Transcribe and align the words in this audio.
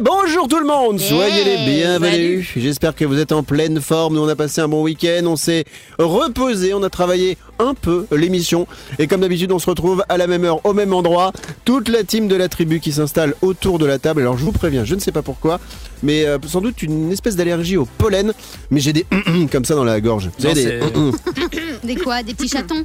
bonjour 0.00 0.46
tout 0.48 0.58
le 0.58 0.66
monde, 0.66 1.00
soyez 1.00 1.44
les 1.44 1.56
bienvenus. 1.64 2.48
J'espère 2.56 2.94
que 2.94 3.04
vous 3.04 3.18
êtes 3.18 3.32
en 3.32 3.42
pleine 3.42 3.80
forme. 3.80 4.14
Nous 4.14 4.20
on 4.20 4.28
a 4.28 4.36
passé 4.36 4.60
un 4.60 4.68
bon 4.68 4.82
week-end, 4.82 5.22
on 5.26 5.36
s'est 5.36 5.64
reposé, 5.98 6.74
on 6.74 6.82
a 6.82 6.90
travaillé 6.90 7.36
un 7.58 7.74
peu 7.74 8.06
l'émission. 8.12 8.66
Et 8.98 9.06
comme 9.06 9.20
d'habitude, 9.22 9.50
on 9.50 9.58
se 9.58 9.68
retrouve 9.68 10.04
à 10.08 10.16
la 10.16 10.26
même 10.26 10.44
heure, 10.44 10.64
au 10.64 10.72
même 10.72 10.92
endroit. 10.92 11.32
Toute 11.64 11.88
la 11.88 12.04
team 12.04 12.28
de 12.28 12.36
la 12.36 12.48
tribu 12.48 12.80
qui 12.80 12.92
s'installe 12.92 13.34
autour 13.42 13.78
de 13.78 13.86
la 13.86 13.98
table. 13.98 14.20
Alors 14.20 14.38
je 14.38 14.44
vous 14.44 14.52
préviens, 14.52 14.84
je 14.84 14.94
ne 14.94 15.00
sais 15.00 15.12
pas 15.12 15.22
pourquoi, 15.22 15.58
mais 16.02 16.24
euh, 16.24 16.38
sans 16.46 16.60
doute 16.60 16.82
une 16.82 17.10
espèce 17.10 17.34
d'allergie 17.36 17.76
au 17.76 17.86
pollen. 17.98 18.32
Mais 18.70 18.80
j'ai 18.80 18.92
des 18.92 19.06
comme 19.52 19.64
ça 19.64 19.74
dans 19.74 19.84
la 19.84 20.00
gorge. 20.00 20.30
Vous 20.38 20.48
Non, 20.48 20.54
savez, 20.54 20.80
des 21.82 21.96
quoi? 22.02 22.22
Des 22.22 22.34
petits 22.34 22.48
chatons? 22.48 22.84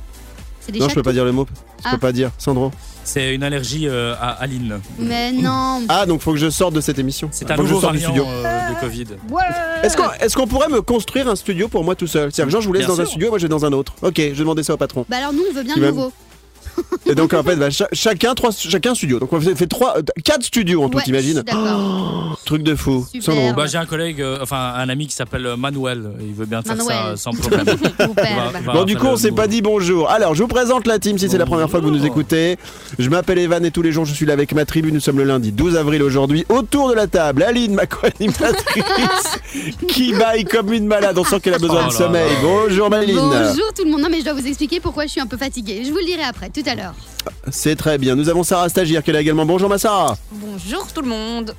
Des 0.71 0.79
Non, 0.79 0.89
je 0.89 0.95
peux 0.95 1.03
pas 1.03 1.13
dire 1.13 1.25
le 1.25 1.31
mot. 1.31 1.45
Je 1.79 1.83
Ah. 1.85 1.91
peux 1.91 1.97
pas 1.97 2.11
dire. 2.11 2.31
Sandro. 2.37 2.71
C'est 3.03 3.35
une 3.35 3.43
allergie 3.43 3.87
euh, 3.89 4.13
à 4.19 4.29
Aline. 4.41 4.79
Mais 4.97 5.31
non 5.33 5.81
Ah, 5.89 6.05
donc 6.05 6.21
faut 6.21 6.31
que 6.31 6.37
je 6.37 6.49
sorte 6.49 6.73
de 6.73 6.79
cette 6.81 6.99
émission. 6.99 7.27
C'est 7.31 7.51
un 7.51 7.55
Faut 7.55 7.63
que 7.63 7.67
je 7.67 7.73
nouveau 7.73 7.81
sorte 7.81 7.93
du 7.95 7.99
studio. 8.01 8.25
euh, 8.27 8.69
de 8.69 8.79
Covid. 8.79 9.05
Est-ce 9.83 10.35
qu'on 10.35 10.47
pourrait 10.47 10.69
me 10.69 10.81
construire 10.81 11.27
un 11.27 11.35
studio 11.35 11.67
pour 11.67 11.83
moi 11.83 11.95
tout 11.95 12.07
seul? 12.07 12.31
C'est-à-dire 12.31 12.45
que 12.45 12.51
genre 12.53 12.61
je 12.61 12.67
vous 12.67 12.73
laisse 12.73 12.85
Bien 12.85 12.95
dans 12.95 13.01
un 13.01 13.05
studio 13.05 13.27
et 13.27 13.29
moi 13.29 13.39
je 13.39 13.43
vais 13.43 13.49
dans 13.49 13.65
un 13.65 13.73
autre. 13.73 13.93
Ok, 14.01 14.13
je 14.17 14.21
vais 14.29 14.35
demander 14.35 14.63
ça 14.63 14.73
au 14.73 14.77
patron. 14.77 15.05
Bah 15.09 15.17
alors 15.17 15.33
nous 15.33 15.43
on 15.49 15.53
veut 15.53 15.63
bien 15.63 15.75
le 15.75 15.87
nouveau. 15.89 16.13
Et 17.05 17.15
donc 17.15 17.33
en 17.33 17.43
fait, 17.43 17.55
bah, 17.57 17.69
cha- 17.69 17.87
chacun 17.91 18.33
trois, 18.33 18.51
chacun 18.51 18.95
studio. 18.95 19.19
Donc 19.19 19.31
on 19.33 19.41
fait, 19.41 19.55
fait 19.55 19.67
trois, 19.67 19.97
euh, 19.97 20.01
quatre 20.23 20.43
studios 20.43 20.83
en 20.83 20.89
tout, 20.89 20.97
Ouais, 20.97 21.03
t'imagines. 21.03 21.43
Truc 22.45 22.63
de 22.63 22.75
fou. 22.75 23.05
Bah, 23.55 23.65
j'ai 23.67 23.77
un 23.77 23.85
collègue, 23.85 24.21
euh, 24.21 24.37
enfin 24.41 24.73
un 24.77 24.89
ami 24.89 25.07
qui 25.07 25.15
s'appelle 25.15 25.45
euh, 25.45 25.57
Manuel. 25.57 26.11
Il 26.21 26.33
veut 26.33 26.45
bien 26.45 26.61
faire 26.61 26.77
ça 26.77 26.83
Manuel. 26.83 26.97
euh, 27.13 27.15
sans 27.15 27.31
problème. 27.31 27.65
Va- 27.97 28.59
va 28.65 28.73
Bon 28.73 28.83
du 28.83 28.97
coup 28.97 29.07
on 29.07 29.15
s'est 29.17 29.31
pas 29.31 29.47
dit 29.47 29.61
bonjour. 29.61 30.09
Alors 30.09 30.35
je 30.35 30.41
vous 30.43 30.47
présente 30.47 30.87
la 30.87 30.99
team 30.99 31.17
si 31.17 31.29
c'est 31.29 31.37
la 31.37 31.45
première 31.45 31.69
fois 31.69 31.79
que 31.79 31.85
vous 31.85 31.91
nous 31.91 31.97
Bonjour. 31.99 32.13
écoutez. 32.15 32.57
Je 32.99 33.09
m'appelle 33.09 33.39
Evan 33.39 33.63
et 33.65 33.71
tous 33.71 33.81
les 33.81 33.91
jours 33.91 34.05
je 34.05 34.13
suis 34.13 34.25
là 34.25 34.33
avec 34.33 34.53
ma 34.53 34.65
tribu. 34.65 34.91
Nous 34.91 34.99
sommes 34.99 35.17
le 35.17 35.23
lundi 35.25 35.51
12 35.51 35.75
avril 35.77 36.01
aujourd'hui. 36.03 36.45
Autour 36.49 36.89
de 36.89 36.93
la 36.95 37.07
table, 37.07 37.43
Aline, 37.43 37.73
ma 37.73 37.85
co-animatrice, 37.85 39.39
qui 39.87 40.13
baille 40.13 40.45
comme 40.45 40.71
une 40.73 40.85
malade. 40.87 41.17
On 41.17 41.23
sent 41.23 41.39
qu'elle 41.39 41.53
a 41.55 41.59
besoin 41.59 41.83
Oh 41.85 41.89
de 41.89 41.93
sommeil. 41.93 42.31
Bonjour 42.41 42.89
Maline. 42.89 43.15
Bonjour 43.15 43.73
tout 43.75 43.83
le 43.85 43.91
monde. 43.91 44.01
Non 44.01 44.09
mais 44.09 44.19
je 44.19 44.25
dois 44.25 44.33
vous 44.33 44.45
expliquer 44.47 44.79
pourquoi 44.79 45.05
je 45.05 45.11
suis 45.11 45.21
un 45.21 45.27
peu 45.27 45.37
fatiguée. 45.37 45.83
Je 45.85 45.91
vous 45.91 45.97
le 45.97 46.05
dirai 46.05 46.23
après, 46.23 46.49
tout 46.49 46.62
à 46.67 46.75
l'heure. 46.75 46.95
C'est 47.51 47.75
très 47.75 47.97
bien. 47.97 48.15
Nous 48.15 48.29
avons 48.29 48.43
Sarah 48.43 48.69
Stagiaire 48.69 49.03
qui 49.03 49.09
est 49.09 49.13
là 49.13 49.21
également. 49.21 49.45
Bonjour 49.45 49.69
ma 49.69 49.77
Sarah. 49.77 50.17
Bonjour 50.31 50.91
tout 50.91 51.01
le 51.01 51.07
monde. 51.07 51.55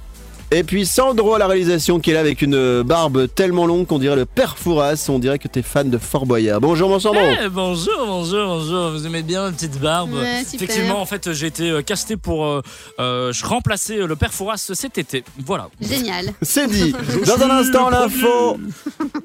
Et 0.57 0.63
puis 0.63 0.87
Sandro 0.87 1.35
à 1.35 1.39
la 1.41 1.49
réalisation 1.49 1.99
qui 1.99 2.13
est 2.13 2.15
là 2.15 2.21
avec 2.21 2.41
une 2.41 2.83
barbe 2.83 3.27
tellement 3.35 3.67
longue 3.67 3.89
qu'on 3.89 3.99
dirait 3.99 4.15
le 4.15 4.25
père 4.25 4.57
Fouras. 4.57 5.07
On 5.09 5.19
dirait 5.19 5.41
que 5.41 5.49
t'es 5.49 5.63
fan 5.63 5.91
de 5.91 5.99
Fort 5.99 6.27
Boyard. 6.27 6.61
Bonjour 6.61 6.89
mon 6.89 7.01
Sandro. 7.01 7.21
Eh, 7.45 7.49
bonjour, 7.49 7.93
bonjour, 8.07 8.47
bonjour. 8.47 8.91
Vous 8.93 9.05
aimez 9.05 9.25
bien 9.25 9.47
la 9.47 9.51
petite 9.51 9.81
barbe? 9.81 10.13
Ouais, 10.15 10.45
super. 10.49 10.63
Effectivement, 10.63 11.01
en 11.01 11.07
fait, 11.07 11.33
j'ai 11.33 11.49
été 11.49 11.71
euh, 11.71 11.83
casté 11.83 12.17
pour 12.17 12.45
euh, 12.45 12.63
euh, 13.01 13.33
je 13.33 13.45
remplacer 13.45 13.97
le 13.97 14.15
père 14.15 14.33
Fouras 14.33 14.71
cet 14.75 14.97
été. 14.97 15.25
Voilà. 15.45 15.71
Génial. 15.81 16.27
C'est 16.43 16.69
dit. 16.69 16.95
Dans 17.27 17.43
un 17.43 17.51
instant 17.51 17.91
l'info. 17.91 18.57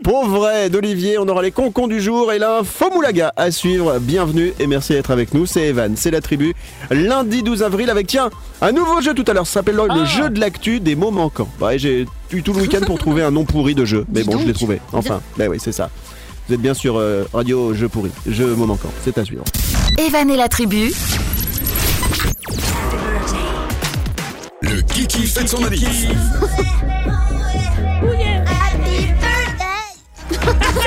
Pour 0.03 0.25
vrai 0.25 0.71
d'Olivier, 0.71 1.19
on 1.19 1.27
aura 1.27 1.43
les 1.43 1.51
concons 1.51 1.87
du 1.87 2.01
jour 2.01 2.33
et 2.33 2.39
l'info 2.39 2.89
moulaga 2.91 3.33
à 3.35 3.51
suivre. 3.51 3.99
Bienvenue 3.99 4.51
et 4.59 4.65
merci 4.65 4.93
d'être 4.93 5.11
avec 5.11 5.35
nous. 5.35 5.45
C'est 5.45 5.67
Evan, 5.67 5.95
c'est 5.95 6.09
la 6.09 6.21
tribu. 6.21 6.55
Lundi 6.89 7.43
12 7.43 7.61
avril 7.61 7.91
avec 7.91 8.07
tiens 8.07 8.31
un 8.61 8.71
nouveau 8.71 8.99
jeu 8.99 9.13
tout 9.13 9.25
à 9.27 9.33
l'heure. 9.33 9.45
Ça 9.45 9.59
s'appelle 9.59 9.75
le 9.75 9.83
Ah. 9.89 10.05
jeu 10.05 10.29
de 10.31 10.39
l'actu 10.39 10.79
des 10.79 10.95
mots 10.95 11.11
Ouais, 11.61 11.77
j'ai 11.77 12.05
eu 12.31 12.43
tout 12.43 12.53
le 12.53 12.61
week-end 12.61 12.81
pour 12.85 12.97
trouver 12.97 13.23
un 13.23 13.31
nom 13.31 13.45
pourri 13.45 13.75
de 13.75 13.85
jeu, 13.85 14.05
mais 14.13 14.21
Dis 14.21 14.29
bon, 14.29 14.39
je 14.39 14.47
l'ai 14.47 14.53
trouvé. 14.53 14.79
Enfin, 14.93 15.21
ben 15.37 15.49
oui, 15.49 15.57
c'est 15.59 15.71
ça. 15.71 15.89
Vous 16.47 16.55
êtes 16.55 16.61
bien 16.61 16.73
sur 16.73 16.97
euh, 16.97 17.25
Radio 17.33 17.73
Jeu 17.73 17.89
pourri, 17.89 18.11
jeu 18.27 18.55
mots 18.55 18.65
manquants. 18.65 18.91
C'est 19.03 19.17
à 19.17 19.25
suivre. 19.25 19.43
Evan 19.97 20.29
et 20.29 20.37
la 20.37 20.47
tribu, 20.47 20.91
Le 24.61 24.81
Kiki 24.81 25.27
fait 25.27 25.47
son 25.47 25.63
avis. 25.63 25.85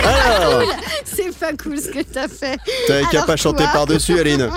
Alors, 0.04 0.62
C'est 1.04 1.36
pas 1.38 1.52
cool 1.52 1.78
ce 1.78 1.88
que 1.88 2.02
t'as 2.02 2.28
fait. 2.28 2.56
Qu'à 2.86 2.94
Alors 3.10 3.26
pas 3.26 3.36
chanter 3.36 3.64
quoi 3.64 3.72
par-dessus, 3.72 4.18
Aline. 4.18 4.48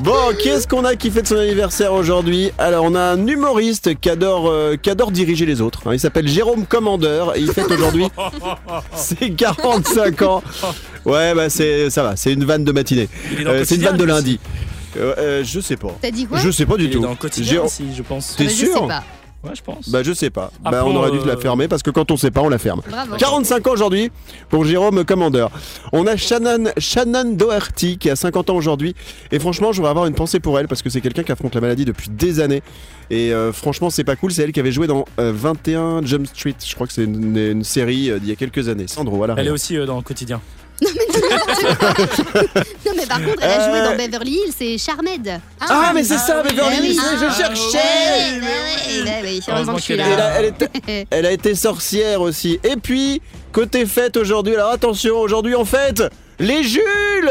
Bon, 0.00 0.14
qu'est-ce 0.42 0.66
qu'on 0.66 0.84
a 0.84 0.96
qui 0.96 1.10
fête 1.10 1.26
son 1.28 1.36
anniversaire 1.36 1.92
aujourd'hui? 1.92 2.50
Alors, 2.58 2.84
on 2.84 2.94
a 2.94 3.00
un 3.00 3.26
humoriste 3.26 3.98
qui 4.00 4.10
adore, 4.10 4.48
euh, 4.48 4.76
qui 4.80 4.90
adore 4.90 5.10
diriger 5.10 5.46
les 5.46 5.60
autres. 5.60 5.82
hein. 5.86 5.90
Il 5.94 6.00
s'appelle 6.00 6.28
Jérôme 6.28 6.66
Commandeur 6.66 7.36
et 7.36 7.40
il 7.40 7.52
fête 7.52 7.70
aujourd'hui 7.70 8.06
ses 8.94 9.30
45 9.32 10.22
ans. 10.22 10.42
Ouais, 11.04 11.34
bah 11.34 11.48
c'est 11.50 11.88
ça 11.90 12.02
va, 12.02 12.16
c'est 12.16 12.32
une 12.32 12.44
vanne 12.44 12.64
de 12.64 12.72
matinée. 12.72 13.08
Il 13.32 13.40
est 13.40 13.44
dans 13.44 13.50
Euh, 13.50 13.58
le 13.60 13.64
c'est 13.64 13.76
une 13.76 13.82
quotidien, 13.82 13.90
vanne 13.90 13.98
de 14.00 14.04
lui 14.04 14.12
lundi. 14.12 14.40
Euh, 14.98 15.14
euh, 15.18 15.44
je 15.44 15.60
sais 15.60 15.76
pas. 15.76 15.88
T'as 16.00 16.10
dit 16.10 16.26
quoi? 16.26 16.38
Je 16.38 16.50
sais 16.50 16.66
pas 16.66 16.76
du 16.76 16.84
Il 16.84 16.90
est 16.90 16.92
tout. 16.94 17.00
dans 17.00 17.10
le 17.10 17.16
quotidien 17.16 17.52
Jérôme- 17.52 17.66
aussi, 17.66 17.84
je 17.96 18.02
pense. 18.02 18.34
T'es 18.36 18.44
Ah 18.44 18.46
bah, 18.46 18.52
Je 18.58 18.64
sûr 18.66 18.74
sais 18.74 18.86
pas. 18.88 19.04
Ouais, 19.46 19.54
je 19.54 19.62
pense. 19.62 19.88
Bah 19.88 20.02
je 20.02 20.12
sais 20.12 20.30
pas. 20.30 20.50
Bah 20.62 20.84
on 20.84 20.94
aurait 20.96 21.10
dû 21.10 21.18
euh, 21.18 21.24
la 21.24 21.36
fermer 21.36 21.68
parce 21.68 21.82
que 21.82 21.90
quand 21.90 22.10
on 22.10 22.16
sait 22.16 22.30
pas, 22.30 22.42
on 22.42 22.48
la 22.48 22.58
ferme. 22.58 22.82
Bravo. 22.88 23.16
45 23.16 23.66
ans 23.66 23.72
aujourd'hui 23.72 24.10
pour 24.48 24.64
Jérôme 24.64 25.04
Commandeur. 25.04 25.50
On 25.92 26.06
a 26.06 26.16
Shannon, 26.16 26.64
Shannon 26.78 27.32
Doherty 27.34 27.98
qui 27.98 28.10
a 28.10 28.16
50 28.16 28.50
ans 28.50 28.56
aujourd'hui. 28.56 28.94
Et 29.32 29.38
franchement, 29.38 29.72
je 29.72 29.76
voudrais 29.78 29.90
avoir 29.90 30.06
une 30.06 30.14
pensée 30.14 30.40
pour 30.40 30.58
elle 30.58 30.68
parce 30.68 30.82
que 30.82 30.90
c'est 30.90 31.00
quelqu'un 31.00 31.22
qui 31.22 31.32
affronte 31.32 31.54
la 31.54 31.60
maladie 31.60 31.84
depuis 31.84 32.08
des 32.10 32.40
années. 32.40 32.62
Et 33.10 33.32
euh, 33.32 33.52
franchement, 33.52 33.90
c'est 33.90 34.04
pas 34.04 34.16
cool. 34.16 34.32
C'est 34.32 34.42
elle 34.42 34.52
qui 34.52 34.60
avait 34.60 34.72
joué 34.72 34.86
dans 34.86 35.04
euh, 35.20 35.32
21 35.34 36.04
Jump 36.04 36.26
Street. 36.26 36.54
Je 36.64 36.74
crois 36.74 36.86
que 36.86 36.92
c'est 36.92 37.04
une, 37.04 37.36
une 37.36 37.64
série 37.64 38.10
euh, 38.10 38.18
d'il 38.18 38.28
y 38.28 38.32
a 38.32 38.36
quelques 38.36 38.68
années. 38.68 38.88
Sandro, 38.88 39.16
voilà. 39.16 39.34
Elle 39.36 39.46
est 39.46 39.50
aussi 39.50 39.76
euh, 39.76 39.86
dans 39.86 39.96
le 39.96 40.02
quotidien. 40.02 40.40
Non 40.82 40.88
mais 42.96 43.06
par 43.06 43.18
contre, 43.22 43.38
elle 43.42 43.50
a 43.50 43.68
joué 43.70 43.78
Euh. 43.80 43.90
dans 43.90 43.96
Beverly 43.96 44.30
Hills, 44.32 44.52
c'est 44.56 44.78
Charmed. 44.78 45.40
Ah, 45.60 45.92
mais 45.94 46.04
c'est 46.04 46.18
ça, 46.18 46.42
Beverly 46.42 46.76
oui. 46.80 46.88
Hills, 46.90 47.00
Ah, 47.02 47.16
je 47.16 47.28
cherchais. 47.42 48.40
Heureusement 49.48 49.72
que 49.74 49.78
je 49.78 49.84
suis 49.84 50.00
a, 50.00 50.40
elle 51.10 51.26
a 51.26 51.30
été 51.32 51.54
sorcière 51.54 52.20
aussi. 52.20 52.58
Et 52.62 52.76
puis, 52.76 53.20
côté 53.52 53.86
fête 53.86 54.16
aujourd'hui, 54.16 54.54
alors 54.54 54.72
attention, 54.72 55.16
aujourd'hui 55.18 55.54
en 55.54 55.64
fête, 55.64 56.02
les 56.38 56.62
Jules 56.62 57.30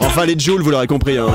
Enfin, 0.00 0.24
les 0.24 0.38
Jules, 0.38 0.62
vous 0.62 0.70
l'aurez 0.70 0.86
compris. 0.86 1.18
hein. 1.18 1.26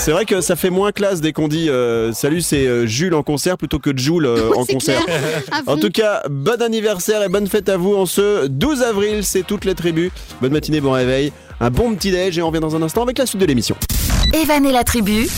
C'est 0.00 0.12
vrai 0.12 0.24
que 0.24 0.40
ça 0.40 0.56
fait 0.56 0.70
moins 0.70 0.92
classe 0.92 1.20
dès 1.20 1.34
qu'on 1.34 1.46
dit 1.46 1.68
euh, 1.68 2.10
salut, 2.14 2.40
c'est 2.40 2.66
euh, 2.66 2.86
Jules 2.86 3.12
en 3.12 3.22
concert 3.22 3.58
plutôt 3.58 3.78
que 3.78 3.94
Jules 3.94 4.24
euh, 4.24 4.50
en 4.56 4.64
concert. 4.64 5.04
En 5.66 5.76
tout 5.76 5.90
cas, 5.90 6.22
bon 6.30 6.62
anniversaire 6.62 7.22
et 7.22 7.28
bonne 7.28 7.46
fête 7.46 7.68
à 7.68 7.76
vous 7.76 7.94
en 7.94 8.06
ce 8.06 8.46
12 8.46 8.80
avril, 8.80 9.22
c'est 9.24 9.46
toutes 9.46 9.66
les 9.66 9.74
tribus. 9.74 10.10
Bonne 10.40 10.54
matinée, 10.54 10.80
bon 10.80 10.92
réveil, 10.92 11.34
un 11.60 11.68
bon 11.68 11.94
petit 11.94 12.10
déj 12.10 12.38
et 12.38 12.42
on 12.42 12.48
revient 12.48 12.60
dans 12.60 12.74
un 12.74 12.80
instant 12.80 13.02
avec 13.02 13.18
la 13.18 13.26
suite 13.26 13.42
de 13.42 13.46
l'émission. 13.46 13.76
Evan 14.32 14.64
et 14.64 14.72
la 14.72 14.84
tribu, 14.84 15.28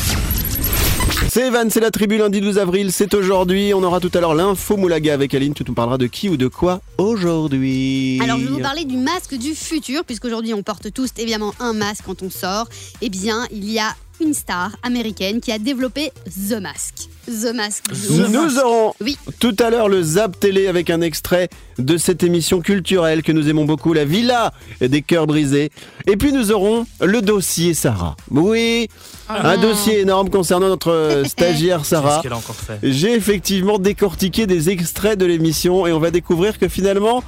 C'est 1.29 1.49
Evan, 1.49 1.69
c'est 1.69 1.81
la 1.81 1.91
tribu 1.91 2.17
lundi 2.19 2.41
12 2.41 2.59
avril, 2.59 2.93
c'est 2.93 3.15
aujourd'hui. 3.15 3.75
On 3.75 3.83
aura 3.83 3.99
tout 3.99 4.13
à 4.15 4.21
l'heure 4.21 4.37
l'info 4.37 4.77
Moulaga 4.77 5.13
avec 5.13 5.35
Aline. 5.35 5.55
Tu 5.55 5.65
nous 5.67 5.75
parleras 5.75 5.99
de 5.99 6.07
qui 6.07 6.29
ou 6.29 6.37
de 6.37 6.47
quoi 6.47 6.83
aujourd'hui? 6.99 8.21
Alors, 8.23 8.39
je 8.39 8.45
vais 8.45 8.51
vous 8.53 8.61
parler 8.61 8.85
du 8.85 8.97
masque 8.97 9.35
du 9.35 9.57
futur, 9.57 10.05
puisqu'aujourd'hui, 10.05 10.55
on 10.55 10.63
porte 10.63 10.93
tous 10.93 11.11
évidemment 11.19 11.53
un 11.59 11.73
masque 11.73 12.05
quand 12.07 12.23
on 12.23 12.31
sort. 12.31 12.69
Eh 13.01 13.09
bien, 13.09 13.49
il 13.51 13.69
y 13.69 13.81
a 13.81 13.97
une 14.23 14.35
star 14.35 14.73
américaine 14.83 15.41
qui 15.41 15.53
a 15.53 15.59
développé 15.59 16.13
The 16.49 16.61
Mask. 16.61 16.95
The 17.27 17.55
Mask. 17.55 17.85
Nous 18.31 18.59
aurons 18.59 18.95
Oui. 19.01 19.17
tout 19.39 19.55
à 19.59 19.71
l'heure 19.71 19.89
le 19.89 20.03
Zap 20.03 20.39
Télé 20.39 20.67
avec 20.69 20.91
un 20.91 21.01
extrait 21.01 21.49
de 21.79 21.97
cette 21.97 22.23
émission 22.23 22.61
culturelle 22.61 23.23
que 23.23 23.33
nous 23.33 23.49
aimons 23.49 23.65
beaucoup, 23.65 23.93
la 23.93 24.05
Villa 24.05 24.53
des 24.81 25.03
cœurs 25.03 25.27
brisés. 25.27 25.71
Et 26.07 26.17
puis 26.17 26.33
nous 26.33 26.53
aurons 26.53 26.87
le 27.01 27.21
dossier 27.23 27.75
Sarah. 27.75 28.17
Oui, 28.31 28.89
un 29.29 29.57
dossier 29.59 30.01
énorme 30.01 30.31
concernant 30.31 30.69
notre 30.69 31.23
stagiaire 31.27 31.85
Sarah. 31.85 32.09
Qu'est-ce 32.17 32.23
qu'elle 32.23 32.33
a 32.33 32.37
encore 32.37 32.57
fait 32.57 32.79
J'ai 32.83 33.15
effectivement 33.15 33.79
décortiqué 33.79 34.47
des 34.47 34.71
extraits 34.71 35.19
de 35.19 35.27
l'émission 35.27 35.87
et 35.87 35.93
on 35.93 35.99
va 36.01 36.11
découvrir 36.11 36.59
que 36.59 36.69
finalement, 36.69 37.23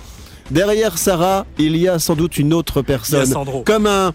derrière 0.50 0.98
Sarah, 0.98 1.46
il 1.58 1.76
y 1.76 1.88
a 1.88 1.98
sans 1.98 2.14
doute 2.14 2.38
une 2.38 2.52
autre 2.52 2.82
personne. 2.82 3.26
Sandro. 3.26 3.62
Comme 3.62 3.86
un. 3.86 4.12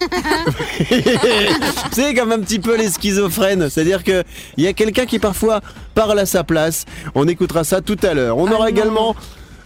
C'est 1.92 2.14
comme 2.14 2.32
un 2.32 2.40
petit 2.40 2.58
peu 2.58 2.76
les 2.76 2.90
schizophrènes. 2.90 3.68
C'est-à-dire 3.70 4.04
qu'il 4.04 4.24
y 4.58 4.66
a 4.66 4.72
quelqu'un 4.72 5.06
qui 5.06 5.18
parfois 5.18 5.60
parle 5.94 6.18
à 6.18 6.26
sa 6.26 6.44
place. 6.44 6.84
On 7.14 7.26
écoutera 7.28 7.64
ça 7.64 7.80
tout 7.80 7.98
à 8.02 8.14
l'heure. 8.14 8.38
On 8.38 8.50
aura 8.50 8.70
également. 8.70 9.14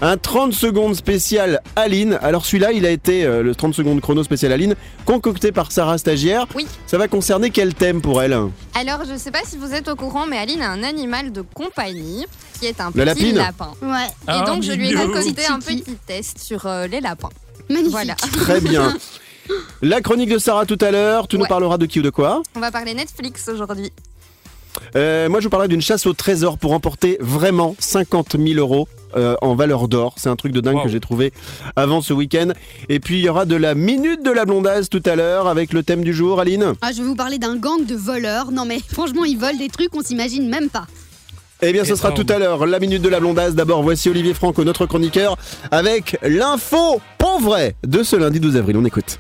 Un 0.05 0.19
30 0.19 0.53
secondes 0.53 0.95
spécial 0.95 1.62
Aline. 1.77 2.19
Alors 2.21 2.45
celui-là, 2.45 2.73
il 2.73 2.85
a 2.85 2.91
été, 2.91 3.25
euh, 3.25 3.43
le 3.43 3.55
30 3.55 3.73
secondes 3.73 4.03
chrono 4.03 4.23
spécial 4.23 4.53
Aline, 4.53 4.75
concocté 5.06 5.51
par 5.51 5.73
Sarah 5.73 5.97
Stagiaire. 5.97 6.47
Oui. 6.55 6.67
Ça 6.87 6.99
va 6.99 7.09
concerner 7.09 7.49
quel 7.49 7.73
thème 7.73 8.03
pour 8.03 8.21
elle? 8.21 8.35
Alors, 8.75 9.01
je 9.11 9.17
sais 9.17 9.31
pas 9.31 9.41
si 9.47 9.56
vous 9.56 9.73
êtes 9.73 9.89
au 9.89 9.97
courant, 9.97 10.27
mais 10.27 10.37
Aline 10.37 10.61
a 10.61 10.69
un 10.71 10.83
animal 10.83 11.33
de 11.33 11.41
compagnie 11.41 12.27
qui 12.61 12.67
est 12.67 12.83
un 12.83 12.89
Le 12.89 12.93
petit 12.93 13.05
lapine 13.06 13.37
lapin. 13.37 13.73
Ouais. 13.81 14.05
Et 14.05 14.11
Ah, 14.27 14.45
donc, 14.45 14.62
je 14.62 14.73
lui 14.73 14.91
ai 14.91 14.95
mignon. 14.95 15.06
concocté 15.06 15.47
un 15.47 15.59
Petit 15.59 15.81
petit 15.81 15.97
test 16.06 16.39
sur 16.39 16.67
euh, 16.67 16.87
les 16.87 17.01
lapins. 17.01 17.31
Magnifique. 17.71 17.93
Voilà. 17.93 18.15
Très 18.33 18.61
bien. 18.61 18.95
La 19.81 20.03
chronique 20.03 20.29
de 20.29 20.37
Sarah 20.39 20.67
tout 20.67 20.79
à 20.83 20.91
l'heure. 20.91 21.29
Tu 21.29 21.37
nous 21.37 21.45
Ouais. 21.45 21.49
parleras 21.49 21.79
de 21.79 21.87
qui 21.87 22.01
ou 22.01 22.03
de 22.03 22.11
quoi? 22.11 22.43
On 22.55 22.61
va 22.61 22.71
parler 22.71 22.93
Netflix 22.93 23.49
aujourd'hui. 23.49 23.91
Euh, 24.97 25.31
Moi, 25.31 25.41
je 25.41 25.45
vous 25.45 25.51
parlerai 25.51 25.69
d'une 25.69 25.81
chasse 25.81 26.05
au 26.05 26.12
trésor 26.12 26.59
pour 26.59 26.73
emporter 26.73 27.17
vraiment 27.21 27.75
50 27.79 28.37
000 28.39 28.59
euros. 28.61 28.87
Euh, 29.17 29.37
en 29.43 29.55
valeur 29.55 29.89
d'or, 29.89 30.15
c'est 30.17 30.29
un 30.29 30.37
truc 30.37 30.53
de 30.53 30.61
dingue 30.61 30.77
Wow. 30.77 30.83
que 30.85 30.89
j'ai 30.89 31.01
trouvé 31.01 31.33
avant 31.77 32.01
ce 32.01 32.13
week-end. 32.13 32.49
Et 32.89 33.01
puis 33.01 33.19
il 33.19 33.25
y 33.25 33.29
aura 33.29 33.45
de 33.45 33.57
la 33.57 33.75
minute 33.75 34.25
de 34.25 34.31
la 34.31 34.45
blondaise 34.45 34.89
tout 34.89 35.03
à 35.07 35.15
l'heure 35.17 35.47
avec 35.49 35.73
le 35.73 35.83
thème 35.83 36.03
du 36.03 36.13
jour, 36.13 36.41
Aline. 36.41 36.73
Ah, 36.83 36.93
je 36.93 37.03
vais 37.03 37.09
vous 37.09 37.15
parler 37.15 37.39
d'un 37.39 37.57
gang 37.57 37.85
de 37.87 37.95
voleurs. 37.95 38.51
Non 38.51 38.65
mais 38.65 38.79
franchement, 38.81 39.25
ils 39.25 39.39
volent 39.39 39.59
des 39.59 39.69
trucs 39.69 39.91
qu'on 39.91 40.03
s'imagine 40.03 40.49
même 40.49 40.69
pas. 40.69 40.87
Eh 41.63 41.73
bien, 41.73 41.85
ce 41.85 41.95
sera 41.97 42.13
tout 42.13 42.27
à 42.29 42.39
l'heure, 42.39 42.67
la 42.67 42.79
minute 42.79 43.01
de 43.01 43.09
la 43.09 43.21
blondasse. 43.21 43.55
D'abord, 43.55 43.83
voici 43.83 44.11
Olivier 44.11 44.35
Franco, 44.35 44.65
notre 44.65 44.85
chroniqueur, 44.87 45.37
avec 45.71 46.19
l'info 46.23 47.01
pour 47.17 47.41
vrai 47.41 47.75
de 47.87 48.03
ce 48.03 48.17
lundi 48.17 48.39
12 48.41 48.57
avril. 48.57 48.77
On 48.77 48.85
écoute. 48.85 49.19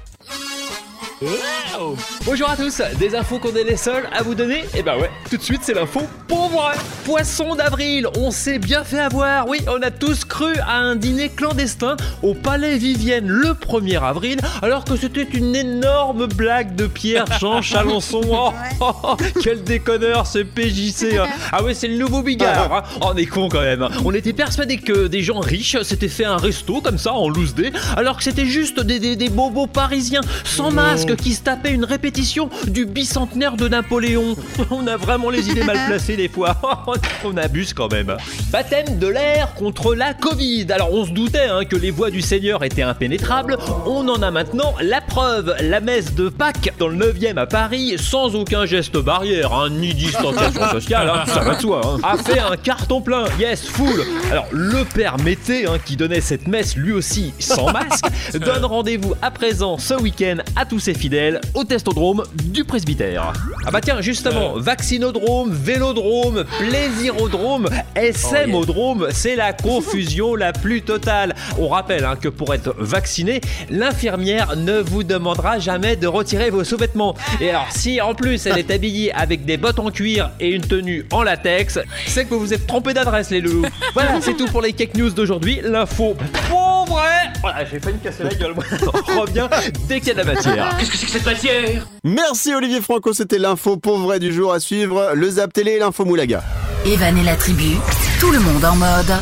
Wow. 1.24 1.96
Bonjour 2.26 2.50
à 2.50 2.56
tous, 2.56 2.82
des 2.98 3.14
infos 3.14 3.38
qu'on 3.38 3.54
est 3.56 3.64
les 3.64 3.78
seuls 3.78 4.06
à 4.12 4.22
vous 4.22 4.34
donner? 4.34 4.64
Eh 4.76 4.82
ben 4.82 4.98
ouais, 4.98 5.10
tout 5.30 5.38
de 5.38 5.42
suite 5.42 5.62
c'est 5.62 5.72
l'info 5.72 6.02
pauvre 6.28 6.70
Poisson 7.04 7.54
d'avril, 7.54 8.06
on 8.18 8.30
s'est 8.30 8.58
bien 8.58 8.84
fait 8.84 8.98
avoir, 8.98 9.48
oui, 9.48 9.60
on 9.66 9.80
a 9.82 9.90
tous 9.90 10.24
cru 10.24 10.52
à 10.66 10.76
un 10.76 10.96
dîner 10.96 11.30
clandestin 11.30 11.96
au 12.22 12.34
Palais 12.34 12.76
Vivienne 12.76 13.28
le 13.28 13.50
1er 13.50 14.02
avril, 14.02 14.38
alors 14.62 14.84
que 14.84 14.96
c'était 14.96 15.22
une 15.22 15.54
énorme 15.56 16.26
blague 16.26 16.74
de 16.76 16.86
Pierre-Jean 16.86 17.62
Chalençon. 17.62 18.22
Oh, 18.30 18.52
oh, 18.80 18.92
oh, 19.02 19.16
quel 19.42 19.64
déconneur 19.64 20.26
ce 20.26 20.40
PJC 20.40 21.18
hein. 21.18 21.26
Ah 21.52 21.62
ouais, 21.62 21.74
c'est 21.74 21.88
le 21.88 21.96
nouveau 21.96 22.22
Bigard 22.22 22.72
hein. 22.72 22.82
Oh, 23.00 23.10
On 23.12 23.16
est 23.16 23.26
con 23.26 23.48
quand 23.48 23.60
même. 23.60 23.86
On 24.04 24.12
était 24.12 24.32
persuadés 24.32 24.78
que 24.78 25.06
des 25.06 25.22
gens 25.22 25.40
riches 25.40 25.80
s'étaient 25.82 26.08
fait 26.08 26.24
un 26.24 26.36
resto 26.38 26.80
comme 26.80 26.98
ça 26.98 27.12
en 27.12 27.28
loose 27.28 27.54
day, 27.54 27.72
alors 27.96 28.16
que 28.16 28.24
c'était 28.24 28.46
juste 28.46 28.80
des, 28.80 28.98
des, 28.98 29.16
des 29.16 29.28
bobos 29.28 29.66
parisiens 29.66 30.22
sans 30.44 30.70
masque 30.70 31.13
qui 31.16 31.34
se 31.34 31.42
tapaient 31.42 31.72
une 31.72 31.84
répétition 31.84 32.48
du 32.66 32.86
bicentenaire 32.86 33.56
de 33.56 33.68
Napoléon. 33.68 34.36
On 34.70 34.86
a 34.86 34.96
vraiment 34.96 35.30
les 35.30 35.48
idées 35.50 35.64
mal 35.64 35.78
placées 35.86 36.16
des 36.16 36.28
fois. 36.28 36.56
On 37.24 37.36
abuse 37.36 37.72
quand 37.72 37.90
même. 37.90 38.16
Baptême 38.50 38.98
de 38.98 39.06
l'air 39.06 39.54
contre 39.54 39.94
la 39.94 40.14
Covid. 40.14 40.66
Alors 40.70 40.92
on 40.92 41.04
se 41.04 41.10
doutait 41.10 41.46
hein, 41.46 41.64
que 41.64 41.76
les 41.76 41.90
voies 41.90 42.10
du 42.10 42.20
Seigneur 42.20 42.64
étaient 42.64 42.82
impénétrables. 42.82 43.56
On 43.86 44.08
en 44.08 44.22
a 44.22 44.30
maintenant 44.30 44.74
la 44.80 45.00
preuve. 45.00 45.54
La 45.60 45.80
messe 45.80 46.14
de 46.14 46.28
Pâques 46.28 46.72
dans 46.78 46.88
le 46.88 47.12
9e 47.12 47.36
à 47.36 47.46
Paris, 47.46 47.96
sans 47.98 48.34
aucun 48.34 48.66
geste 48.66 48.96
barrière, 48.96 49.52
hein, 49.52 49.70
ni 49.70 49.94
distanciation 49.94 50.68
sociale, 50.70 51.10
hein, 51.10 51.24
ça 51.26 51.40
va 51.40 51.54
de 51.54 51.60
soi, 51.60 51.98
a 52.02 52.16
fait 52.16 52.38
un 52.38 52.56
carton 52.56 53.00
plein. 53.00 53.24
Yes, 53.38 53.66
full. 53.66 54.04
Alors 54.30 54.46
le 54.50 54.84
père 54.84 55.18
Mété, 55.18 55.66
qui 55.84 55.96
donnait 55.96 56.20
cette 56.20 56.46
messe 56.48 56.76
lui 56.76 56.92
aussi 56.92 57.32
sans 57.38 57.72
masque, 57.72 58.06
donne 58.34 58.64
rendez-vous 58.64 59.14
à 59.22 59.30
présent 59.30 59.78
ce 59.78 59.94
week-end 59.94 60.38
à 60.56 60.64
tous 60.64 60.80
ses 60.80 60.93
fidèles 60.94 61.40
au 61.54 61.64
testodrome 61.64 62.22
du 62.44 62.64
presbytère. 62.64 63.32
Ah 63.66 63.70
bah 63.70 63.80
tiens, 63.80 64.00
justement, 64.00 64.54
vaccinodrome, 64.56 65.50
vélodrome, 65.52 66.44
plaisirodrome, 66.58 67.68
SModrome, 68.12 69.08
c'est 69.10 69.36
la 69.36 69.52
confusion 69.52 70.34
la 70.34 70.52
plus 70.52 70.82
totale. 70.82 71.34
On 71.58 71.68
rappelle 71.68 72.04
hein, 72.04 72.16
que 72.20 72.28
pour 72.28 72.54
être 72.54 72.74
vacciné, 72.78 73.40
l'infirmière 73.70 74.56
ne 74.56 74.80
vous 74.80 75.02
demandera 75.02 75.58
jamais 75.58 75.96
de 75.96 76.06
retirer 76.06 76.50
vos 76.50 76.64
sous-vêtements. 76.64 77.14
Et 77.40 77.50
alors, 77.50 77.66
si 77.70 78.00
en 78.00 78.14
plus 78.14 78.46
elle 78.46 78.58
est 78.58 78.70
habillée 78.70 79.12
avec 79.12 79.44
des 79.44 79.56
bottes 79.56 79.78
en 79.78 79.90
cuir 79.90 80.30
et 80.40 80.50
une 80.50 80.62
tenue 80.62 81.06
en 81.12 81.22
latex, 81.22 81.78
c'est 82.06 82.24
que 82.24 82.34
vous 82.34 82.40
vous 82.40 82.52
êtes 82.52 82.66
trompé 82.66 82.92
d'adresse, 82.92 83.30
les 83.30 83.40
loulous. 83.40 83.64
Voilà, 83.94 84.10
c'est 84.20 84.34
tout 84.36 84.46
pour 84.46 84.60
les 84.60 84.72
cake 84.72 84.94
news 84.96 85.10
d'aujourd'hui. 85.10 85.60
L'info 85.62 86.14
pour 86.48 86.84
vrai. 86.86 87.30
Voilà, 87.40 87.64
j'ai 87.64 87.80
failli 87.80 87.96
me 87.96 88.02
casser 88.02 88.24
la 88.24 88.30
gueule. 88.30 88.54
moi. 88.54 88.64
On 89.16 89.20
revient 89.22 89.48
dès 89.88 90.00
qu'il 90.00 90.08
y 90.08 90.10
a 90.10 90.14
de 90.14 90.18
la 90.28 90.34
matière. 90.34 90.76
Qu'est-ce 90.84 90.92
que 90.92 90.98
c'est 90.98 91.06
que 91.06 91.12
cette 91.12 91.24
matière? 91.24 91.86
Merci 92.04 92.54
Olivier 92.54 92.82
Franco, 92.82 93.14
c'était 93.14 93.38
l'info 93.38 93.78
pour 93.78 93.96
vrai 94.00 94.18
du 94.20 94.30
jour 94.34 94.52
à 94.52 94.60
suivre. 94.60 95.12
Le 95.14 95.30
Zap 95.30 95.50
Télé 95.50 95.72
et 95.72 95.78
l'info 95.78 96.04
Moulaga. 96.04 96.44
Evan 96.84 97.16
et 97.16 97.24
la 97.24 97.36
tribu, 97.36 97.76
tout 98.20 98.30
le 98.30 98.38
monde 98.38 98.62
en 98.62 98.76
mode. 98.76 99.14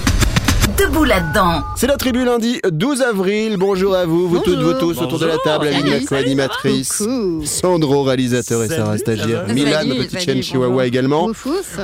Debout 0.76 1.04
là-dedans. 1.04 1.62
C'est 1.76 1.86
la 1.86 1.96
tribu 1.96 2.24
lundi 2.24 2.58
12 2.68 3.02
avril. 3.02 3.58
Bonjour 3.58 3.94
à 3.94 4.06
vous, 4.06 4.28
vous 4.28 4.40
toutes, 4.40 4.58
vous 4.58 4.72
tous 4.72 4.98
autour 5.02 5.20
de 5.20 5.26
la 5.26 5.38
table. 5.38 5.68
Aline, 5.68 6.04
co-animatrice. 6.04 7.00
Sandro, 7.44 8.02
réalisateur 8.02 8.64
et 8.64 8.68
Sarah, 8.68 8.98
stagiaire. 8.98 9.46
Milan, 9.46 9.70
Salut, 9.82 9.94
petite 9.98 10.18
chaîne 10.18 10.42
chihuahua 10.42 10.68
bonjour. 10.68 10.82
également. 10.82 11.30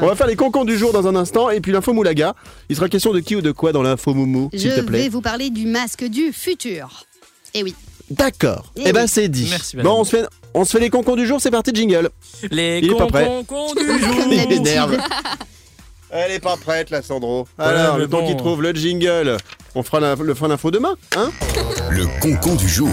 On 0.03 0.07
va 0.09 0.17
faire 0.17 0.27
les 0.27 0.35
concons 0.35 0.65
du 0.65 0.77
jour 0.77 0.93
dans 0.93 1.07
un 1.07 1.15
instant 1.15 1.51
et 1.51 1.61
puis 1.61 1.71
l'info 1.71 1.93
Moulaga. 1.93 2.35
Il 2.69 2.75
sera 2.75 2.89
question 2.89 3.13
de 3.13 3.21
qui 3.21 3.37
ou 3.37 3.43
de 3.43 3.53
quoi 3.53 3.71
dans 3.71 3.85
l'info 3.85 4.13
Moumou, 4.13 4.51
Je 4.53 4.59
s'il 4.59 4.75
te 4.75 4.81
plaît? 4.81 5.03
vais 5.03 5.09
vous 5.09 5.21
parler 5.23 5.51
du 5.51 5.67
masque 5.67 6.03
du 6.05 6.33
futur. 6.33 7.05
Eh 7.55 7.63
oui. 7.63 7.77
D'accord. 8.11 8.73
Eh 8.77 8.93
ben 8.93 9.07
c'est 9.07 9.29
dit. 9.29 9.49
Merci, 9.51 9.77
madame. 9.77 9.93
bon, 9.93 10.01
on 10.01 10.05
se 10.05 10.17
fait, 10.17 10.27
on 10.55 10.65
se 10.65 10.71
fait 10.73 10.81
les 10.81 10.91
concons 10.91 11.15
du 11.17 11.27
jour. 11.27 11.41
C'est 11.41 11.51
parti, 11.51 11.73
jingle. 11.75 12.11
Les 12.51 12.79
Il 12.83 12.91
est 12.93 12.95
pas 12.97 13.07
prêt. 13.07 13.25
du 13.27 14.01
jour. 14.05 14.17
Il. 14.31 14.99
Elle 16.11 16.33
est 16.33 16.41
pas 16.41 16.57
prête, 16.57 16.89
la 16.91 17.03
Sandro. 17.03 17.47
Alors, 17.59 17.95
mais 17.97 18.01
le 18.05 18.09
temps 18.09 18.21
bon. 18.21 18.27
qu'il 18.27 18.37
trouve 18.37 18.63
le 18.63 18.73
jingle. 18.73 19.37
On 19.75 19.83
fera 19.83 20.01
la- 20.01 20.15
le 20.15 20.35
fin 20.35 20.49
d'info 20.49 20.71
demain, 20.71 20.95
hein 21.17 21.31
Le 21.91 22.07
concon 22.21 22.55
du 22.55 22.67
jour. 22.69 22.89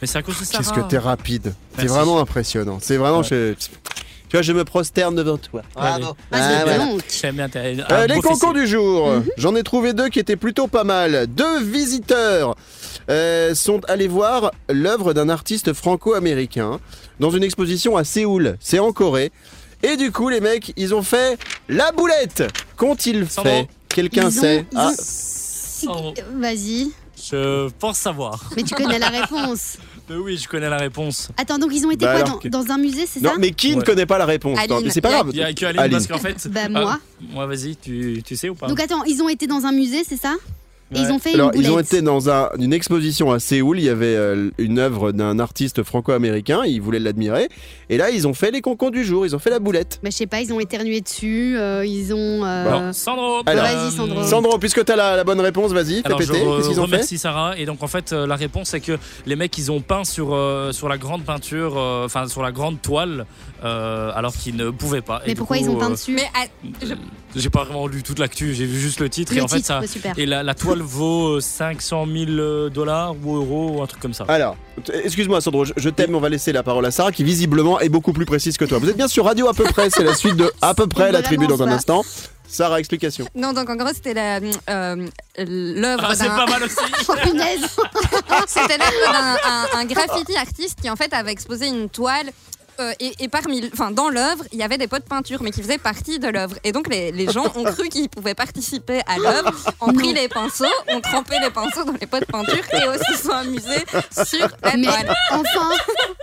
Mais 0.00 0.06
c'est 0.06 0.16
à 0.16 0.22
cause 0.22 0.40
de 0.40 0.44
ça. 0.46 0.56
Qu'est-ce 0.58 0.72
que 0.72 0.80
t'es 0.80 0.96
rapide. 0.96 1.52
C'est 1.76 1.82
Merci. 1.82 1.94
vraiment 1.94 2.18
impressionnant. 2.20 2.78
C'est 2.80 2.96
vraiment. 2.96 3.22
je- 3.22 3.52
Tu 3.52 4.36
vois, 4.36 4.42
je 4.42 4.52
me 4.52 4.64
prosterne 4.64 5.14
devant 5.16 5.36
toi. 5.36 5.60
Allez. 5.76 6.04
Ah, 6.06 6.12
Ah, 6.32 6.38
c'est 6.40 6.62
voilà. 6.64 6.78
donc. 6.86 7.00
J'aime 7.20 7.34
bien. 7.34 7.48
t'as 7.50 7.60
un 7.60 7.64
Euh, 7.90 8.06
les 8.06 8.14
beau 8.14 8.22
concours 8.22 8.50
fessier. 8.52 8.62
du 8.64 8.66
jour. 8.68 9.12
J'en 9.36 9.54
ai 9.56 9.62
trouvé 9.64 9.92
deux 9.92 10.08
qui 10.08 10.20
étaient 10.20 10.36
plutôt 10.36 10.68
pas 10.68 10.84
mal. 10.84 11.26
Deux 11.26 11.60
visiteurs 11.62 12.54
euh, 13.10 13.54
sont 13.54 13.80
allés 13.88 14.08
voir 14.08 14.52
l'œuvre 14.68 15.12
d'un 15.12 15.28
artiste 15.28 15.72
franco-américain 15.72 16.80
dans 17.18 17.30
une 17.30 17.42
exposition 17.42 17.96
à 17.96 18.04
Séoul. 18.04 18.56
C'est 18.60 18.78
en 18.78 18.92
Corée. 18.92 19.32
Et 19.82 19.96
du 19.96 20.12
coup, 20.12 20.28
les 20.28 20.40
mecs, 20.40 20.72
ils 20.76 20.94
ont 20.94 21.02
fait 21.02 21.38
la 21.68 21.90
boulette. 21.92 22.44
Qu'ont-ils 22.76 23.26
fait? 23.26 23.66
Quelqu'un 23.88 24.26
ont- 24.26 24.30
sait 24.30 24.66
Ah, 24.74 24.90
ont- 25.88 26.14
Vas-y. 26.34 26.90
Je 27.30 27.68
pense 27.78 27.98
savoir. 27.98 28.42
Mais 28.56 28.62
tu 28.62 28.74
connais 28.74 28.98
la 28.98 29.08
réponse. 29.08 29.76
Mais 30.08 30.16
oui, 30.16 30.36
je 30.36 30.48
connais 30.48 30.68
la 30.68 30.76
réponse. 30.78 31.28
Attends, 31.36 31.58
donc 31.58 31.70
ils 31.72 31.86
ont 31.86 31.90
été 31.92 32.04
Bah 32.04 32.16
quoi 32.16 32.24
alors 32.26 32.40
dans, 32.46 32.72
un 32.72 32.78
musée, 32.78 33.06
c'est 33.06 33.20
Non, 33.20 33.30
ça? 33.30 33.36
mais 33.38 33.52
qui 33.52 33.76
ne 33.76 33.82
connaît 33.82 34.06
pas 34.06 34.18
la 34.18 34.26
réponse. 34.26 34.58
Non, 34.68 34.80
C'est 34.88 35.00
pas 35.00 35.10
grave. 35.10 35.30
Il 35.32 35.38
y 35.38 35.42
a 35.42 35.52
que 35.52 35.64
Aline, 35.64 35.78
Aline. 35.80 35.92
parce 35.92 36.08
qu'en 36.08 36.18
fait. 36.18 36.48
Bah, 36.48 36.62
ah, 36.64 36.68
moi. 36.68 36.98
moi, 37.32 37.46
vas-y, 37.46 37.76
tu, 37.76 38.20
tu 38.26 38.34
sais 38.34 38.48
ou 38.48 38.56
pas? 38.56 38.66
Donc 38.66 38.80
attends, 38.80 39.04
ils 39.04 39.22
ont 39.22 39.28
été 39.28 39.46
dans 39.46 39.66
un 39.66 39.72
musée, 39.72 40.02
c'est 40.02 40.16
ça? 40.16 40.34
Et 40.94 40.98
ils 41.00 41.12
ont 41.12 41.18
fait 41.18 41.34
Alors, 41.34 41.52
une 41.54 41.60
ils 41.62 41.70
ont 41.70 41.78
été 41.78 42.02
dans 42.02 42.28
un- 42.30 42.48
une 42.58 42.72
exposition 42.72 43.30
à 43.30 43.38
Séoul. 43.38 43.78
Il 43.78 43.84
y 43.84 43.88
avait 43.88 44.16
euh, 44.16 44.50
une 44.58 44.78
œuvre 44.78 45.12
d'un 45.12 45.38
artiste 45.38 45.82
franco-américain. 45.84 46.62
Ils 46.66 46.80
voulaient 46.80 46.98
l'admirer. 46.98 47.48
Et 47.90 47.96
là, 47.96 48.10
ils 48.10 48.26
ont 48.26 48.34
fait 48.34 48.50
les 48.50 48.60
concours 48.60 48.90
du 48.90 49.04
jour. 49.04 49.24
Ils 49.24 49.36
ont 49.36 49.38
fait 49.38 49.50
la 49.50 49.60
boulette. 49.60 50.00
Bah, 50.02 50.10
je 50.10 50.16
sais 50.16 50.26
pas, 50.26 50.40
ils 50.40 50.52
ont 50.52 50.58
éternué 50.60 51.00
dessus, 51.00 51.56
euh, 51.56 51.84
ils 51.86 52.12
ont. 52.12 52.44
euh, 52.44 52.70
Bon, 52.70 52.92
Sandro. 52.92 53.42
Alors. 53.46 53.64
Vas-y, 53.64 53.92
Sandro. 53.92 54.24
Sandro, 54.24 54.58
puisque 54.58 54.84
tu 54.84 54.90
as 54.92 54.96
la, 54.96 55.16
la 55.16 55.24
bonne 55.24 55.40
réponse, 55.40 55.72
vas-y, 55.72 56.02
fais 56.02 56.14
péter. 56.14 56.24
je 56.24 56.32
Qu'est-ce 56.32 56.68
qu'ils 56.68 56.80
ont 56.80 56.86
fait 56.86 56.92
remercie 56.92 57.18
Sarah 57.18 57.56
et 57.58 57.66
donc 57.66 57.82
en 57.82 57.86
fait 57.88 58.12
euh, 58.12 58.26
la 58.26 58.36
réponse 58.36 58.68
c'est 58.70 58.80
que 58.80 58.98
les 59.26 59.36
mecs 59.36 59.56
ils 59.58 59.70
ont 59.70 59.80
peint 59.80 60.04
sur 60.04 60.32
euh, 60.34 60.72
sur 60.72 60.88
la 60.88 60.98
grande 60.98 61.22
peinture 61.24 61.74
euh, 61.76 62.04
enfin 62.06 62.26
sur 62.28 62.42
la 62.42 62.52
grande 62.52 62.80
toile 62.82 63.26
euh, 63.64 64.10
alors 64.14 64.32
qu'ils 64.34 64.56
ne 64.56 64.70
pouvaient 64.70 65.02
pas. 65.02 65.20
Mais 65.26 65.34
pourquoi 65.34 65.56
coup, 65.58 65.64
ils 65.64 65.70
ont 65.70 65.76
peint 65.76 65.88
euh, 65.88 65.92
dessus 65.92 66.18
ah, 66.34 66.44
je- 66.82 66.94
J'ai 67.36 67.50
pas 67.50 67.64
vraiment 67.64 67.86
lu 67.86 68.02
toute 68.02 68.18
l'actu, 68.18 68.54
j'ai 68.54 68.64
vu 68.66 68.78
juste 68.80 69.00
le 69.00 69.08
titre 69.08 69.32
et 69.36 69.40
en 69.40 69.48
fait 69.48 69.56
titre, 69.56 69.68
ça 69.68 69.86
super. 69.86 70.18
et 70.18 70.26
la, 70.26 70.42
la 70.42 70.54
toile 70.54 70.80
vaut 70.82 71.36
euh, 71.36 71.40
500 71.40 72.06
000 72.06 72.68
dollars 72.70 73.14
ou 73.24 73.36
euros 73.36 73.70
ou 73.76 73.82
un 73.82 73.86
truc 73.86 74.00
comme 74.00 74.14
ça. 74.14 74.24
Alors, 74.28 74.56
excuse-moi 75.04 75.40
Sandro, 75.40 75.64
je, 75.64 75.72
je 75.76 75.88
t'aime, 75.90 76.14
on 76.14 76.20
va 76.20 76.28
laisser 76.28 76.52
la 76.52 76.62
parole 76.62 76.84
à 76.86 76.90
Sarah 76.90 77.12
qui 77.12 77.24
visiblement 77.24 77.80
est 77.80 77.88
beaucoup 77.88 78.12
plus 78.12 78.26
précise 78.26 78.56
que 78.56 78.64
toi. 78.64 78.78
Vous 78.78 78.88
êtes 78.88 78.96
bien 78.96 79.08
sur 79.08 79.24
Radio 79.24 79.48
à 79.48 79.54
peu 79.54 79.64
près, 79.64 79.90
c'est 79.90 80.04
la 80.04 80.14
suite 80.14 80.36
de 80.36 80.50
à 80.62 80.74
peu 80.74 80.86
près 80.88 81.12
la 81.12 81.22
tribu 81.22 81.46
dans 81.46 81.62
un 81.62 81.68
instant. 81.70 82.02
Sarah, 82.52 82.80
explication. 82.80 83.26
non, 83.36 83.52
donc 83.52 83.70
en 83.70 83.76
gros, 83.76 83.90
c'était 83.94 84.12
la, 84.12 84.40
euh, 84.70 85.06
l'œuvre 85.38 86.04
Ah, 86.10 86.14
c'est 86.16 86.24
d'un. 86.26 86.34
pas 86.36 86.46
mal 86.46 86.64
aussi. 86.64 86.74
Oh, 87.08 87.14
C'était 88.48 88.76
l'œuvre 88.76 89.12
d'un 89.12 89.36
un, 89.48 89.80
un 89.80 89.84
graffiti 89.84 90.36
artiste 90.36 90.80
qui 90.82 90.90
en 90.90 90.96
fait 90.96 91.12
avait 91.14 91.30
exposé 91.30 91.68
une 91.68 91.88
toile. 91.88 92.26
Euh, 92.78 92.92
et, 93.00 93.12
et 93.20 93.28
parmi, 93.28 93.68
enfin, 93.72 93.90
dans 93.90 94.08
l'œuvre, 94.08 94.44
il 94.52 94.58
y 94.58 94.62
avait 94.62 94.78
des 94.78 94.86
pots 94.86 94.98
de 94.98 95.02
peinture, 95.04 95.42
mais 95.42 95.50
qui 95.50 95.62
faisaient 95.62 95.78
partie 95.78 96.18
de 96.18 96.28
l'œuvre. 96.28 96.56
Et 96.64 96.72
donc, 96.72 96.88
les, 96.88 97.10
les 97.12 97.30
gens 97.30 97.44
ont 97.56 97.64
cru 97.64 97.88
qu'ils 97.88 98.08
pouvaient 98.08 98.34
participer 98.34 99.00
à 99.06 99.18
l'œuvre, 99.18 99.52
ont 99.80 99.92
pris 99.92 100.12
les 100.12 100.28
pinceaux, 100.28 100.64
ont 100.88 101.00
trempé 101.00 101.36
les 101.42 101.50
pinceaux 101.50 101.84
dans 101.84 101.94
les 102.00 102.06
pots 102.06 102.20
de 102.20 102.24
peinture 102.24 102.64
et 102.72 102.88
aussi 102.88 103.22
sont 103.22 103.30
amusés 103.32 103.84
sur 104.24 104.48
la 104.62 104.76
Mais 104.76 104.86
toile. 104.86 105.14
enfin 105.32 105.68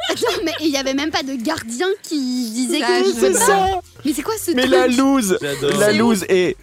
Attends, 0.10 0.42
mais 0.46 0.54
il 0.62 0.70
y 0.70 0.78
avait 0.78 0.94
même 0.94 1.12
pas 1.12 1.24
de 1.24 1.34
gardien 1.36 1.88
qui 2.04 2.18
disait 2.52 2.80
Ça, 2.80 2.88
que. 2.88 3.12
sais 3.14 3.46
pas. 3.46 3.82
Mais 4.06 4.14
c'est 4.14 4.22
quoi 4.22 4.36
ce 4.38 4.52
Mais 4.52 4.64
truc 4.64 4.74
la 4.74 4.88
loose, 4.88 5.38
la 5.42 5.88
C'est 5.88 5.94
loose 5.94 6.26
est 6.30 6.56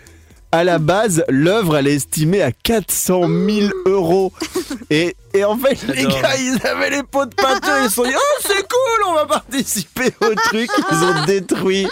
à 0.52 0.62
la 0.62 0.78
base, 0.78 1.24
l'œuvre 1.28 1.76
elle 1.76 1.88
est 1.88 1.94
estimée 1.96 2.40
à 2.40 2.52
400 2.52 3.22
000 3.28 3.70
euros. 3.86 4.32
Et 4.90 5.16
Et 5.34 5.44
en 5.44 5.56
fait, 5.58 5.76
les 5.92 6.04
gars, 6.04 6.36
ils 6.38 6.58
avaient 6.64 6.90
les 6.90 7.02
pots 7.02 7.26
de 7.26 7.34
peinture. 7.34 7.72
Ils 7.82 7.88
se 7.90 7.96
sont 7.96 8.04
dit, 8.04 8.12
oh, 8.14 8.40
c'est 8.40 8.62
cool, 8.62 9.08
on 9.08 9.14
va 9.14 9.26
participer 9.26 10.10
au 10.20 10.34
truc. 10.34 10.70
Ils 10.92 10.96
ont 11.04 11.24
détruit 11.26 11.88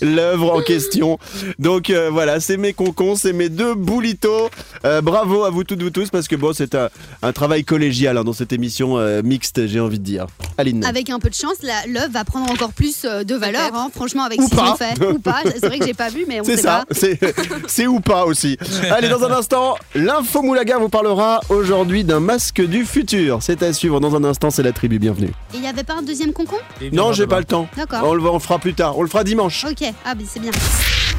l'œuvre 0.00 0.52
en 0.54 0.60
question. 0.62 1.18
Donc 1.58 1.90
euh, 1.90 2.08
voilà, 2.12 2.38
c'est 2.38 2.56
mes 2.56 2.72
concons, 2.72 3.16
c'est 3.16 3.32
mes 3.32 3.48
deux 3.48 3.74
boulitos. 3.74 4.48
Euh, 4.84 5.00
bravo 5.00 5.44
à 5.44 5.50
vous 5.50 5.64
toutes, 5.64 5.82
vous 5.82 5.90
tous, 5.90 6.10
parce 6.10 6.28
que 6.28 6.36
bon, 6.36 6.52
c'est 6.52 6.76
un, 6.76 6.88
un 7.22 7.32
travail 7.32 7.64
collégial 7.64 8.16
hein, 8.16 8.22
dans 8.24 8.32
cette 8.32 8.52
émission 8.52 8.96
euh, 8.96 9.22
mixte, 9.24 9.66
j'ai 9.66 9.80
envie 9.80 9.98
de 9.98 10.04
dire. 10.04 10.26
Aline. 10.56 10.84
Avec 10.84 11.10
un 11.10 11.18
peu 11.18 11.30
de 11.30 11.34
chance, 11.34 11.56
l'œuvre 11.88 12.12
va 12.12 12.24
prendre 12.24 12.48
encore 12.52 12.72
plus 12.72 13.04
euh, 13.04 13.24
de 13.24 13.34
valeur, 13.34 13.74
hein, 13.74 13.90
franchement, 13.92 14.22
avec 14.22 14.40
Ou 14.40 14.48
ce 14.48 14.54
ont 14.54 14.76
fait. 14.76 15.04
Ou 15.04 15.18
pas, 15.18 15.42
c'est 15.44 15.66
vrai 15.66 15.80
que 15.80 15.86
j'ai 15.86 15.94
pas 15.94 16.10
vu, 16.10 16.26
mais 16.28 16.40
on 16.40 16.44
C'est 16.44 16.56
sait 16.56 16.62
ça, 16.62 16.84
pas. 16.88 16.94
c'est 16.94 17.18
c'est 17.66 17.86
ou 17.88 17.98
pas 17.98 18.24
aussi. 18.24 18.56
Allez, 18.90 19.08
dans 19.08 19.24
un 19.24 19.32
instant, 19.32 19.74
l'info 19.96 20.42
Moulaga 20.42 20.78
vous 20.78 20.88
parlera 20.88 21.40
aujourd'hui 21.48 22.04
d'un 22.04 22.20
masque 22.20 22.60
du 22.64 22.83
futur. 22.84 23.38
C'est 23.42 23.62
à 23.62 23.72
suivre 23.72 24.00
dans 24.00 24.14
un 24.16 24.24
instant, 24.24 24.50
c'est 24.50 24.62
la 24.62 24.72
tribu, 24.72 24.98
bienvenue. 24.98 25.28
Et 25.52 25.56
il 25.56 25.60
n'y 25.60 25.68
avait 25.68 25.84
pas 25.84 25.94
un 25.94 26.02
deuxième 26.02 26.32
concon? 26.32 26.56
Non, 26.92 27.12
j'ai 27.12 27.26
pas 27.26 27.38
le 27.38 27.44
temps. 27.44 27.68
D'accord. 27.76 28.00
On 28.04 28.14
le, 28.14 28.22
on 28.22 28.34
le 28.34 28.38
fera 28.38 28.58
plus 28.58 28.74
tard, 28.74 28.98
on 28.98 29.02
le 29.02 29.08
fera 29.08 29.24
dimanche. 29.24 29.64
Ok, 29.64 29.84
ah, 30.04 30.14
mais 30.16 30.24
c'est 30.26 30.40
bien. 30.40 30.50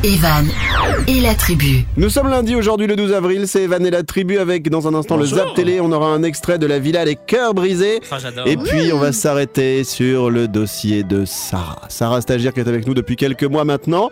Evan 0.03 0.45
et 1.07 1.21
la 1.21 1.33
tribu. 1.33 1.85
Nous 1.97 2.09
sommes 2.09 2.27
lundi 2.27 2.53
aujourd'hui 2.53 2.85
le 2.85 2.95
12 2.95 3.13
avril, 3.13 3.47
c'est 3.47 3.63
Evan 3.63 3.83
et 3.85 3.89
la 3.89 4.03
tribu 4.03 4.37
avec 4.37 4.69
dans 4.69 4.87
un 4.87 4.93
instant 4.93 5.17
Bonjour. 5.17 5.37
le 5.39 5.45
Zap 5.45 5.55
Télé, 5.55 5.79
on 5.79 5.91
aura 5.91 6.09
un 6.09 6.21
extrait 6.21 6.59
de 6.59 6.67
la 6.67 6.79
villa 6.79 7.05
Les 7.05 7.15
Cœurs 7.15 7.53
Brisés. 7.53 8.01
Ah. 8.11 8.17
Et 8.45 8.57
puis 8.57 8.91
on 8.93 8.99
va 8.99 9.11
s'arrêter 9.11 9.83
sur 9.83 10.29
le 10.29 10.47
dossier 10.47 11.03
de 11.03 11.25
Sarah. 11.25 11.81
Sarah 11.89 12.21
stagiaire 12.21 12.53
qui 12.53 12.59
est 12.59 12.67
avec 12.67 12.85
nous 12.85 12.93
depuis 12.93 13.15
quelques 13.15 13.45
mois 13.45 13.63
maintenant. 13.63 14.09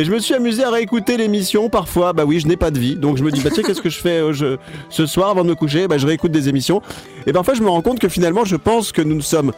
Et 0.00 0.04
je 0.06 0.10
me 0.10 0.18
suis 0.18 0.32
amusé 0.32 0.64
à 0.64 0.70
réécouter 0.70 1.18
l'émission 1.18 1.68
parfois. 1.68 2.14
Bah 2.14 2.24
oui, 2.24 2.40
je 2.40 2.48
n'ai 2.48 2.56
pas 2.56 2.70
de 2.70 2.78
vie. 2.78 2.96
Donc 2.96 3.18
je 3.18 3.22
me 3.22 3.30
dis, 3.30 3.42
bah 3.42 3.50
tiens, 3.52 3.62
qu'est-ce 3.62 3.82
que 3.82 3.90
je 3.90 3.98
fais 4.00 4.18
euh, 4.18 4.32
je- 4.32 4.56
ce 4.88 5.04
soir 5.04 5.28
avant 5.28 5.44
de 5.44 5.50
me 5.50 5.54
coucher? 5.54 5.88
Bah 5.88 5.98
je 5.98 6.06
réécoute 6.06 6.32
des 6.32 6.48
émissions. 6.48 6.80
Et 7.26 7.34
parfois 7.34 7.52
je 7.52 7.60
me 7.60 7.68
rends 7.68 7.82
compte 7.82 7.98
que 7.98 8.08
finalement 8.08 8.46
je 8.46 8.56
pense 8.56 8.92
que 8.92 9.02
nous 9.02 9.14
ne 9.16 9.20
sommes 9.20 9.52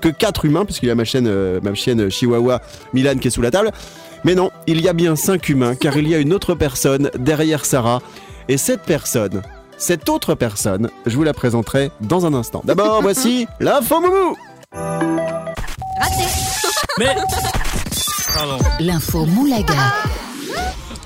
que 0.00 0.08
quatre 0.08 0.44
humains, 0.44 0.64
puisqu'il 0.64 0.86
y 0.86 0.90
a 0.92 0.94
ma 0.94 1.02
chaîne, 1.02 1.26
euh, 1.26 1.58
ma 1.64 1.74
chienne 1.74 2.08
Chihuahua 2.10 2.60
Milan 2.92 3.16
qui 3.20 3.26
est 3.26 3.30
sous 3.32 3.42
la 3.42 3.50
table. 3.50 3.72
Mais 4.22 4.36
non, 4.36 4.52
il 4.68 4.80
y 4.80 4.88
a 4.88 4.92
bien 4.92 5.16
cinq 5.16 5.48
humains, 5.48 5.74
car 5.74 5.96
il 5.96 6.08
y 6.08 6.14
a 6.14 6.18
une 6.18 6.32
autre 6.32 6.54
personne 6.54 7.10
derrière 7.18 7.64
Sarah. 7.64 8.00
Et 8.48 8.56
cette 8.56 8.82
personne, 8.82 9.42
cette 9.78 10.08
autre 10.08 10.36
personne, 10.36 10.90
je 11.06 11.16
vous 11.16 11.24
la 11.24 11.34
présenterai 11.34 11.90
dans 12.00 12.24
un 12.24 12.34
instant. 12.34 12.62
D'abord, 12.64 13.02
voici 13.02 13.48
l'info 13.58 14.00
moumou 14.00 14.36
Raté. 14.72 16.24
Mais. 17.00 17.16
Pardon. 18.38 18.58
L'info 18.78 19.26
Moulaga. 19.26 19.74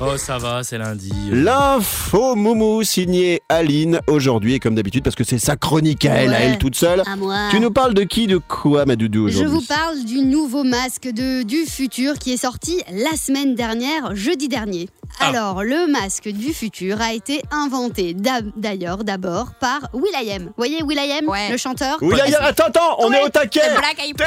Oh, 0.03 0.19
ça 0.19 0.37
va, 0.37 0.63
c'est 0.63 0.77
lundi. 0.77 1.11
L'info 1.31 2.35
moumou 2.35 2.83
signée 2.83 3.41
Aline 3.49 4.01
aujourd'hui, 4.07 4.55
et 4.55 4.59
comme 4.59 4.75
d'habitude, 4.75 5.03
parce 5.03 5.17
que 5.17 5.25
c'est 5.25 5.39
sa 5.39 5.57
chronique 5.57 6.05
à 6.05 6.13
elle, 6.17 6.35
à 6.35 6.41
elle 6.41 6.59
toute 6.59 6.75
seule. 6.77 7.03
À 7.11 7.17
moi. 7.17 7.37
Tu 7.51 7.59
nous 7.59 7.71
parles 7.71 7.95
de 7.95 8.03
qui, 8.03 8.27
de 8.27 8.37
quoi, 8.37 8.85
ma 8.85 8.97
doudou, 8.97 9.29
Je 9.29 9.39
aujourd'hui 9.39 9.61
vous 9.61 9.67
parle 9.67 10.05
du 10.05 10.19
nouveau 10.21 10.63
masque 10.63 11.05
de, 11.05 11.43
du 11.43 11.65
futur 11.65 12.19
qui 12.19 12.35
est 12.35 12.37
sorti 12.37 12.83
la 12.93 13.17
semaine 13.17 13.55
dernière, 13.55 14.15
jeudi 14.15 14.49
dernier. 14.49 14.91
Ah. 15.19 15.29
Alors, 15.29 15.63
le 15.65 15.91
masque 15.91 16.29
du 16.29 16.53
futur 16.53 17.01
a 17.01 17.15
été 17.15 17.41
inventé 17.51 18.15
d'ailleurs 18.57 19.05
d'abord 19.05 19.53
par 19.59 19.89
Will.i.am. 19.95 20.43
Vous 20.49 20.53
voyez 20.59 20.83
Will.i.am, 20.83 21.27
Ouais. 21.29 21.49
le 21.51 21.57
chanteur 21.57 21.97
a- 22.03 22.45
attends, 22.45 22.65
attends, 22.67 22.97
on 22.99 23.11
est 23.11 23.23
au 23.23 23.31
taquet. 23.31 23.61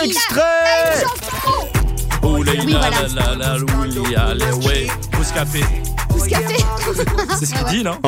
Extrait 0.02 0.42
La 2.26 2.32
Oui, 2.32 2.44
la 2.46 2.54
voilà. 2.80 2.90
la 3.16 3.36
la 3.36 3.38
la 3.58 3.58
oui, 3.60 4.16
allez, 4.16 4.52
ouais. 4.66 4.88
Pouce 5.12 5.32
café. 5.32 5.60
Pouce 6.10 6.26
café. 6.28 6.56
C'est 7.38 7.46
ce 7.46 7.54
qu'il 7.54 7.66
dit, 7.78 7.84
non 7.84 8.00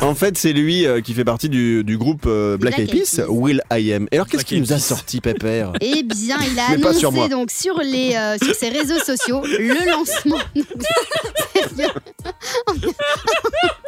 En, 0.00 0.14
fait, 0.14 0.38
c'est 0.38 0.52
lui 0.52 0.86
euh, 0.86 1.00
qui 1.00 1.12
fait 1.12 1.24
partie 1.24 1.48
du, 1.48 1.82
du 1.82 1.98
groupe 1.98 2.22
euh, 2.26 2.56
Black, 2.56 2.78
Eyed 2.78 2.90
Peas. 2.92 3.20
Will 3.28 3.60
I 3.72 3.92
Am. 3.92 4.06
Et 4.12 4.16
alors, 4.16 4.28
qu'est-ce 4.28 4.44
qu'il 4.44 4.60
nous 4.60 4.72
a 4.72 4.78
sorti, 4.78 5.20
Pépère 5.20 5.72
Eh 5.80 6.04
bien, 6.04 6.36
il 6.48 6.56
a 6.58 6.78
pas 6.80 6.94
sur 6.94 7.08
annoncé 7.10 7.28
donc 7.28 7.50
sur 7.50 7.76
les 7.80 8.14
euh, 8.14 8.36
sur 8.40 8.54
ses 8.54 8.68
réseaux 8.68 9.00
sociaux 9.00 9.42
le 9.44 9.90
lancement. 9.90 10.38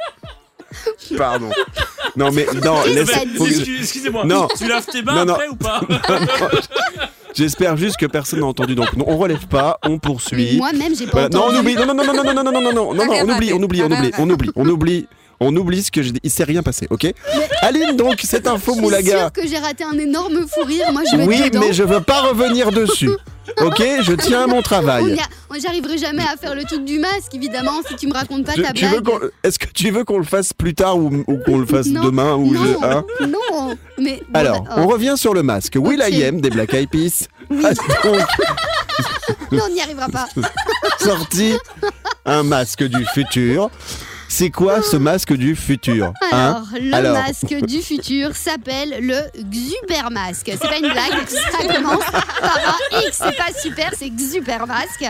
Pardon. 1.16 1.50
Non, 2.16 2.30
mais 2.32 2.46
non, 2.64 2.82
laisse- 2.86 3.10
que 3.10 3.80
Excusez-moi. 3.80 4.24
Non. 4.24 4.46
Tu 4.56 4.66
laves 4.68 4.86
tes 4.86 5.02
mains 5.02 5.14
Non, 5.16 5.24
non. 5.24 5.34
après 5.34 5.48
ou 5.48 5.56
pas 5.56 5.80
J'espère 7.34 7.76
juste 7.76 7.96
que 7.96 8.06
personne 8.06 8.40
n'a 8.40 8.46
entendu. 8.46 8.74
Donc, 8.74 8.92
non, 8.96 9.04
on 9.08 9.16
relève 9.16 9.46
pas, 9.48 9.78
on 9.84 9.98
poursuit. 9.98 10.56
Moi-même, 10.56 10.94
j'ai 10.96 11.06
pas 11.06 11.12
Voilà. 11.12 11.28
Non, 11.30 11.40
entendu. 11.42 11.56
on 11.56 11.60
oublie. 11.60 11.74
Non, 11.74 11.86
non, 11.86 11.94
non, 11.94 12.04
non, 12.04 12.14
non, 12.14 12.24
non, 12.24 12.34
non, 12.34 12.42
non, 12.44 12.52
non, 12.52 12.62
non, 12.62 12.72
non, 12.72 12.94
non, 12.94 13.14
on 13.20 13.28
oublie, 13.28 13.52
on 13.52 13.62
oublie, 13.62 13.82
on 13.82 13.90
oublie, 13.90 14.10
on 14.18 14.30
oublie, 14.30 14.50
on 14.56 14.68
oublie. 14.68 15.06
On 15.40 15.54
oublie 15.56 15.82
ce 15.82 15.90
que 15.90 16.00
j'ai 16.00 16.12
dit. 16.12 16.20
Il 16.22 16.30
s'est 16.30 16.44
rien 16.44 16.62
passé, 16.62 16.86
ok 16.90 17.12
Aline, 17.62 17.96
donc, 17.96 18.20
cette 18.22 18.46
info 18.46 18.70
Je 18.70 18.76
suis 18.76 18.80
Moulaga. 18.82 19.18
sûre 19.18 19.32
que 19.32 19.48
j'ai 19.48 19.58
raté 19.58 19.82
un 19.82 19.98
énorme 19.98 20.46
fou 20.46 20.62
rire. 20.64 20.92
Moi, 20.92 21.02
je 21.10 21.16
vais 21.16 21.26
Oui, 21.26 21.42
mais 21.54 21.72
je 21.72 21.82
veux 21.82 22.00
pas 22.00 22.20
revenir 22.22 22.70
dessus. 22.70 23.10
Ok 23.60 23.82
Je 24.02 24.12
tiens 24.14 24.44
à 24.44 24.46
mon 24.46 24.58
On 24.58 24.62
travail. 24.62 25.16
J'arriverai 25.62 25.98
jamais 25.98 26.22
à 26.22 26.36
faire 26.36 26.54
le 26.56 26.64
truc 26.64 26.84
du 26.84 26.98
masque, 26.98 27.32
évidemment, 27.34 27.80
si 27.88 27.94
tu 27.94 28.08
me 28.08 28.12
racontes 28.12 28.44
pas 28.44 28.54
ta 28.54 28.72
tu 28.72 28.86
blague. 28.88 29.08
Est-ce 29.44 29.58
que 29.58 29.66
tu 29.72 29.90
veux 29.90 30.02
qu'on 30.04 30.18
le 30.18 30.24
fasse 30.24 30.52
plus 30.52 30.74
tard 30.74 30.96
ou, 30.98 31.22
ou 31.28 31.38
qu'on 31.38 31.58
le 31.58 31.66
fasse 31.66 31.86
Non, 31.86 32.02
demain 32.02 32.34
ou 32.34 32.52
non, 32.52 32.60
je- 32.64 32.84
hein 32.86 33.04
non, 33.20 33.76
mais 33.98 34.20
bon, 34.28 34.38
Alors, 34.40 34.62
bah, 34.62 34.74
on 34.78 34.84
oh. 34.84 34.88
revient 34.88 35.14
sur 35.16 35.32
le 35.32 35.42
masque. 35.44 35.76
Will. 35.76 36.02
I 36.06 36.24
Am 36.24 36.40
des 36.40 36.50
Black 36.50 36.74
Eyed 36.74 36.88
Peas 36.90 37.28
a 37.50 37.72
donc 37.74 38.20
non, 39.52 39.62
on 39.70 39.72
n'y 39.72 39.80
arrivera 39.80 40.08
pas. 40.08 40.26
sorti 40.98 41.54
un 42.24 42.42
masque 42.42 42.82
du 42.84 43.04
futur. 43.06 43.70
C'est 44.36 44.50
quoi 44.50 44.82
ce 44.82 44.96
masque 44.96 45.32
du 45.32 45.54
futur 45.54 46.12
hein 46.32 46.56
Alors, 46.56 46.66
le 46.72 46.92
Alors. 46.92 47.12
masque 47.12 47.54
du 47.66 47.80
futur 47.80 48.34
s'appelle 48.34 48.96
le 49.00 49.20
Xubermasque. 49.44 50.50
C'est 50.50 50.58
pas 50.58 50.78
une 50.78 50.90
blague, 50.90 51.28
ça 51.28 51.72
commence 51.72 52.04
par 52.10 52.58
un 52.66 53.00
X, 53.06 53.22
c'est 53.22 53.36
pas 53.36 53.56
super, 53.56 53.92
c'est 53.96 54.10
Xubermasque. 54.10 55.04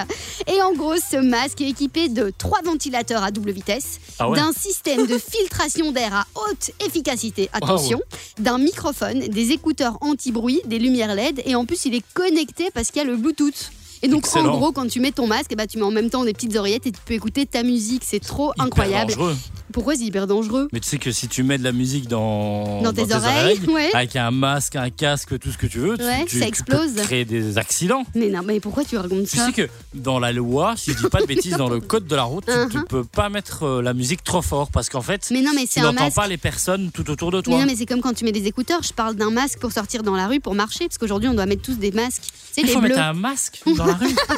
Et 0.46 0.60
en 0.60 0.74
gros, 0.74 0.96
ce 0.96 1.16
masque 1.16 1.62
est 1.62 1.70
équipé 1.70 2.10
de 2.10 2.34
trois 2.36 2.60
ventilateurs 2.62 3.22
à 3.22 3.30
double 3.30 3.52
vitesse, 3.52 3.98
Ah 4.18 4.28
ouais 4.28 4.36
d'un 4.36 4.52
système 4.52 5.06
de 5.06 5.16
filtration 5.16 5.90
d'air 5.90 6.12
à 6.12 6.26
haute 6.34 6.72
efficacité, 6.86 7.48
attention, 7.54 8.02
d'un 8.38 8.58
microphone, 8.58 9.20
des 9.20 9.52
écouteurs 9.52 9.96
anti-bruit, 10.02 10.60
des 10.66 10.78
lumières 10.78 11.14
LED, 11.14 11.40
et 11.46 11.54
en 11.54 11.64
plus, 11.64 11.86
il 11.86 11.94
est 11.94 12.04
connecté 12.12 12.68
parce 12.74 12.90
qu'il 12.90 13.00
y 13.02 13.06
a 13.06 13.08
le 13.08 13.16
Bluetooth. 13.16 13.70
Et 14.04 14.08
donc, 14.08 14.26
Excellent. 14.26 14.52
en 14.52 14.58
gros, 14.58 14.70
quand 14.72 14.86
tu 14.86 15.00
mets 15.00 15.12
ton 15.12 15.26
masque, 15.26 15.46
eh 15.50 15.56
ben, 15.56 15.66
tu 15.66 15.78
mets 15.78 15.84
en 15.84 15.90
même 15.90 16.10
temps 16.10 16.24
des 16.24 16.34
petites 16.34 16.54
oreillettes 16.56 16.86
et 16.86 16.92
tu 16.92 17.00
peux 17.06 17.14
écouter 17.14 17.46
ta 17.46 17.62
musique. 17.62 18.02
C'est 18.04 18.20
trop 18.20 18.52
Hyper 18.52 18.64
incroyable. 18.66 19.10
dangereux. 19.12 19.36
Pourquoi 19.72 19.96
c'est 19.96 20.04
hyper 20.04 20.26
dangereux? 20.26 20.68
Mais 20.72 20.78
tu 20.78 20.88
sais 20.88 20.98
que 20.98 21.10
si 21.10 21.26
tu 21.26 21.42
mets 21.42 21.58
de 21.58 21.64
la 21.64 21.72
musique 21.72 22.06
dans, 22.06 22.82
Dans 22.82 22.92
tes 22.92 23.12
oreilles, 23.12 23.58
ouais. 23.66 23.90
avec 23.94 24.14
un 24.14 24.30
masque, 24.30 24.76
un 24.76 24.90
casque, 24.90 25.36
tout 25.40 25.50
ce 25.50 25.58
que 25.58 25.66
tu 25.66 25.78
veux, 25.78 25.96
tu- 25.98 26.04
Ouais, 26.04 26.24
tu, 26.26 26.36
ça 26.38 26.42
tu 26.44 26.48
explose. 26.48 26.92
peux 26.94 27.02
créer 27.02 27.24
des 27.24 27.58
accidents. 27.58 28.04
Mais 28.14 28.28
non, 28.28 28.42
mais 28.44 28.60
pourquoi 28.60 28.84
tu 28.84 28.96
racontes 28.96 29.26
Tu 29.26 29.36
ça? 29.38 29.46
sais 29.46 29.52
que 29.52 29.68
dans 29.94 30.20
la 30.20 30.32
loi, 30.32 30.74
si 30.76 30.92
je 30.92 30.98
dis 30.98 31.08
pas 31.10 31.22
de 31.22 31.26
bêtises, 31.34 31.56
dans 31.56 31.68
le 31.70 31.80
code 31.80 32.06
de 32.06 32.14
la 32.14 32.22
route, 32.24 32.44
tu- 32.46 32.52
tu, 32.70 32.78
Uh-huh. 32.78 32.84
peux 32.86 33.04
pas 33.04 33.28
mettre 33.30 33.62
euh, 33.64 33.82
la 33.82 33.94
musique 33.94 34.22
trop 34.22 34.42
fort 34.42 34.70
parce 34.70 34.88
qu'en 34.90 35.00
fait, 35.02 35.26
Mais 35.32 35.40
non, 35.42 35.50
mais 35.54 35.66
tu 35.66 35.80
n'entends 35.80 36.10
pas 36.10 36.28
les 36.28 36.36
personnes 36.36 36.90
tout 36.92 37.08
autour 37.10 37.30
de 37.32 37.38
Mais 37.38 37.42
toi. 37.42 37.58
non, 37.58 37.66
mais 37.66 37.74
c'est 37.74 37.86
comme 37.86 38.00
quand 38.02 38.12
tu 38.14 38.24
mets 38.24 38.32
des 38.32 38.46
écouteurs. 38.46 38.82
Je 38.82 38.92
parle 38.92 39.14
d'un 39.16 39.30
masque 39.30 39.58
pour 39.60 39.72
sortir 39.72 40.02
dans 40.02 40.14
la 40.14 40.26
rue, 40.28 40.40
pour 40.40 40.54
marcher, 40.54 40.86
parce 40.86 40.98
qu'aujourd'hui 40.98 41.28
on 41.30 41.34
doit 41.34 41.46
mettre 41.46 41.62
tous 41.62 41.78
des 41.78 41.90
masques. 41.90 42.22
C'est 42.52 42.60
Il 42.60 42.66
les 42.68 42.72
faut 42.74 42.80
bleus. 42.80 42.90
mettre 42.90 43.00
un 43.00 43.12
masque 43.14 43.60
dans 43.76 43.86
la 43.86 43.93
rue. 43.94 44.14
Ah. 44.28 44.34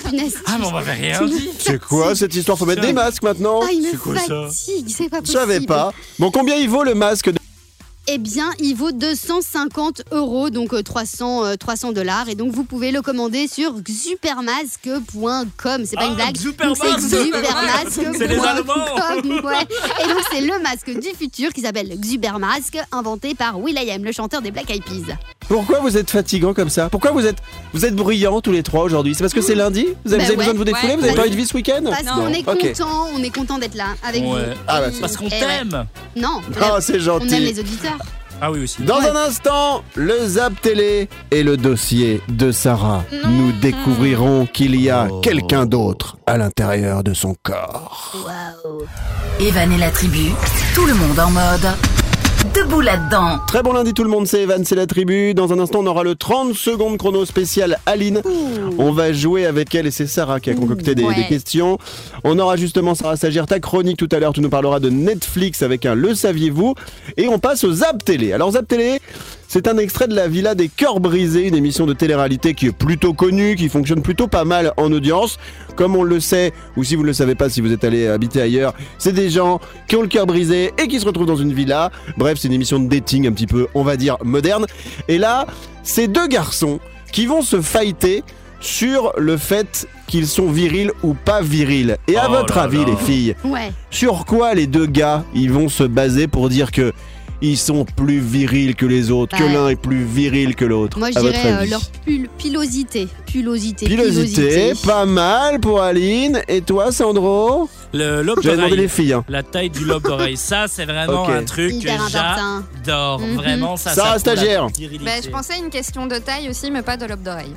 Ah, 0.47 0.57
mais 0.59 0.67
on 0.67 0.71
m'avait 0.73 0.93
rien 0.93 1.25
dit. 1.27 1.51
C'est 1.59 1.81
quoi 1.83 2.15
cette 2.15 2.35
histoire 2.35 2.57
Faut 2.59 2.67
mettre 2.67 2.83
des 2.83 2.93
masques 2.93 3.23
maintenant 3.23 3.61
Ah, 3.63 3.69
il 3.73 3.83
me 3.83 3.91
C'est 3.91 3.97
quoi 3.99 4.19
ça 4.19 4.47
fatigue, 4.49 4.87
c'est 4.89 5.09
pas 5.09 5.19
Je 5.25 5.31
savais 5.33 5.61
pas. 5.61 5.93
Bon, 6.19 6.31
combien 6.31 6.57
il 6.57 6.69
vaut 6.69 6.85
le 6.85 6.95
masque 6.95 7.31
de- 7.31 7.39
Eh 8.09 8.19
bien, 8.19 8.51
il 8.61 8.75
vaut 8.77 8.93
250 8.93 10.03
euros, 10.13 10.49
donc 10.51 10.73
euh, 10.73 10.81
300 10.83 11.45
euh, 11.45 11.57
300 11.57 11.91
dollars. 11.93 12.29
Et 12.29 12.37
donc, 12.37 12.53
vous 12.53 12.63
pouvez 12.63 12.93
le 12.93 13.03
commander 13.03 13.49
sur 13.49 13.73
xupermasque.com. 13.83 15.83
C'est 15.85 15.97
pas 15.97 16.03
Ah, 16.05 16.07
une 16.07 16.15
blague. 16.15 16.37
Xupermasque. 16.37 16.83
Donc, 16.85 17.01
C'est 17.01 17.25
xupermasque.com. 17.25 18.15
C'est 18.19 18.29
les 18.29 18.39
Allemands. 18.39 18.75
ouais. 19.25 19.67
Et 20.05 20.09
donc, 20.09 20.21
c'est 20.31 20.41
le 20.41 20.63
masque 20.63 20.91
du 21.01 21.09
futur 21.19 21.53
qui 21.53 21.63
s'appelle 21.63 21.99
Xubermasque, 21.99 22.79
inventé 22.93 23.35
par 23.35 23.59
Will.i.am, 23.61 24.05
le 24.05 24.13
chanteur 24.13 24.41
des 24.41 24.53
Black 24.53 24.71
Eyed 24.71 24.85
Peas. 24.85 25.15
Pourquoi 25.49 25.79
vous 25.81 25.97
êtes 25.97 26.11
fatigant 26.11 26.55
comme 26.55 26.71
ça? 26.71 26.89
Pourquoi 26.91 27.11
vous 27.13 27.25
êtes 27.27 27.37
vous 27.73 27.85
êtes 27.85 27.95
bruyants 27.95 28.41
tous 28.41 28.51
les 28.53 28.63
trois 28.65 28.83
aujourd'hui? 28.85 29.15
C'est 29.15 29.23
parce 29.23 29.33
que 29.35 29.41
c'est 29.41 29.55
lundi? 29.55 29.87
Vous 30.05 30.13
avez, 30.13 30.19
Bah 30.19 30.25
vous 30.25 30.31
avez 30.31 30.37
besoin 30.37 30.53
de 30.55 30.59
vous 30.59 30.65
défouler? 30.65 30.93
Ouais. 30.95 30.97
Vous 30.97 31.05
avez 31.05 31.15
Bah 31.15 31.23
pas 31.23 31.27
eu 31.29 31.31
de 31.31 31.37
vie 31.37 31.47
ce 31.47 31.55
week-end? 31.55 31.83
Parce 31.85 32.03
qu'on 32.05 32.29
est 32.33 32.43
content, 32.43 33.07
on 33.15 33.23
est 33.23 33.31
content 33.35 33.59
d'être 33.59 33.75
là 33.77 33.95
avec 34.05 34.23
Ouais. 34.23 34.29
vous. 34.29 34.37
Ah 34.67 34.81
bah, 34.81 34.87
Parce 35.01 35.17
qu'on 35.17 35.27
ouais. 35.29 35.39
t'aime. 35.41 35.87
Non, 36.17 36.41
Ah, 36.61 36.79
c'est 36.81 36.95
on 36.95 36.97
aime 36.97 37.01
gentil. 37.03 37.39
les 37.39 37.61
auditeurs. 37.61 37.96
Ah 38.41 38.51
oui 38.51 38.65
aussi. 38.65 38.83
Dans 38.83 38.99
Ouais. 39.01 39.09
un 39.09 39.17
instant, 39.17 39.83
le 39.95 40.27
Zap 40.27 40.61
Télé 40.61 41.09
et 41.31 41.43
le 41.43 41.57
dossier 41.57 42.21
de 42.29 42.53
Sarah. 42.53 43.03
Nous 43.29 43.53
découvrirons 43.53 44.47
qu'il 44.47 44.79
y 44.81 44.91
a 44.91 45.09
Oh. 45.11 45.21
quelqu'un 45.21 45.65
d'autre 45.67 46.19
à 46.27 46.37
l'intérieur 46.37 47.03
de 47.03 47.15
son 47.15 47.35
corps. 47.43 48.29
Evan 49.41 49.73
et 49.73 49.79
la 49.79 49.91
tribu, 49.91 50.31
tout 50.75 50.85
le 50.87 50.95
monde 50.95 51.19
en 51.19 51.31
mode 51.31 51.67
debout 52.55 52.81
là-dedans. 52.81 53.39
Très 53.47 53.63
bon 53.63 53.73
lundi 53.73 53.93
tout 53.95 54.03
le 54.05 54.11
monde, 54.11 54.27
c'est 54.27 54.43
Evan, 54.43 54.65
c'est 54.65 54.75
la 54.75 54.87
tribu. 54.87 55.35
Dans 55.35 55.53
un 55.53 55.59
instant, 55.59 55.81
on 55.81 55.87
aura 55.87 56.03
le 56.05 56.15
30 56.15 56.55
secondes 56.55 56.97
chrono 56.99 57.25
spécial 57.25 57.79
Aline. 57.87 58.23
On 58.79 58.93
va 58.93 59.13
jouer 59.13 59.47
avec 59.47 59.75
elle 59.75 59.87
et 59.87 59.91
c'est 59.91 60.07
Sarah 60.07 60.41
qui 60.41 60.51
a 60.51 60.55
concocté 60.55 60.95
des, 60.95 61.05
Ouais. 61.05 61.15
des 61.15 61.27
questions. 61.27 61.79
On 62.25 62.39
aura 62.39 62.57
justement 62.57 62.95
Sarah 62.95 63.17
Sagir, 63.17 63.47
ta 63.47 63.61
chronique 63.61 63.97
tout 63.99 64.09
à 64.13 64.19
l'heure. 64.19 64.33
Tu 64.33 64.41
nous 64.41 64.51
parleras 64.51 64.81
de 64.81 64.91
Netflix 64.91 65.63
avec 65.63 65.87
un 65.87 65.95
Le 65.95 66.15
saviez-vous? 66.15 66.75
Et 67.17 67.29
on 67.29 67.39
passe 67.39 67.65
aux 67.65 67.73
Zap 67.73 68.05
Télé. 68.05 68.33
Alors 68.33 68.53
Zap 68.53 68.67
Télé, 68.69 69.01
c'est 69.49 69.69
un 69.69 69.79
extrait 69.79 70.09
de 70.09 70.15
la 70.15 70.29
Villa 70.29 70.55
des 70.55 70.69
Cœurs 70.69 71.01
Brisés, 71.01 71.47
une 71.47 71.55
émission 71.55 71.87
de 71.87 71.93
télé-réalité 71.93 72.55
qui 72.55 72.67
est 72.67 72.73
plutôt 72.73 73.15
connue, 73.15 73.55
qui 73.57 73.69
fonctionne 73.69 74.03
plutôt 74.03 74.27
pas 74.27 74.45
mal 74.45 74.73
en 74.77 74.93
audience. 74.93 75.39
Comme 75.77 75.95
on 75.95 76.03
le 76.03 76.21
sait, 76.21 76.53
ou 76.77 76.85
si 76.85 76.97
vous 76.97 77.03
ne 77.03 77.09
le 77.09 77.13
savez 77.13 77.35
pas, 77.35 77.49
si 77.49 77.61
vous 77.61 77.71
êtes 77.73 77.85
allé 77.85 78.07
habiter 78.09 78.41
ailleurs, 78.41 78.75
c'est 78.99 79.13
des 79.13 79.31
gens 79.31 79.61
qui 79.89 79.97
ont 79.97 80.03
le 80.03 80.09
cœur 80.09 80.27
brisé 80.27 80.73
et 80.79 80.89
qui 80.89 80.99
se 81.01 81.07
retrouvent 81.07 81.27
dans 81.27 81.37
une 81.37 81.53
villa. 81.53 81.91
Bref, 82.17 82.39
c'est 82.41 82.49
une 82.49 82.55
émission 82.55 82.79
de 82.81 82.89
dating 82.89 83.29
un 83.29 83.33
petit 83.33 83.47
peu, 83.47 83.67
on 83.75 83.83
va 83.83 83.97
dire, 83.97 84.17
moderne. 84.25 84.67
Et 85.09 85.19
là, 85.19 85.47
c'est 85.83 86.09
deux 86.09 86.27
garçons 86.29 86.81
qui 87.13 87.27
vont 87.27 87.43
se 87.43 87.61
fighter 87.61 88.23
sur 88.59 89.13
le 89.19 89.37
fait 89.37 89.87
qu'ils 90.07 90.27
sont 90.27 90.51
virils 90.51 90.91
ou 91.03 91.13
pas 91.15 91.43
virils. 91.43 91.99
Et 92.09 92.17
à 92.17 92.27
Oh 92.29 92.33
votre 92.33 92.57
là 92.57 92.63
avis, 92.63 92.79
là. 92.79 92.87
les 92.87 92.97
filles, 92.97 93.37
Ouais. 93.45 93.71
sur 93.91 94.25
quoi 94.25 94.55
les 94.55 94.67
deux 94.67 94.87
gars 94.87 95.25
ils 95.35 95.53
vont 95.53 95.69
se 95.69 95.85
baser 95.85 96.27
pour 96.27 96.49
dire 96.49 96.73
que 96.73 96.93
ils 97.43 97.59
sont 97.59 97.85
plus 97.85 98.19
virils 98.21 98.75
que 98.75 98.87
les 98.87 99.11
autres, 99.11 99.37
que 99.37 99.45
l'un 99.45 99.69
est 99.69 99.77
plus 99.77 100.05
viril 100.05 100.55
que 100.57 100.65
l'autre 100.65 100.99
Moi, 100.99 101.11
je 101.11 101.19
à 101.19 101.23
votre 101.23 101.35
dirais 101.35 101.53
euh, 101.53 101.67
leur 101.67 101.83
pul- 102.05 102.29
pilosité. 102.39 103.09
Pilosité. 103.27 103.87
Pilosité, 103.87 104.73
pas 104.87 105.05
mal 105.05 105.61
pour 105.61 105.83
Aline. 105.83 106.41
Et 106.49 106.63
toi, 106.63 106.93
Sandro 106.93 107.69
Le 107.93 108.23
lobe 108.23 108.43
demandé 108.43 108.63
les 108.63 108.69
d'oreille. 108.77 108.89
filles. 108.89 109.13
hein. 109.13 109.25
La 109.29 109.43
taille 109.43 109.71
du 109.71 109.85
lobe 109.85 110.05
d'oreille, 110.05 110.37
ça 110.37 110.67
c'est 110.69 110.85
vraiment 110.87 111.29
un 111.29 111.45
truc 111.45 111.73
Hyper 111.75 112.05
que 112.07 112.11
j'adore. 112.11 113.21
Mhm. 113.21 113.35
Vraiment, 113.37 113.77
ça. 113.77 113.91
Ça 113.95 114.19
stagiaire. 114.19 114.67
Bah, 115.05 115.11
je 115.23 115.29
pensais 115.31 115.55
à 115.55 115.57
une 115.59 115.71
question 115.71 116.07
de 116.07 116.17
taille 116.17 116.49
aussi, 116.49 116.71
mais 116.71 116.83
pas 116.83 116.97
de 116.97 117.05
lobe 117.07 117.23
d'oreille. 117.23 117.53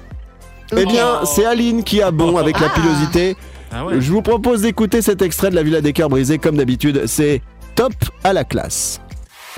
Eh 0.78 0.86
bien, 0.86 1.20
Oh. 1.24 1.26
c'est 1.26 1.46
Aline 1.46 1.84
qui 1.84 2.02
a 2.02 2.12
bon 2.12 2.38
avec 2.38 2.60
la 2.60 2.68
Ah. 2.68 2.76
pilosité. 2.76 3.36
Ah 3.72 3.86
ouais. 3.86 4.02
Je 4.02 4.12
vous 4.12 4.22
propose 4.22 4.62
d'écouter 4.62 5.02
cet 5.02 5.22
extrait 5.22 5.50
de 5.50 5.56
la 5.56 5.64
Villa 5.64 5.80
des 5.82 5.94
Cœurs 5.94 6.10
Brisés. 6.10 6.38
Comme 6.38 6.58
d'habitude, 6.58 7.04
c'est 7.08 7.42
top 7.76 7.94
à 8.24 8.34
la 8.34 8.44
classe. 8.44 9.00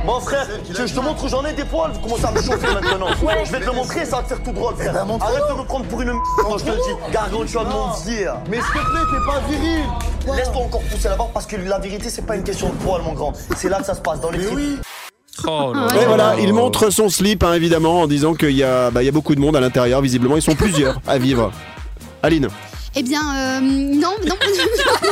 Bon 0.05 0.19
frère, 0.19 0.47
tu 0.65 0.73
je 0.87 0.93
te 0.95 0.99
montre 0.99 1.23
où 1.23 1.27
j'en 1.27 1.43
ai 1.45 1.53
des 1.53 1.65
poils, 1.65 1.91
vous 1.91 1.99
commencez 1.99 2.25
à 2.25 2.31
me 2.31 2.41
chauffer 2.41 2.67
maintenant. 2.73 3.07
je 3.45 3.51
vais 3.51 3.59
te 3.59 3.65
le 3.65 3.71
montrer, 3.73 4.05
ça 4.05 4.17
va 4.17 4.23
te 4.23 4.29
faire 4.29 4.41
tout 4.41 4.51
drôle 4.51 4.75
frère. 4.75 4.95
Arrête 4.95 5.43
de 5.49 5.59
me 5.59 5.63
prendre 5.65 5.85
pour 5.85 6.01
une 6.01 6.09
m 6.09 6.17
quand 6.37 6.57
je 6.57 6.63
te 6.63 6.69
le 6.69 6.75
dis. 6.77 7.11
Gargantua 7.13 7.63
de 7.65 7.69
mon 7.69 7.87
dire. 8.05 8.35
Mais 8.49 8.57
s'il 8.57 8.65
te 8.65 8.71
plaît, 8.71 9.01
t'es 9.11 9.25
pas 9.31 9.39
viril. 9.49 9.85
Laisse-toi 10.35 10.61
encore 10.63 10.81
pousser 10.81 11.09
la 11.09 11.15
barre 11.17 11.29
parce 11.33 11.45
que 11.45 11.55
la 11.57 11.77
vérité 11.79 12.09
c'est 12.09 12.25
pas 12.25 12.35
une 12.35 12.43
question 12.43 12.69
de 12.69 12.75
poils 12.75 13.01
mon 13.03 13.13
grand. 13.13 13.33
C'est 13.57 13.69
là 13.69 13.79
que 13.79 13.85
ça 13.85 13.93
se 13.93 14.01
passe, 14.01 14.19
dans 14.21 14.31
les 14.31 14.43
tripes. 14.45 14.81
Oh 15.45 15.71
là 15.73 15.87
Ouais, 15.87 15.95
Et 15.97 15.99
là. 16.01 16.07
voilà, 16.07 16.35
il 16.39 16.53
montre 16.53 16.89
son 16.89 17.09
slip, 17.09 17.43
hein, 17.43 17.53
évidemment, 17.53 18.01
en 18.01 18.07
disant 18.07 18.33
qu'il 18.33 18.51
y, 18.51 18.63
a- 18.63 18.91
bah, 18.91 19.01
il 19.03 19.05
y 19.05 19.09
a 19.09 19.13
beaucoup 19.13 19.35
de 19.35 19.39
monde 19.39 19.55
à 19.55 19.59
l'intérieur. 19.59 20.01
Visiblement, 20.01 20.35
ils 20.35 20.41
sont 20.41 20.55
plusieurs 20.55 20.99
à 21.07 21.17
vivre. 21.17 21.51
Aline, 22.23 22.47
Eh 22.93 23.03
bien, 23.03 23.21
euh, 23.35 23.59
non, 23.61 24.11
non, 24.27 24.27
non, 24.27 24.35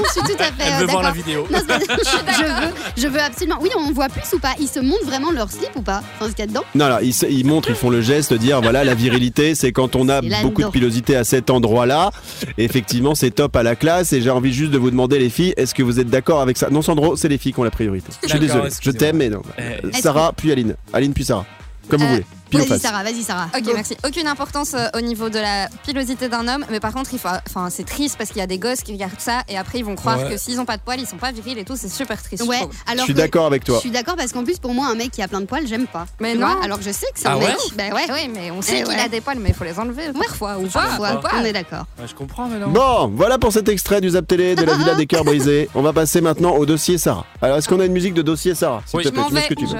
je 0.03 0.11
suis 0.11 0.21
tout 0.21 0.41
à 0.41 0.45
fait 0.45 0.53
Elle 0.59 0.73
euh, 0.73 0.77
veut 0.79 0.85
voir 0.87 1.01
la 1.03 1.09
d'accord. 1.11 1.23
vidéo. 1.25 1.47
Non, 1.49 1.59
je 1.59 2.43
veux, 2.43 2.73
je 2.97 3.07
veux 3.07 3.19
absolument. 3.21 3.57
Oui, 3.61 3.69
on 3.77 3.91
voit 3.93 4.09
plus 4.09 4.33
ou 4.33 4.39
pas? 4.39 4.53
Ils 4.59 4.67
se 4.67 4.81
montrent 4.81 5.05
vraiment 5.05 5.31
leur 5.31 5.49
slip 5.49 5.69
ou 5.77 5.81
pas? 5.81 6.01
Enfin, 6.15 6.29
ce 6.29 6.35
qu'il 6.35 6.39
y 6.39 6.43
a 6.43 6.47
dedans? 6.47 6.63
non, 6.75 6.89
là, 6.89 6.99
ils, 7.01 7.13
se- 7.13 7.25
ils 7.25 7.45
montrent, 7.45 7.69
ils 7.69 7.75
font 7.75 7.89
le 7.89 8.01
geste 8.01 8.33
de 8.33 8.37
dire 8.37 8.61
voilà, 8.61 8.83
la 8.83 8.95
virilité, 8.95 9.55
c'est 9.55 9.71
quand 9.71 9.95
on 9.95 10.09
a 10.09 10.21
C'est 10.21 10.41
beaucoup 10.41 10.61
de 10.61 10.67
pilosité 10.67 11.15
à 11.15 11.23
cet 11.23 11.49
endroit-là. 11.49 12.11
Effectivement, 12.57 13.15
c'est 13.15 13.31
top 13.31 13.55
à 13.55 13.63
la 13.63 13.75
classe. 13.77 14.11
Et 14.11 14.21
j'ai 14.21 14.29
envie 14.29 14.53
juste 14.53 14.71
de 14.71 14.77
vous 14.77 14.91
demander, 14.91 15.17
les 15.19 15.29
filles, 15.29 15.53
est-ce 15.55 15.73
que 15.73 15.81
vous 15.83 15.99
êtes 16.01 16.09
d'accord 16.09 16.41
avec 16.41 16.57
ça? 16.57 16.69
Non, 16.69 16.81
Sandro, 16.81 17.15
c'est 17.15 17.29
les 17.29 17.37
filles 17.37 17.53
qui 17.53 17.59
ont 17.59 17.63
la 17.63 17.71
priorité. 17.71 18.07
Je 18.23 18.27
suis 18.27 18.39
D'accord, 18.39 18.39
désolé, 18.41 18.63
je 18.63 18.67
excusez-moi. 18.67 18.99
t'aime, 18.99 19.17
mais 19.17 19.29
non. 19.29 19.41
Eh, 19.57 19.61
Euh, 19.85 19.91
Sarah, 20.01 20.33
puis 20.35 20.51
Aline. 20.51 20.75
Aline, 20.91 21.13
puis 21.13 21.23
Sarah. 21.23 21.45
Comme 21.87 22.01
vous 22.01 22.05
Euh, 22.07 22.09
voulez. 22.09 22.25
Vas-y. 22.51 22.79
Sarah, 22.79 23.03
vas-y, 23.03 23.23
Sarah. 23.23 23.47
Ok, 23.55 23.63
Go. 23.63 23.71
merci. 23.73 23.95
Aucune 24.07 24.27
importance 24.27 24.73
euh, 24.73 24.87
au 24.95 25.01
niveau 25.01 25.29
de 25.29 25.39
la 25.39 25.67
pilosité 25.85 26.29
d'un 26.29 26.47
homme, 26.47 26.65
mais 26.71 26.79
par 26.79 26.93
contre, 26.93 27.13
il 27.13 27.19
faut, 27.19 27.27
enfin, 27.47 27.69
c'est 27.69 27.85
triste 27.85 28.15
parce 28.17 28.29
qu'il 28.31 28.39
y 28.39 28.43
a 28.43 28.47
des 28.47 28.57
gosses 28.57 28.81
qui 28.81 28.93
regardent 28.93 29.19
ça 29.19 29.41
et 29.47 29.57
après 29.57 29.79
ils 29.79 29.85
vont 29.85 29.95
croire 29.95 30.19
Ouais. 30.19 30.29
que 30.31 30.37
s'ils 30.37 30.59
ont 30.59 30.65
pas 30.65 30.77
de 30.77 30.81
poils, 30.81 30.99
ils 30.99 31.05
sont 31.07 31.17
pas 31.17 31.31
virils 31.31 31.57
et 31.59 31.63
tout. 31.65 31.75
C'est 31.75 31.89
super 31.89 32.21
triste. 32.21 32.43
je 32.43 32.49
Ouais. 32.49 32.59
Je 32.87 32.91
alors. 32.91 33.05
suis 33.05 33.13
d'accord 33.13 33.45
avec 33.45 33.61
Je 33.63 33.67
toi. 33.67 33.79
suis 33.79 33.91
d'accord 33.91 34.15
parce 34.15 34.31
qu'en 34.31 34.43
plus, 34.43 34.57
pour 34.59 34.73
moi, 34.73 34.87
un 34.87 34.95
mec 34.95 35.11
qui 35.11 35.21
a 35.21 35.27
plein 35.27 35.41
de 35.41 35.45
poils, 35.45 35.67
j'aime 35.67 35.87
pas. 35.87 36.05
Mais 36.19 36.33
non. 36.35 36.47
vois 36.47 36.63
Alors 36.63 36.79
je 36.81 36.91
sais 36.91 37.05
que 37.13 37.19
c'est 37.19 37.27
Ah 37.27 37.33
un 37.33 37.37
ouais 37.37 37.47
mec. 37.47 37.57
Ben 37.75 37.93
ouais. 37.93 38.07
Oui, 38.11 38.31
mais 38.33 38.51
on 38.51 38.61
sait 38.61 38.79
Eh 38.79 38.83
qu'il 38.83 38.93
ouais. 38.95 38.99
a 39.01 39.07
des 39.07 39.21
poils, 39.21 39.37
mais 39.39 39.49
il 39.49 39.55
faut 39.55 39.63
les 39.63 39.77
enlever 39.79 40.11
parfois 40.13 40.57
ou 40.57 40.67
pas. 40.67 40.81
Parfois, 40.81 41.13
ou 41.15 41.21
pas. 41.21 41.29
on 41.35 41.45
est 41.45 41.53
d'accord. 41.53 41.85
Ouais, 41.99 42.05
je 42.07 42.15
comprends, 42.15 42.47
mais 42.47 42.57
non. 42.59 42.69
Bon, 42.69 43.07
voilà 43.15 43.37
pour 43.37 43.53
cet 43.53 43.69
extrait 43.69 44.01
du 44.01 44.09
Zap 44.09 44.25
Télé 44.27 44.55
de 44.55 44.63
la 44.63 44.75
Villa 44.75 44.95
des 44.95 45.05
Cœurs 45.05 45.23
Brisés. 45.23 45.69
On 45.75 45.81
va 45.81 45.93
passer 45.93 46.21
maintenant 46.21 46.51
au 46.55 46.65
dossier 46.65 46.97
Sarah. 46.97 47.25
Alors, 47.41 47.57
est-ce 47.57 47.69
qu'on 47.69 47.79
a 47.79 47.85
une 47.85 47.93
musique 47.93 48.13
de 48.13 48.21
dossier 48.21 48.55
Sarah 48.55 48.81
S'il 48.85 48.97
Oui. 48.97 49.03
te 49.03 49.09
Je 49.09 49.13
plaît, 49.13 49.21
m'en 49.21 49.27
tu 49.27 49.33
mets 49.35 49.39
vais. 49.41 49.45
ce 49.45 49.49
que 49.49 49.59
tu 49.59 49.65
veux. 49.65 49.77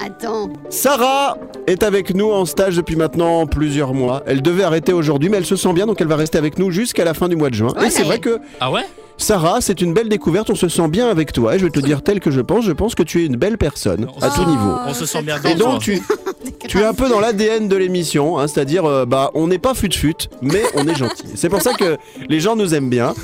je- 0.00 0.06
Attends. 0.06 0.50
Sarah 0.70 1.36
est 1.66 1.82
avec 1.82 2.14
nous 2.14 2.30
en 2.30 2.44
stage 2.44 2.76
depuis 2.76 2.96
maintenant 2.96 3.46
plusieurs 3.46 3.94
mois. 3.94 4.22
Elle 4.26 4.42
devait 4.42 4.64
arrêter 4.64 4.92
aujourd'hui, 4.92 5.28
mais 5.28 5.38
elle 5.38 5.46
se 5.46 5.56
sent 5.56 5.72
bien, 5.72 5.86
donc 5.86 6.00
elle 6.00 6.08
va 6.08 6.16
rester 6.16 6.38
avec 6.38 6.58
nous 6.58 6.70
jusqu'à 6.70 7.04
la 7.04 7.14
fin 7.14 7.28
du 7.28 7.36
mois 7.36 7.50
de 7.50 7.54
juin. 7.54 7.72
Ouais. 7.78 7.88
Et 7.88 7.90
c'est 7.90 8.02
vrai 8.02 8.18
que 8.18 8.38
Ah 8.60 8.70
ouais? 8.70 8.82
Sarah, 9.18 9.60
c'est 9.60 9.80
une 9.80 9.94
belle 9.94 10.08
découverte. 10.08 10.50
On 10.50 10.56
se 10.56 10.68
sent 10.68 10.88
bien 10.88 11.08
avec 11.08 11.32
toi. 11.32 11.54
Et 11.54 11.58
je 11.58 11.64
vais 11.64 11.70
te 11.70 11.78
le 11.78 11.84
dire 11.84 12.02
tel 12.02 12.18
que 12.18 12.30
je 12.30 12.40
pense. 12.40 12.64
Je 12.64 12.72
pense 12.72 12.94
que 12.94 13.02
tu 13.04 13.22
es 13.22 13.26
une 13.26 13.36
belle 13.36 13.56
personne 13.56 14.08
à 14.20 14.30
tout 14.30 14.44
niveau. 14.44 14.72
On 14.86 14.94
se 14.94 15.06
sent 15.06 15.22
bien 15.22 15.36
Et 15.44 15.54
dans 15.54 15.74
donc 15.74 15.82
tu, 15.82 16.02
tu 16.66 16.80
es 16.80 16.84
un 16.84 16.94
peu 16.94 17.08
dans 17.08 17.20
l'ADN 17.20 17.68
de 17.68 17.76
l'émission, 17.76 18.38
hein, 18.38 18.48
c'est-à-dire 18.48 18.84
euh, 18.84 19.04
bah 19.04 19.30
on 19.34 19.46
n'est 19.46 19.58
pas 19.58 19.74
fut-fut, 19.74 20.28
mais 20.40 20.62
on 20.74 20.88
est 20.88 20.96
gentil. 20.96 21.24
C'est 21.36 21.48
pour 21.48 21.62
ça 21.62 21.74
que 21.74 21.98
les 22.28 22.40
gens 22.40 22.56
nous 22.56 22.74
aiment 22.74 22.90
bien. 22.90 23.14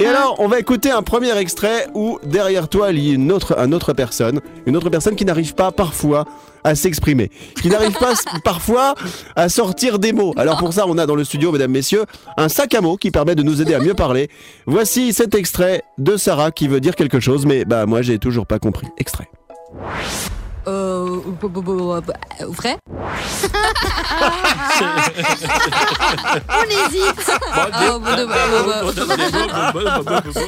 Et 0.00 0.06
alors 0.06 0.36
on 0.38 0.48
va 0.48 0.58
écouter 0.58 0.90
un 0.90 1.02
premier 1.02 1.36
extrait 1.38 1.86
où 1.94 2.18
derrière 2.24 2.68
toi 2.68 2.90
il 2.90 3.06
y 3.06 3.10
a 3.10 3.14
une 3.14 3.30
autre, 3.30 3.56
une 3.58 3.74
autre 3.74 3.92
personne, 3.92 4.40
une 4.66 4.76
autre 4.76 4.90
personne 4.90 5.14
qui 5.14 5.24
n'arrive 5.24 5.54
pas 5.54 5.70
parfois 5.70 6.24
à 6.66 6.74
s'exprimer, 6.74 7.30
qui 7.62 7.68
n'arrive 7.68 7.96
pas 7.96 8.14
parfois 8.44 8.94
à 9.36 9.48
sortir 9.48 10.00
des 10.00 10.12
mots. 10.12 10.34
Alors 10.36 10.58
pour 10.58 10.72
ça 10.72 10.84
on 10.88 10.98
a 10.98 11.06
dans 11.06 11.14
le 11.14 11.22
studio, 11.22 11.52
mesdames, 11.52 11.70
messieurs, 11.70 12.04
un 12.36 12.48
sac 12.48 12.74
à 12.74 12.80
mots 12.80 12.96
qui 12.96 13.12
permet 13.12 13.36
de 13.36 13.44
nous 13.44 13.62
aider 13.62 13.72
à 13.72 13.78
mieux 13.78 13.94
parler. 13.94 14.28
Voici 14.66 15.12
cet 15.12 15.36
extrait 15.36 15.84
de 15.96 16.16
Sarah 16.16 16.50
qui 16.50 16.66
veut 16.66 16.80
dire 16.80 16.96
quelque 16.96 17.20
chose, 17.20 17.46
mais 17.46 17.64
bah 17.64 17.86
moi 17.86 18.02
j'ai 18.02 18.18
toujours 18.18 18.46
pas 18.46 18.58
compris. 18.58 18.88
Extrait. 18.98 19.28
Euh, 20.68 21.20
vrai 22.48 22.76
On 26.50 26.64
hésite. 26.64 27.30
Ah, 27.52 27.68
bah, 27.72 28.00
bah, 28.02 28.16
bah, 29.72 30.00
bah, 30.04 30.22
bah. 30.34 30.40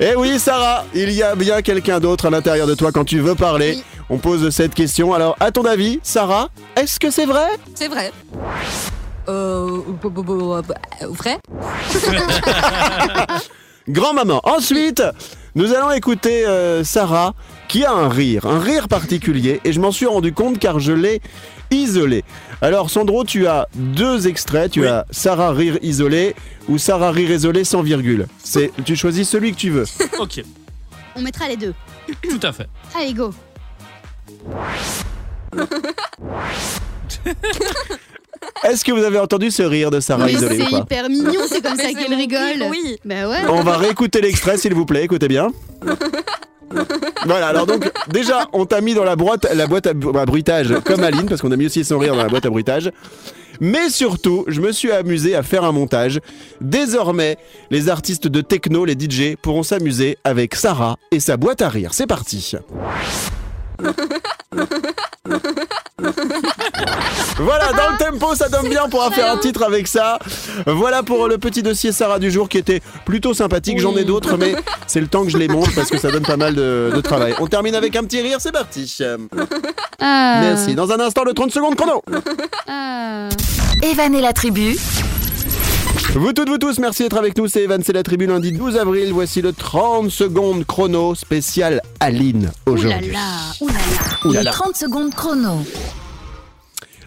Eh 0.00 0.16
oui, 0.16 0.38
Sarah, 0.38 0.84
il 0.92 1.12
y 1.12 1.22
a 1.22 1.34
bien 1.36 1.62
quelqu'un 1.62 2.00
d'autre 2.00 2.26
à 2.26 2.30
l'intérieur 2.30 2.66
de 2.66 2.74
toi 2.74 2.90
quand 2.90 3.04
tu 3.04 3.20
veux 3.20 3.34
parler. 3.34 3.74
Oui. 3.76 3.84
On 4.10 4.18
pose 4.18 4.50
cette 4.50 4.74
question. 4.74 5.14
Alors, 5.14 5.36
à 5.40 5.50
ton 5.52 5.64
avis, 5.64 6.00
Sarah, 6.02 6.48
est-ce 6.76 6.98
que 6.98 7.10
c'est 7.10 7.26
vrai 7.26 7.46
C'est 7.74 7.88
vrai. 7.88 8.12
Euh, 9.28 9.80
vrai 11.10 11.38
Grand-maman. 13.88 14.40
Ensuite, 14.44 15.02
nous 15.54 15.72
allons 15.72 15.92
écouter 15.92 16.46
euh, 16.46 16.84
Sarah 16.84 17.34
qui 17.68 17.84
a 17.84 17.92
un 17.92 18.08
rire, 18.08 18.46
un 18.46 18.58
rire 18.60 18.88
particulier. 18.88 19.60
Et 19.64 19.72
je 19.72 19.80
m'en 19.80 19.90
suis 19.92 20.06
rendu 20.06 20.32
compte 20.32 20.58
car 20.58 20.78
je 20.80 20.92
l'ai 20.92 21.20
isolé. 21.70 22.24
Alors, 22.60 22.90
Sandro, 22.90 23.24
tu 23.24 23.46
as 23.46 23.68
deux 23.74 24.28
extraits. 24.28 24.70
Tu 24.70 24.80
Oui. 24.82 24.86
as 24.86 25.04
Sarah 25.10 25.50
rire 25.52 25.78
isolé 25.82 26.34
ou 26.68 26.78
Sarah 26.78 27.10
rire 27.10 27.30
isolé 27.30 27.64
sans 27.64 27.82
virgule. 27.82 28.26
C'est, 28.42 28.70
tu 28.84 28.96
choisis 28.96 29.28
celui 29.28 29.52
que 29.52 29.56
tu 29.56 29.70
veux. 29.70 29.84
Ok, 30.18 30.42
On 31.16 31.20
mettra 31.20 31.48
les 31.48 31.56
deux. 31.56 31.74
tout 32.28 32.40
à 32.42 32.52
fait. 32.52 32.66
Allez, 32.98 33.12
go. 33.14 33.30
Est-ce 38.64 38.84
que 38.84 38.92
vous 38.92 39.02
avez 39.02 39.18
entendu 39.18 39.50
ce 39.50 39.62
rire 39.62 39.90
de 39.90 40.00
Sarah 40.00 40.26
Mais 40.26 40.32
isolé 40.34 40.56
c'est 40.58 40.66
ou 40.66 40.70
pas 40.70 40.78
hyper 40.78 41.08
mignon, 41.08 41.40
c'est 41.48 41.62
comme 41.62 41.76
Mais 41.76 41.92
ça 41.92 41.98
qu'elle 42.00 42.14
rigole. 42.14 42.68
oui. 42.70 42.96
Ben 43.04 43.28
ouais. 43.28 43.42
On 43.48 43.62
va 43.62 43.76
réécouter 43.76 44.20
l'extrait, 44.20 44.56
s'il 44.58 44.74
vous 44.74 44.86
plaît. 44.86 45.04
Écoutez 45.04 45.28
bien. 45.28 45.50
Voilà, 47.26 47.48
alors 47.48 47.66
donc, 47.66 47.90
déjà, 48.08 48.48
on 48.52 48.66
t'a 48.66 48.80
mis 48.80 48.94
dans 48.94 49.04
la 49.04 49.16
boîte, 49.16 49.46
la 49.54 49.66
boîte 49.66 49.86
à, 49.86 49.90
à 49.90 50.26
bruitage, 50.26 50.74
comme 50.84 51.02
Aline, 51.02 51.26
parce 51.26 51.40
qu'on 51.40 51.52
a 51.52 51.56
mis 51.56 51.66
aussi 51.66 51.84
son 51.84 51.98
rire 51.98 52.14
dans 52.14 52.22
la 52.22 52.28
boîte 52.28 52.44
à 52.44 52.50
bruitage. 52.50 52.90
Mais 53.60 53.88
surtout, 53.88 54.44
je 54.48 54.60
me 54.60 54.72
suis 54.72 54.92
amusé 54.92 55.34
à 55.34 55.42
faire 55.42 55.64
un 55.64 55.72
montage. 55.72 56.20
Désormais, 56.60 57.36
les 57.70 57.88
artistes 57.88 58.26
de 58.26 58.40
techno, 58.40 58.84
les 58.84 58.94
DJ, 58.94 59.36
pourront 59.40 59.62
s'amuser 59.62 60.18
avec 60.24 60.54
Sarah 60.54 60.96
et 61.10 61.20
sa 61.20 61.36
boîte 61.36 61.62
à 61.62 61.68
rire. 61.68 61.94
C'est 61.94 62.06
parti. 62.06 62.54
Voilà, 67.36 67.72
dans 67.72 67.90
le 67.90 67.98
tempo, 67.98 68.34
ça 68.34 68.48
donne 68.48 68.68
bien. 68.68 68.82
On 68.86 68.88
pourra 68.88 69.10
faire 69.10 69.30
un 69.32 69.36
titre 69.38 69.62
avec 69.62 69.88
ça. 69.88 70.18
Voilà 70.66 71.02
pour 71.02 71.28
le 71.28 71.38
petit 71.38 71.62
dossier 71.62 71.92
Sarah 71.92 72.18
du 72.18 72.30
jour 72.30 72.48
qui 72.48 72.58
était 72.58 72.80
plutôt 73.04 73.34
sympathique. 73.34 73.80
J'en 73.80 73.96
ai 73.96 74.04
d'autres, 74.04 74.36
mais 74.36 74.54
c'est 74.86 75.00
le 75.00 75.08
temps 75.08 75.24
que 75.24 75.30
je 75.30 75.38
les 75.38 75.48
monte 75.48 75.74
parce 75.74 75.90
que 75.90 75.98
ça 75.98 76.10
donne 76.10 76.24
pas 76.24 76.36
mal 76.36 76.54
de, 76.54 76.92
de 76.94 77.00
travail. 77.00 77.34
On 77.40 77.46
termine 77.46 77.74
avec 77.74 77.96
un 77.96 78.04
petit 78.04 78.20
rire, 78.20 78.38
c'est 78.40 78.52
parti. 78.52 78.98
Ah. 80.00 80.38
Merci. 80.40 80.74
Dans 80.74 80.90
un 80.92 81.00
instant, 81.00 81.24
le 81.24 81.32
30 81.32 81.50
secondes 81.52 81.76
chrono. 81.76 82.02
Ah. 82.68 83.28
Evan 83.82 84.14
et 84.14 84.20
la 84.20 84.32
tribu, 84.32 84.76
Vous 86.14 86.32
toutes, 86.32 86.48
vous 86.48 86.58
tous, 86.58 86.78
merci 86.78 87.02
d'être 87.02 87.16
avec 87.16 87.36
nous. 87.36 87.48
C'est 87.48 87.64
Evan, 87.64 87.82
c'est 87.84 87.92
la 87.92 88.04
tribu 88.04 88.26
lundi 88.26 88.52
12 88.52 88.76
avril. 88.76 89.12
Voici 89.12 89.42
le 89.42 89.52
30 89.52 90.10
secondes 90.10 90.64
chrono 90.64 91.14
spécial 91.16 91.80
Aline 91.98 92.52
aujourd'hui. 92.66 93.12
Ouh 93.60 93.68
là 93.68 94.38
Les 94.38 94.42
là. 94.44 94.50
30 94.52 94.76
secondes 94.76 95.12
chrono. 95.14 95.64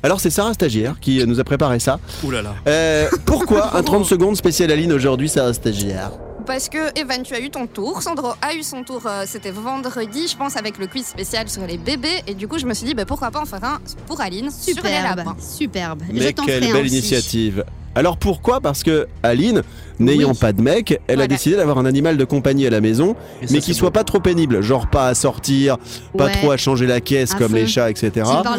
Alors 0.03 0.19
c'est 0.19 0.29
Sarah 0.29 0.53
Stagiaire 0.53 0.99
qui 0.99 1.25
nous 1.25 1.39
a 1.39 1.43
préparé 1.45 1.79
ça. 1.79 1.99
Ouh 2.23 2.31
là 2.31 2.41
là. 2.41 2.55
Euh, 2.67 3.09
pourquoi 3.25 3.77
un 3.77 3.81
30 3.83 4.05
secondes 4.09 4.35
spécial 4.35 4.71
Aline 4.71 4.91
aujourd'hui, 4.91 5.29
Sarah 5.29 5.53
Stagiaire? 5.53 6.11
Parce 6.45 6.67
que 6.69 6.97
Evan, 6.99 7.23
tu 7.23 7.33
as 7.33 7.39
eu 7.39 7.49
ton 7.49 7.65
tour. 7.67 8.01
Sandro 8.01 8.29
a 8.41 8.53
eu 8.55 8.63
son 8.63 8.83
tour, 8.83 9.01
euh, 9.05 9.23
c'était 9.25 9.51
vendredi, 9.51 10.27
je 10.29 10.35
pense, 10.37 10.55
avec 10.57 10.77
le 10.77 10.87
quiz 10.87 11.05
spécial 11.05 11.49
sur 11.49 11.65
les 11.65 11.77
bébés. 11.77 12.21
Et 12.25 12.33
du 12.35 12.47
coup, 12.47 12.57
je 12.57 12.65
me 12.65 12.73
suis 12.73 12.85
dit, 12.85 12.93
bah, 12.93 13.05
pourquoi 13.05 13.31
pas 13.31 13.41
en 13.41 13.45
faire 13.45 13.63
un 13.63 13.79
pour 14.05 14.21
Aline 14.21 14.49
sur 14.51 14.67
les 14.67 14.73
Superbe, 14.81 15.17
lapins. 15.17 15.35
superbe. 15.39 16.03
Je 16.09 16.13
Mais 16.19 16.31
t'en 16.33 16.45
quelle 16.45 16.61
belle 16.61 16.85
aussi. 16.85 16.93
initiative. 16.95 17.65
Alors 17.97 18.17
pourquoi 18.17 18.62
Parce 18.62 18.83
que 18.83 19.07
Aline, 19.23 19.63
n'ayant 19.99 20.29
Oui. 20.29 20.38
pas 20.39 20.53
de 20.53 20.62
mec, 20.62 21.01
elle 21.07 21.19
a 21.19 21.25
décidé 21.27 21.55
d'avoir 21.55 21.79
un 21.79 21.86
animal 21.86 22.15
de 22.15 22.23
compagnie 22.25 22.67
à 22.67 22.69
la 22.69 22.79
maison, 22.79 23.15
mais 23.49 23.57
qui 23.60 23.73
soit 23.73 23.89
pas 23.89 24.03
trop 24.03 24.19
pénible, 24.19 24.62
genre 24.62 24.88
pas 24.88 25.07
à 25.07 25.15
sortir, 25.15 25.77
pas 26.15 26.25
Ouais. 26.25 26.31
trop 26.33 26.51
à 26.51 26.57
changer 26.57 26.86
la 26.86 27.01
caisse 27.01 27.33
À 27.33 27.38
comme 27.38 27.49
fond. 27.49 27.55
les 27.55 27.65
chats, 27.65 27.89
etc. 27.89 28.12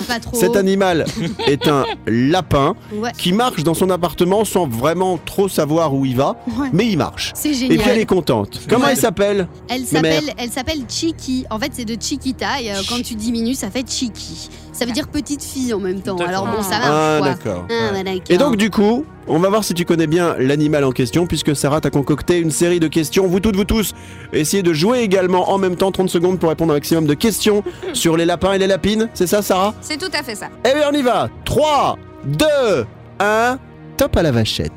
Pas 0.09 0.18
trop. 0.20 0.37
Cet 0.37 0.57
animal 0.57 1.05
est 1.46 1.68
un 1.68 1.85
lapin 2.09 2.74
Ouais. 2.92 3.12
qui 3.16 3.33
marche 3.33 3.62
dans 3.62 3.74
son 3.74 3.90
appartement 3.90 4.44
sans 4.44 4.66
vraiment 4.66 5.18
trop 5.24 5.48
savoir 5.48 5.94
où 5.94 6.05
il 6.05 6.16
va, 6.16 6.37
Ouais. 6.59 6.70
mais 6.72 6.88
il 6.88 6.98
marche. 6.98 7.31
C'est 7.37 7.51
Et 7.51 7.55
génial. 7.55 7.79
puis 7.79 7.90
elle 7.90 7.98
est 8.01 8.07
contente. 8.07 8.61
Comment 8.68 8.88
elle 8.88 8.96
s'appelle, 8.96 9.46
elle 9.68 9.85
s'appelle 9.85 10.81
Chiki. 10.88 11.44
En 11.51 11.61
fait, 11.61 11.70
c'est 11.74 11.85
de 11.85 11.96
Chiquita 12.03 12.61
et 12.61 12.72
euh, 12.72 12.81
quand 12.88 13.01
tu 13.05 13.14
diminues, 13.14 13.55
ça 13.55 13.70
fait 13.70 13.88
Chiki. 13.88 14.51
Ça 14.79 14.87
veut 14.87 14.93
dire 14.93 15.09
petite 15.09 15.43
fille 15.43 15.75
en 15.75 15.81
même 15.81 16.01
temps. 16.03 16.17
Alors 16.19 16.47
bon, 16.47 16.62
ça 16.62 16.79
Ah 16.83 17.19
marche 17.21 17.41
quoi. 17.43 17.53
d'accord. 17.55 17.67
Ah, 17.71 17.93
bah, 17.93 18.03
d'accord. 18.05 18.23
Et 18.29 18.38
donc 18.38 18.57
du 18.57 18.71
coup, 18.71 19.05
on 19.27 19.38
va 19.41 19.49
voir 19.49 19.64
si 19.64 19.75
tu 19.75 19.85
connais 19.85 20.07
bien 20.07 20.37
l'animal 20.38 20.85
en 20.85 20.93
question, 20.93 21.27
puisque 21.27 21.57
Sarah 21.57 21.81
t'a 21.81 21.91
concocté 21.91 22.38
une 22.38 22.51
série 22.53 22.79
de 22.81 22.87
questions. 22.88 23.27
Vous 23.27 23.41
toutes, 23.41 23.57
vous 23.57 23.64
tous, 23.64 23.93
essayez 24.33 24.62
de 24.62 24.73
jouer 24.73 25.01
également 25.01 25.51
en 25.51 25.59
même 25.59 25.75
temps 25.77 25.91
30 25.91 26.09
secondes 26.09 26.38
pour 26.38 26.49
répondre 26.51 26.73
à 26.73 26.77
un 26.77 26.79
maximum 26.79 27.07
de 27.07 27.14
questions 27.14 27.64
sur 27.93 28.17
les 28.17 28.25
lapins 28.25 28.53
et 28.53 28.59
les 28.59 28.67
lapines. 28.69 29.09
C'est 29.14 29.27
ça, 29.27 29.43
Sarah? 29.43 29.75
C'est 29.81 29.99
tout 29.99 30.11
à 30.17 30.23
fait 30.23 30.35
ça. 30.37 30.49
Eh 30.64 30.75
bien, 30.75 30.88
on 30.91 30.95
y 30.95 31.03
va 31.03 31.29
3, 31.45 31.99
2, 32.25 32.87
1, 33.21 33.59
top 33.97 34.17
à 34.17 34.23
la 34.23 34.31
vachette. 34.31 34.73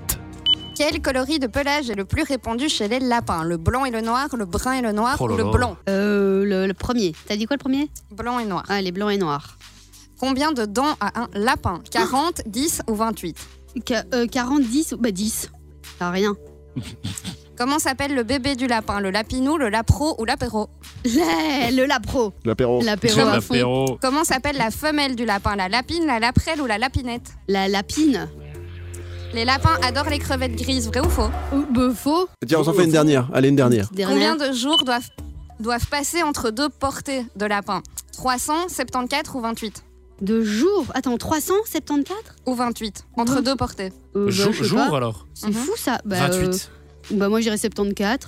Quel 0.76 1.00
coloris 1.00 1.38
de 1.38 1.46
pelage 1.46 1.92
est 1.92 1.96
le 1.96 2.06
plus 2.06 2.24
répandu 2.24 2.68
chez 2.70 2.88
les 2.88 3.00
lapins? 3.00 3.44
Le 3.44 3.58
blanc 3.58 3.86
et 3.86 3.92
le 3.92 4.02
noir, 4.02 4.30
le 4.36 4.46
brun 4.46 4.74
et 4.74 4.82
le 4.82 4.94
noir 4.94 5.18
Oh 5.20 5.28
là 5.28 5.36
ou 5.36 5.38
le 5.38 5.44
là. 5.44 5.50
blanc? 5.52 5.78
Euh, 5.90 6.44
le, 6.44 6.66
le 6.66 6.74
premier. 6.74 7.14
T'as 7.28 7.36
dit 7.36 7.46
quoi 7.46 7.56
le 7.56 7.60
premier? 7.62 7.90
Blanc 8.16 8.40
et 8.40 8.46
noir. 8.46 8.64
Ah, 8.68 8.82
les 8.82 8.92
blancs 8.92 9.12
et 9.12 9.18
noirs. 9.20 9.58
Combien 10.22 10.52
de 10.54 10.66
dents 10.66 10.96
a 11.02 11.20
un 11.22 11.28
lapin? 11.34 11.82
40, 11.92 12.44
10 12.46 12.84
ou 12.90 12.94
28 12.96 13.36
Qu- 13.86 13.94
euh, 14.14 14.28
40, 14.28 14.62
10 14.62 14.94
ou 14.94 14.98
bah 14.98 15.12
10. 15.12 15.50
T'as 16.00 16.12
rien. 16.12 16.36
Comment 17.58 17.80
s'appelle 17.80 18.14
le 18.16 18.24
bébé 18.24 18.56
du 18.56 18.68
lapin? 18.68 19.00
Le 19.02 19.10
lapinou, 19.12 19.58
le 19.58 19.70
lapro 19.70 20.16
ou 20.20 20.26
l'apéro? 20.26 20.70
Le, 21.06 21.76
le 21.76 21.86
lapro. 21.86 22.34
L'apéro. 22.46 22.82
L'apéro 22.84 23.20
à 23.22 23.42
fond. 23.42 23.54
L'apéro. 23.56 23.98
Comment 24.02 24.24
s'appelle 24.24 24.58
la 24.58 24.72
femelle 24.72 25.16
du 25.16 25.26
lapin? 25.26 25.56
La 25.56 25.68
lapine, 25.70 26.06
la 26.06 26.20
laprelle 26.20 26.62
ou 26.62 26.66
la 26.68 26.78
lapinette? 26.78 27.34
La 27.48 27.68
lapine. 27.68 28.30
Les 29.34 29.44
lapins 29.46 29.76
adorent 29.84 30.10
les 30.10 30.20
crevettes 30.20 30.56
grises, 30.56 30.88
vrai 30.88 31.00
ou 31.02 31.10
faux? 31.10 31.30
Bah, 31.72 31.90
faux. 31.96 32.28
Tiens, 32.48 32.60
on 32.60 32.64
s'en 32.64 32.74
fait 32.74 32.84
une 32.86 32.92
dernière. 32.92 33.28
Allez, 33.34 33.50
une 33.50 33.56
dernière. 33.56 33.90
Combien 33.90 34.08
Dernière. 34.36 34.38
de 34.38 34.54
jours 34.56 34.84
doivent, 34.84 35.10
doivent 35.60 35.88
passer 35.88 36.22
entre 36.24 36.52
deux 36.52 36.70
portées 36.70 37.26
de 37.36 37.46
lapin? 37.46 37.82
300, 38.14 38.70
74 38.70 39.36
ou 39.36 39.42
28 39.42 39.84
De 40.22 40.44
jours. 40.44 40.86
Attends, 40.94 41.18
374 41.18 42.18
Ou 42.46 42.54
28 42.54 43.06
Entre 43.18 43.36
Ouais. 43.38 43.42
deux 43.42 43.56
portées. 43.56 43.92
euh, 44.16 44.26
bah, 44.26 44.32
Jour, 44.32 44.54
je 44.54 44.64
sais 44.64 44.70
jour, 44.70 44.78
pas. 44.78 44.96
alors 44.98 45.26
C'est 45.34 45.48
Mhm. 45.48 45.54
fou 45.54 45.72
ça. 45.76 46.00
Bah, 46.06 46.28
28. 46.28 46.70
euh, 47.12 47.16
bah 47.18 47.28
moi 47.30 47.42
j'irais 47.42 47.58
74. 47.58 48.20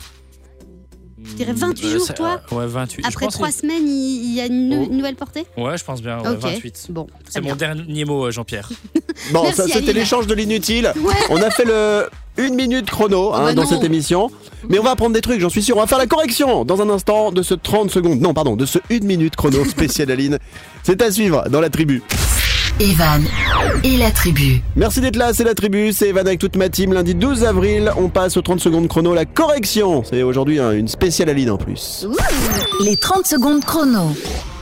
Je 1.25 1.33
dirais 1.35 1.53
28 1.53 1.89
jours, 1.89 2.05
c'est- 2.05 2.13
toi 2.13 2.41
euh, 2.51 2.55
Ouais, 2.55 2.67
28. 2.67 3.01
Je 3.03 3.07
Après 3.07 3.25
pense 3.25 3.33
3 3.35 3.47
que- 3.49 3.53
semaines, 3.53 3.87
il 3.87 4.33
y 4.35 4.41
a 4.41 4.45
une 4.45 4.69
nou- 4.69 4.87
Oh. 4.89 4.93
nouvelle 4.93 5.15
portée? 5.15 5.45
Ouais, 5.57 5.77
je 5.77 5.83
pense 5.83 6.01
bien. 6.01 6.19
ouais, 6.19 6.29
Ok. 6.29 6.39
28. 6.39 6.87
Bon, 6.89 7.07
C'est 7.29 7.41
mon 7.41 7.55
dernier 7.55 8.05
mot, 8.05 8.25
euh, 8.25 8.31
Jean-Pierre. 8.31 8.69
Bon, 9.31 9.43
Merci, 9.43 9.57
ça 9.57 9.67
c'était 9.67 9.93
l'échange 9.93 10.27
de 10.27 10.33
l'inutile. 10.33 10.91
Ouais. 11.03 11.13
On 11.29 11.37
a 11.41 11.49
fait 11.49 11.65
le 11.65 12.07
une 12.37 12.55
minute 12.55 12.89
chrono 12.89 13.29
Oh 13.29 13.33
hein, 13.35 13.43
bah 13.45 13.53
dans 13.53 13.61
non. 13.63 13.69
cette 13.69 13.83
émission. 13.83 14.31
Mais 14.67 14.79
on 14.79 14.83
va 14.83 14.91
apprendre 14.91 15.13
des 15.13 15.21
trucs, 15.21 15.39
j'en 15.39 15.49
suis 15.49 15.61
sûr. 15.61 15.77
On 15.77 15.81
va 15.81 15.87
faire 15.87 15.99
la 15.99 16.07
correction 16.07 16.65
dans 16.65 16.81
un 16.81 16.89
instant 16.89 17.31
de 17.31 17.41
ce 17.43 17.53
30 17.53 17.91
secondes. 17.91 18.19
Non, 18.19 18.33
pardon, 18.33 18.55
de 18.55 18.65
ce 18.65 18.79
une 18.89 19.05
minute 19.05 19.35
chrono 19.35 19.63
spécial 19.65 20.09
Aline. 20.11 20.39
C'est 20.83 21.01
à 21.01 21.11
suivre 21.11 21.47
dans 21.49 21.61
la 21.61 21.69
tribu. 21.69 22.01
Evan 22.79 23.23
et 23.83 23.97
la 23.97 24.11
tribu. 24.11 24.61
Merci 24.75 24.99
d'être 25.01 25.15
là, 25.15 25.33
c'est 25.33 25.43
la 25.43 25.53
tribu, 25.53 25.93
c'est 25.93 26.09
Evan 26.09 26.25
avec 26.25 26.39
toute 26.39 26.55
ma 26.55 26.69
team. 26.69 26.93
Lundi 26.93 27.13
12 27.13 27.43
avril, 27.43 27.91
on 27.97 28.09
passe 28.09 28.35
aux 28.37 28.41
30 28.41 28.59
secondes 28.59 28.87
chrono, 28.87 29.13
la 29.13 29.25
correction. 29.25 30.03
C'est 30.03 30.23
aujourd'hui 30.23 30.59
hein, 30.59 30.71
une 30.71 30.87
spéciale 30.87 31.29
Aline 31.29 31.51
en 31.51 31.57
plus. 31.57 32.07
Les 32.83 32.97
30 32.97 33.25
secondes 33.27 33.63
chrono. 33.63 34.11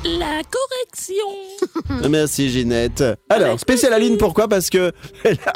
La 0.03 0.41
correction. 0.49 2.09
Merci 2.09 2.49
Ginette. 2.49 3.03
Alors, 3.29 3.59
spéciale 3.59 3.93
Aline, 3.93 4.17
pourquoi? 4.17 4.47
Parce 4.47 4.71
que 4.71 4.91
elle 5.23 5.37
a, 5.45 5.53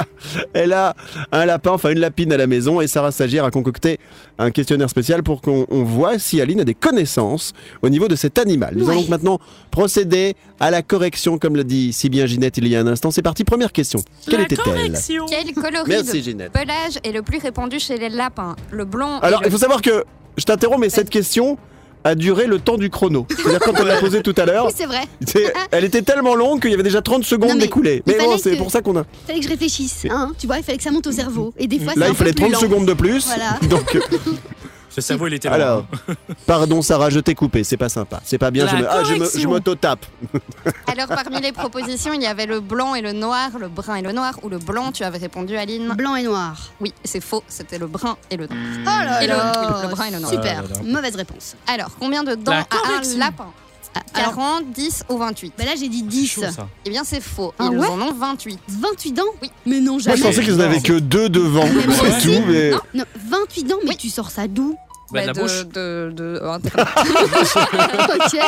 elle 0.54 0.74
a 0.74 0.96
un 1.32 1.46
lapin, 1.46 1.72
enfin 1.72 1.90
une 1.90 2.00
lapine 2.00 2.32
à 2.32 2.38
la 2.38 2.46
maison 2.46 2.80
et 2.80 2.86
Sarah 2.88 3.12
Stagiaire 3.12 3.44
a 3.46 3.50
concocté 3.50 3.98
un 4.38 4.52
questionnaire 4.52 4.90
spécial 4.90 5.24
pour 5.24 5.42
qu'on 5.42 5.66
on 5.72 5.84
voit 5.84 6.20
si 6.20 6.42
Aline 6.42 6.60
a 6.62 6.64
des 6.64 6.76
connaissances 6.76 7.54
au 7.82 7.90
niveau 7.90 8.08
de 8.08 8.16
cet 8.16 8.38
animal. 8.38 8.76
Nous 8.78 8.86
Ouais. 8.86 8.92
allons 8.92 9.02
donc 9.02 9.10
maintenant 9.10 9.40
procéder 9.72 10.36
à 10.60 10.70
la 10.70 10.84
correction, 10.84 11.40
comme 11.40 11.56
l'a 11.56 11.64
dit 11.64 11.92
si 11.92 12.10
bien 12.10 12.28
Ginette 12.28 12.58
il 12.60 12.68
y 12.68 12.76
a 12.76 12.80
un 12.82 12.88
instant. 12.88 13.10
C'est 13.10 13.24
parti, 13.24 13.44
première 13.46 13.72
question. 13.72 14.00
Quelle 14.30 14.42
était-elle? 14.42 14.94
Quel 15.28 15.54
coloris 15.56 15.90
Merci 15.90 16.20
de 16.20 16.24
Ginette. 16.24 16.52
pelage 16.52 17.00
est 17.04 17.12
le 17.12 17.24
plus 17.24 17.40
répandu 17.40 17.80
chez 17.80 17.98
les 17.98 18.10
lapins 18.10 18.56
Le 18.70 18.86
blanc 18.86 19.20
et 19.22 19.26
Alors, 19.26 19.42
le 19.42 19.48
il 19.48 19.52
faut 19.52 19.58
savoir 19.58 19.82
que, 19.82 20.04
je 20.38 20.44
t'interromps, 20.46 20.80
mais 20.80 20.90
cette 20.90 21.10
question 21.10 21.58
a 22.06 22.16
duré 22.16 22.46
le 22.48 22.60
temps 22.60 22.78
du 22.78 22.90
chrono. 22.90 23.26
C'est-à-dire 23.30 23.60
quand 23.60 23.74
on 23.80 23.84
l'a 23.84 23.98
posée 24.00 24.22
tout 24.22 24.36
à 24.38 24.46
l'heure, 24.46 24.68
Oui, 24.68 24.74
c'est 24.76 24.86
vrai. 24.86 25.02
c'est- 25.28 25.52
elle 25.72 25.84
était 25.84 26.04
tellement 26.04 26.36
longue 26.36 26.62
qu'il 26.62 26.72
y 26.72 26.74
avait 26.74 26.84
déjà 26.84 27.02
30 27.02 27.26
secondes 27.26 27.50
Non, 27.50 27.56
mais 27.56 27.66
il 27.66 28.02
Mais 28.06 28.18
bon, 28.18 28.38
c'est 28.38 28.52
que- 28.52 28.58
pour 28.58 28.72
ça 28.72 28.82
qu'on 28.82 28.96
a... 28.96 29.04
Fallait 29.28 29.40
que 29.40 29.46
je 29.46 29.50
réfléchisse. 29.50 30.06
Hein 30.10 30.32
tu 30.40 30.46
vois, 30.48 30.58
il 30.60 30.64
fallait 30.64 30.78
que 30.78 30.84
ça 30.84 30.92
monte 30.92 31.08
au 31.08 31.12
cerveau. 31.12 31.54
Et 31.58 31.68
des 31.68 31.80
fois, 31.80 31.94
c'est 31.94 32.00
Là, 32.00 32.06
un 32.06 32.10
il 32.10 32.16
fallait 32.16 32.32
peu 32.34 32.44
plus 32.44 32.52
30 32.52 32.54
lent. 32.54 32.60
secondes 32.70 32.86
de 32.88 32.94
plus. 32.94 33.26
Voilà. 33.26 33.58
Donc, 33.70 33.98
Le 34.96 35.02
cerveau, 35.02 35.28
il 35.28 35.34
était 35.34 35.48
loin. 35.50 35.56
alors, 35.58 35.86
pardon 36.46 36.82
Sarah, 36.82 37.10
je 37.10 37.20
t'ai 37.20 37.36
coupé, 37.36 37.64
c'est 37.64 37.78
pas 37.78 37.90
sympa. 37.90 38.22
C'est 38.24 38.38
pas 38.38 38.52
bien, 38.52 38.66
La 38.66 38.72
je 38.72 38.76
me, 38.78 38.88
ah, 38.90 39.04
je 39.04 39.10
me- 39.10 39.14
je 39.16 39.20
correction. 39.20 39.50
m'auto-tape. 39.50 40.06
Alors 40.88 41.08
parmi 41.08 41.42
les 41.42 41.52
propositions, 41.52 42.14
il 42.14 42.22
y 42.22 42.26
avait 42.28 42.46
le 42.46 42.60
blanc 42.62 42.96
et 42.96 43.02
le 43.02 43.12
noir, 43.12 43.50
le 43.60 43.68
brun 43.68 43.96
et 43.96 44.02
le 44.02 44.12
noir, 44.12 44.40
ou 44.44 44.50
le 44.50 44.58
blanc, 44.58 44.92
tu 44.92 45.04
avais 45.04 45.18
répondu 45.18 45.58
Aline. 45.58 45.94
Blanc 45.96 46.16
et 46.16 46.24
noir. 46.24 46.72
Oui, 46.80 46.94
c'est 47.04 47.22
faux, 47.22 47.44
c'était 47.48 47.78
le 47.78 47.88
brun 47.88 48.16
et 48.32 48.38
le 48.38 48.48
noir. 48.48 48.60
Oh 48.86 49.04
là 49.06 49.24
Et 49.24 49.28
le- 49.28 49.34
là. 49.34 49.52
oui, 49.62 49.82
le 49.84 49.88
brun 49.90 50.06
et 50.06 50.12
le 50.12 50.20
noir. 50.20 50.32
Super. 50.32 50.60
Ah 50.60 50.62
là 50.62 50.82
là. 50.84 50.92
Mauvaise 50.94 51.16
réponse. 51.16 51.56
Alors, 51.68 51.90
combien 52.00 52.24
de 52.24 52.36
dents 52.36 52.52
La 52.52 52.60
a 52.62 52.66
un 53.02 53.18
lapin? 53.18 53.48
Ah, 53.98 54.02
alors, 54.14 54.36
40, 54.36 54.72
10 54.74 55.04
ou 55.08 55.18
28 55.18 55.54
bah 55.58 55.64
là, 55.64 55.72
j'ai 55.80 55.88
dit 55.88 56.00
C'est 56.00 56.06
10. 56.08 56.28
chaud, 56.28 56.42
ça. 56.54 56.68
Eh 56.86 56.90
bien, 56.90 57.04
c'est 57.06 57.22
faux. 57.22 57.54
Ah 57.58 57.70
Ils 57.72 57.78
ouais? 57.80 57.88
en 57.88 58.02
ont 58.02 58.14
28. 58.14 58.60
28 58.68 59.12
dents? 59.14 59.24
Oui. 59.42 59.50
Mais 59.66 59.80
non, 59.80 59.94
Moi, 59.94 60.02
jamais. 60.02 60.18
je 60.18 60.24
pensais 60.24 60.44
qu'ils 60.44 60.56
en 60.56 60.60
avaient 60.60 60.82
que 60.82 61.00
deux 61.00 61.30
devant, 61.30 61.64
Mais 61.66 61.86
moi 61.86 61.96
c'est 62.02 62.18
aussi. 62.30 62.38
tout. 62.42 62.44
Mais... 62.46 62.72
Non. 62.72 62.80
Non, 62.94 63.04
28 63.30 63.64
dents, 63.64 63.76
mais 63.84 63.92
Oui. 63.92 63.98
tu 63.98 64.10
sors 64.10 64.32
ça 64.32 64.50
d'où? 64.50 64.76
Bah, 65.12 65.22
de 65.22 65.28
la 65.28 65.34
de, 65.34 65.40
bouche. 65.40 65.66
de, 65.68 66.12
de- 66.14 66.42
Internet. 66.44 66.88
Ok. 68.16 68.40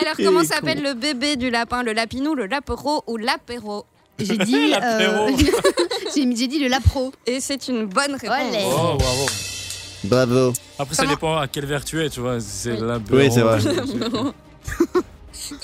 Alors, 0.00 0.14
comment 0.16 0.40
est 0.42 0.46
s'appelle 0.46 0.82
le 0.82 0.94
bébé 0.94 1.36
du 1.36 1.50
lapin? 1.50 1.82
Le 1.82 1.92
lapinou, 1.92 2.34
le 2.34 2.46
lapero 2.46 3.02
ou 3.06 3.16
l'apéro? 3.16 3.84
J'ai 4.18 4.36
dit. 4.38 4.70
L'apéro. 4.70 5.26
euh, 5.28 5.32
j'ai 6.14 6.24
dit 6.46 6.58
le 6.58 6.68
lapro. 6.68 7.12
Et 7.26 7.40
c'est 7.40 7.68
une 7.68 7.86
bonne 7.86 8.14
réponse. 8.14 8.56
Oh, 8.64 8.96
bravo. 8.98 9.26
Bravo. 10.04 10.52
Après, 10.78 10.94
ça 10.94 11.06
dépend 11.06 11.36
à 11.38 11.48
quelle 11.48 11.66
vertu 11.66 11.96
tu 11.96 12.04
es, 12.04 12.10
tu 12.10 12.20
vois. 12.20 12.38
C'est 12.40 12.72
Oui. 12.72 12.78
la 12.80 12.98
Oui, 13.10 13.30
c'est 13.32 13.40
vrai. 13.40 13.58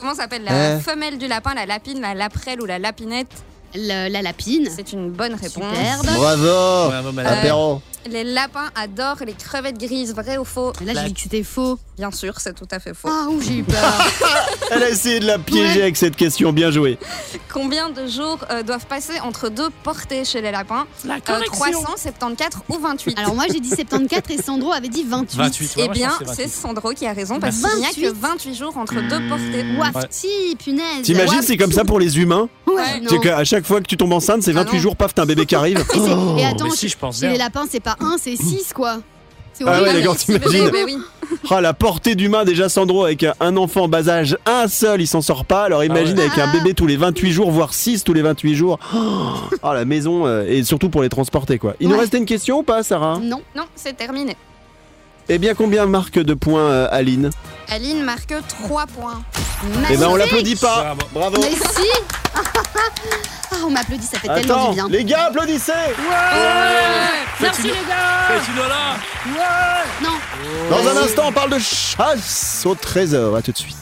Comment 0.01 0.15
s'appelle 0.15 0.45
la 0.45 0.77
Eh. 0.77 0.81
femelle 0.81 1.19
du 1.19 1.29
lapin 1.29 1.55
La 1.55 1.67
lapine, 1.67 2.01
la 2.01 2.15
laprelle 2.15 2.61
ou 2.61 2.67
la 2.67 2.79
lapinette? 2.79 3.31
Le- 3.75 4.09
la 4.11 4.23
lapine. 4.23 4.69
C'est 4.75 4.93
une 4.93 5.11
bonne 5.11 5.35
réponse. 5.35 5.53
Superbe. 5.75 6.07
Bravo. 6.17 6.89
Bravo, 6.89 7.13
madame. 7.13 7.39
Apéro. 7.39 7.83
Les 8.07 8.25
lapins 8.25 8.71
adorent 8.75 9.25
les 9.27 9.35
crevettes 9.35 9.79
grises, 9.79 10.15
vrai 10.15 10.39
ou 10.39 10.45
faux 10.45 10.73
Là, 10.85 10.95
j'ai 10.95 11.09
dit 11.09 11.15
que 11.15 11.21
c'était 11.21 11.43
faux. 11.43 11.79
Bien 11.97 12.11
sûr, 12.13 12.35
c'est 12.39 12.55
tout 12.55 12.69
à 12.71 12.79
fait 12.79 12.95
faux. 12.95 13.09
Ah, 13.11 13.27
ouh, 13.29 13.41
j'ai 13.41 13.57
eu 13.59 13.65
peur. 13.65 13.77
Elle 14.71 14.83
a 14.85 14.89
essayé 14.91 15.19
de 15.21 15.27
la 15.27 15.39
piéger 15.39 15.77
Ouais. 15.77 15.83
avec 15.83 15.97
cette 15.97 16.15
question, 16.17 16.53
bien 16.53 16.71
joué. 16.71 16.97
Combien 17.53 17.91
de 17.91 18.07
jours 18.07 18.39
euh, 18.51 18.63
doivent 18.63 18.87
passer 18.87 19.19
entre 19.21 19.49
deux 19.49 19.69
portées 19.83 20.25
chez 20.25 20.41
les 20.41 20.53
lapins 20.53 20.87
La 21.05 21.17
Euh, 21.17 21.19
correction. 21.27 21.53
300, 21.83 21.95
74 21.97 22.63
ou 22.69 22.79
28 22.79 23.19
Alors, 23.19 23.35
moi, 23.35 23.45
j'ai 23.53 23.59
dit 23.61 23.69
74 23.69 24.39
et 24.39 24.43
Sandro 24.43 24.73
avait 24.73 24.89
dit 24.89 25.03
28. 25.03 25.37
28. 25.37 25.65
ouais, 25.67 25.73
Eh 25.77 25.85
moi, 25.87 25.95
je 25.95 25.99
bien, 25.99 26.09
pense 26.11 26.19
que 26.19 26.25
c'est 26.37 26.43
28. 26.45 26.49
Sandro 26.55 26.91
qui 26.93 27.07
a 27.07 27.13
raison 27.13 27.41
parce 27.41 27.57
qu'il 27.57 27.79
n'y 27.81 27.85
a 27.85 27.89
28. 27.89 28.03
que 28.03 28.09
28 28.15 28.55
jours 28.55 28.77
entre 28.77 28.95
deux 28.95 29.29
portées. 29.29 29.65
Wafti, 29.77 30.57
punaise. 30.63 31.03
T'imagines, 31.03 31.43
c'est 31.43 31.57
comme 31.57 31.73
ça 31.73 31.85
pour 31.85 31.99
les 31.99 32.17
humains 32.19 32.49
Ouais, 32.67 33.01
non. 33.01 33.09
C'est 33.11 33.19
qu'à 33.21 33.43
chaque 33.45 33.67
fois 33.67 33.81
que 33.81 33.87
tu 33.87 33.97
tombes 33.97 34.13
enceinte, 34.13 34.43
c'est 34.43 34.53
Ah 34.53 34.63
28 34.63 34.77
non. 34.77 34.83
jours, 34.83 34.97
paf, 34.97 35.15
t'as 35.15 35.23
un 35.23 35.27
bébé 35.27 35.47
qui 35.47 35.55
arrive. 35.57 35.79
Et, 35.79 35.83
c'est- 35.99 36.41
et 36.41 36.45
attends, 36.47 36.65
Mais 36.67 36.71
si, 36.71 36.77
chez- 36.83 36.89
je 36.89 36.99
pense 36.99 37.17
chez 37.17 37.23
bien. 37.23 37.31
les 37.33 37.39
lapins, 37.39 37.65
c'est 37.69 37.81
pas 37.97 38.05
1, 38.05 38.17
c'est 38.19 38.37
6, 38.37 38.73
quoi. 38.75 38.99
C'est 39.53 39.65
Ah 39.67 39.83
ouais, 39.83 39.89
horrible. 39.89 40.11
si, 40.17 40.27
t'imagines 40.39 40.71
oui. 40.85 40.99
Ah, 41.51 41.61
la 41.61 41.73
portée 41.75 42.15
d'humain, 42.15 42.45
déjà 42.45 42.69
Sandro, 42.69 43.05
avec 43.05 43.25
un- 43.25 43.35
un 43.41 43.57
enfant 43.57 43.89
bas 43.89 44.09
âge, 44.09 44.37
un 44.47 44.69
seul, 44.69 45.01
il 45.01 45.07
s'en 45.09 45.21
sort 45.21 45.45
pas. 45.45 45.65
Alors 45.65 45.83
imagine 45.83 46.17
ouais. 46.17 46.27
avec 46.27 46.39
un 46.39 46.49
Ah. 46.49 46.53
bébé 46.57 46.75
tous 46.75 46.87
les 46.87 46.97
28 46.97 47.33
jours, 47.33 47.51
voire 47.51 47.75
6 47.75 48.05
tous 48.05 48.13
les 48.13 48.23
28 48.23 48.55
jours. 48.55 48.79
Oh, 49.63 49.73
la 49.73 49.85
maison, 49.85 50.27
euh, 50.27 50.45
et 50.49 50.63
surtout 50.63 50.89
pour 50.91 51.03
les 51.03 51.09
transporter, 51.09 51.59
quoi. 51.59 51.75
Il 51.81 51.89
nous 51.89 51.95
Ouais. 51.95 52.01
restait 52.03 52.19
une 52.19 52.25
question 52.27 52.61
ou 52.61 52.63
pas, 52.63 52.83
Sarah? 52.85 53.19
Non. 53.21 53.41
Non, 53.57 53.65
c'est 53.75 53.97
terminé. 53.97 54.37
Eh 55.29 55.39
bien, 55.39 55.55
combien 55.55 55.87
marque 55.87 56.19
de 56.19 56.35
points, 56.35 56.63
euh, 56.71 56.89
Aline 56.91 57.31
Aline 57.69 58.03
marque 58.03 58.33
3 58.67 58.87
points. 58.87 59.23
Eh 59.91 59.97
ben, 59.97 60.07
on 60.09 60.17
l'applaudit 60.17 60.57
pas. 60.57 60.95
Bravo. 60.95 61.01
Bravo. 61.13 61.37
Mais 61.43 61.51
si 61.77 61.89
Ah, 62.35 63.57
on 63.67 63.71
m'applaudit, 63.71 64.07
ça 64.07 64.19
fait 64.19 64.29
tellement 64.29 64.55
Attends, 64.55 64.69
du 64.71 64.75
bien. 64.77 64.89
les 64.89 65.05
gars, 65.05 65.25
applaudissez 65.27 65.73
Merci 67.41 67.63
les 67.65 67.69
gars 67.71 68.69
là 68.69 68.97
Non, 70.03 70.11
Dans 70.71 70.89
un 70.89 71.03
instant, 71.05 71.25
on 71.27 71.33
parle 71.33 71.51
de 71.51 71.59
chasse 71.59 72.63
au 72.65 72.75
trésor. 72.75 73.37
À 73.37 73.43
tout 73.43 73.53
de 73.53 73.59
suite. 73.59 73.77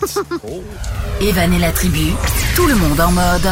Evan 1.21 1.53
et 1.53 1.59
la 1.59 1.71
tribu, 1.73 2.13
tout 2.57 2.67
le 2.67 2.75
monde 2.75 3.01
en 3.01 3.13
mode 3.13 3.49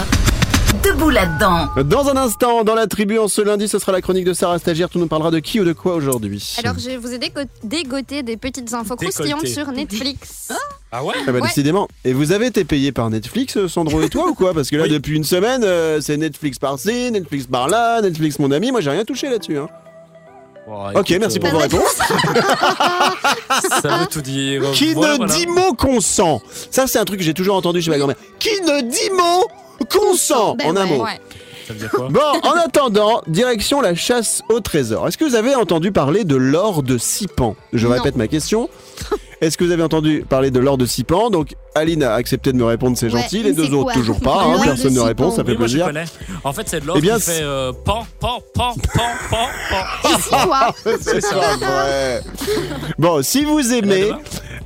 debout 0.85 1.11
là-dedans. 1.11 1.69
Dans 1.85 2.09
un 2.09 2.17
instant, 2.17 2.63
dans 2.65 2.75
la 2.75 2.87
tribu, 2.87 3.19
en 3.19 3.29
ce 3.29 3.41
lundi, 3.43 3.69
ce 3.69 3.79
sera 3.79 3.93
la 3.93 4.01
chronique 4.01 4.25
de 4.25 4.33
Sarah 4.33 4.59
Stagiaire. 4.59 4.89
Tu 4.89 4.99
nous 4.99 5.07
parleras 5.07 5.31
de 5.31 5.39
qui 5.39 5.61
ou 5.61 5.65
de 5.65 5.73
quoi 5.73 5.95
aujourd'hui 5.95 6.55
Alors, 6.63 6.77
je 6.79 6.97
vous 6.97 7.13
ai 7.13 7.19
dégoté 7.63 8.23
des 8.23 8.37
petites 8.37 8.73
infos 8.73 8.95
Décolleté. 8.97 9.13
croustillantes 9.33 9.47
sur 9.47 9.73
Netflix. 9.73 10.53
Ah 10.93 11.03
ouais 11.05 11.15
Ah 11.27 11.33
bah 11.33 11.39
Ouais. 11.41 11.43
décidément. 11.49 11.89
Et 12.05 12.13
vous 12.13 12.33
avez 12.33 12.47
été 12.47 12.65
payé 12.65 12.93
par 12.93 13.11
Netflix, 13.11 13.57
euh, 13.57 13.69
Sandro 13.69 14.01
et 14.03 14.09
toi 14.09 14.29
ou 14.29 14.35
quoi? 14.35 14.53
Parce 14.55 14.71
que 14.71 14.77
là, 14.77 14.85
Oui. 14.85 14.91
depuis 14.91 15.17
une 15.17 15.25
semaine, 15.25 15.63
euh, 15.65 16.01
c'est 16.01 16.17
Netflix 16.17 16.59
par-ci, 16.59 17.11
Netflix 17.11 17.47
par-là, 17.47 18.01
Netflix 18.03 18.39
mon 18.39 18.51
ami. 18.53 18.71
Moi, 18.71 18.81
j'ai 18.81 18.91
rien 18.91 19.05
touché 19.05 19.29
là-dessus. 19.29 19.59
hein. 19.59 19.69
Bon, 20.67 20.87
Ok, 20.95 21.11
écoute, 21.11 21.21
merci 21.21 21.39
euh, 21.39 21.41
pour 21.41 21.51
vos 21.51 21.59
Pas 21.59 21.69
de 21.69 21.75
réponses. 21.75 21.99
Ça 23.83 23.99
veut 23.99 24.07
tout 24.07 24.23
dire. 24.23 24.63
Qui 24.73 24.95
Voilà, 24.95 25.15
ne 25.15 25.19
voilà. 25.19 25.35
dit 25.35 25.47
mot 25.47 25.75
consent? 25.75 26.41
Ça, 26.71 26.87
c'est 26.87 26.99
un 26.99 27.05
truc 27.05 27.19
que 27.19 27.25
j'ai 27.25 27.35
toujours 27.35 27.57
entendu 27.57 27.83
chez 27.83 27.91
ma 27.91 27.99
grand-mère. 27.99 28.17
Qui 28.39 28.61
ne 28.63 28.81
dit 28.83 29.11
mot 29.17 29.47
consent 29.91 30.55
Ben 30.57 30.69
En 30.69 30.77
un 30.77 30.85
ouais. 30.87 30.97
mot. 30.99 31.05
Ouais. 31.05 31.21
Ça 31.67 31.73
veut 31.73 31.79
dire 31.79 31.91
quoi 31.91 32.09
Bon, 32.11 32.21
en 32.43 32.53
attendant, 32.59 33.23
direction 33.27 33.81
la 33.81 33.95
chasse 33.95 34.43
au 34.51 34.61
trésor. 34.61 35.09
Est-ce 35.09 35.17
que 35.17 35.25
vous 35.25 35.35
avez 35.35 35.55
entendu 35.55 35.93
parler 35.93 36.25
de 36.25 36.37
l'or 36.37 36.83
de 36.83 36.99
Sipan? 36.99 37.57
Je 37.73 37.87
Non. 37.89 37.95
répète 37.95 38.17
ma 38.17 38.29
question. 38.29 38.69
Est-ce 39.41 39.59
que 39.59 39.65
vous 39.65 39.73
avez 39.73 39.83
entendu 39.83 40.25
parler 40.29 40.51
de 40.51 40.59
l'or 40.61 40.77
de 40.79 40.85
Sipan? 40.87 41.31
Donc, 41.31 41.55
Aline 41.75 42.03
a 42.03 42.15
accepté 42.15 42.53
de 42.53 42.57
me 42.59 42.65
répondre, 42.65 42.97
c'est 42.99 43.07
Ouais, 43.13 43.21
gentil. 43.23 43.43
Les 43.43 43.53
deux 43.53 43.73
autres, 43.75 43.93
toujours 43.95 44.21
pas. 44.21 44.43
hein, 44.45 44.61
personne 44.63 44.93
ne 44.95 45.01
répond, 45.01 45.31
ça 45.31 45.43
fait 45.43 45.53
Oui, 45.53 45.57
plaisir. 45.57 45.91
En 46.45 46.53
fait, 46.53 46.69
c'est 46.69 46.81
de 46.81 46.87
l'or 46.87 46.97
Eh 46.99 47.01
bien, 47.01 47.17
qui 47.17 47.23
c'est- 47.23 47.39
fait 47.39 47.43
euh, 47.43 47.73
pan, 47.73 48.07
pan, 48.21 48.43
pan, 48.55 48.75
pan, 48.93 49.01
pan, 49.31 49.37
pan. 49.71 50.73
C'est 51.01 51.21
ça, 51.21 51.37
vrai. 51.59 52.23
Bon, 52.99 53.23
si 53.23 53.45
vous 53.45 53.61
Eh 53.73 53.79
aimez 53.79 54.13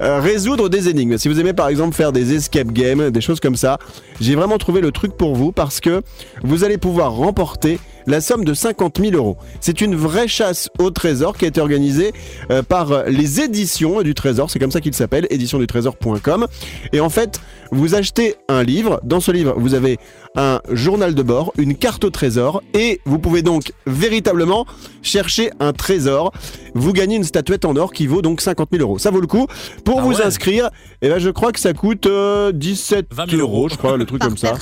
euh, 0.00 0.20
résoudre 0.20 0.68
des 0.68 0.88
énigmes, 0.88 1.18
si 1.18 1.28
vous 1.28 1.40
aimez 1.40 1.52
par 1.52 1.68
exemple 1.68 1.94
faire 1.94 2.12
des 2.12 2.34
escape 2.34 2.72
games, 2.72 3.10
des 3.10 3.20
choses 3.20 3.40
comme 3.40 3.56
ça, 3.56 3.78
j'ai 4.20 4.34
vraiment 4.34 4.58
trouvé 4.58 4.80
le 4.80 4.92
truc 4.92 5.16
pour 5.16 5.34
vous 5.34 5.52
parce 5.52 5.80
que 5.80 6.02
vous 6.42 6.64
allez 6.64 6.78
pouvoir 6.78 7.12
remporter 7.12 7.78
la 8.08 8.20
somme 8.20 8.44
de 8.44 8.54
50 8.54 8.98
000 9.00 9.12
euros. 9.14 9.36
C'est 9.60 9.80
une 9.80 9.94
vraie 9.94 10.26
chasse 10.28 10.68
au 10.78 10.90
trésor 10.90 11.36
qui 11.36 11.44
a 11.44 11.48
été 11.48 11.60
organisée 11.60 12.12
euh, 12.50 12.62
par 12.62 13.04
les 13.04 13.40
éditions 13.40 14.02
du 14.02 14.14
trésor, 14.14 14.50
c'est 14.50 14.58
comme 14.58 14.70
ça 14.72 14.80
qu'il 14.80 14.94
s'appelle, 14.94 15.26
éditiondutrésor.com. 15.30 16.46
Et 16.92 17.00
en 17.00 17.10
fait, 17.10 17.40
vous 17.70 17.94
achetez 17.94 18.36
un 18.48 18.62
livre, 18.62 19.00
dans 19.04 19.20
ce 19.20 19.30
livre, 19.30 19.54
vous 19.56 19.74
avez 19.74 19.98
un 20.36 20.60
journal 20.70 21.14
de 21.14 21.22
bord, 21.22 21.52
une 21.58 21.76
carte 21.76 22.04
au 22.04 22.10
trésor, 22.10 22.62
et 22.74 23.00
vous 23.04 23.18
pouvez 23.18 23.42
donc 23.42 23.72
véritablement 23.86 24.66
chercher 25.02 25.50
un 25.60 25.72
trésor. 25.72 26.32
Vous 26.74 26.92
gagnez 26.92 27.16
une 27.16 27.24
statuette 27.24 27.64
en 27.64 27.76
or 27.76 27.92
qui 27.92 28.06
vaut 28.06 28.22
donc 28.22 28.40
50 28.40 28.68
000 28.72 28.82
euros. 28.82 28.98
Ça 28.98 29.10
vaut 29.10 29.20
le 29.20 29.26
coup. 29.26 29.46
Pour 29.84 30.00
Ah 30.00 30.02
vous 30.02 30.14
ouais. 30.16 30.22
inscrire, 30.24 30.70
eh 31.02 31.08
ben, 31.08 31.18
je 31.18 31.30
crois 31.30 31.52
que 31.52 31.60
ça 31.60 31.72
coûte 31.74 32.06
euh, 32.06 32.52
17 32.52 33.06
20 33.10 33.30
000 33.30 33.42
euros, 33.42 33.68
je 33.68 33.76
crois, 33.76 33.96
le 33.96 34.06
truc 34.06 34.20
Par 34.20 34.28
comme 34.28 34.38
ça. 34.38 34.54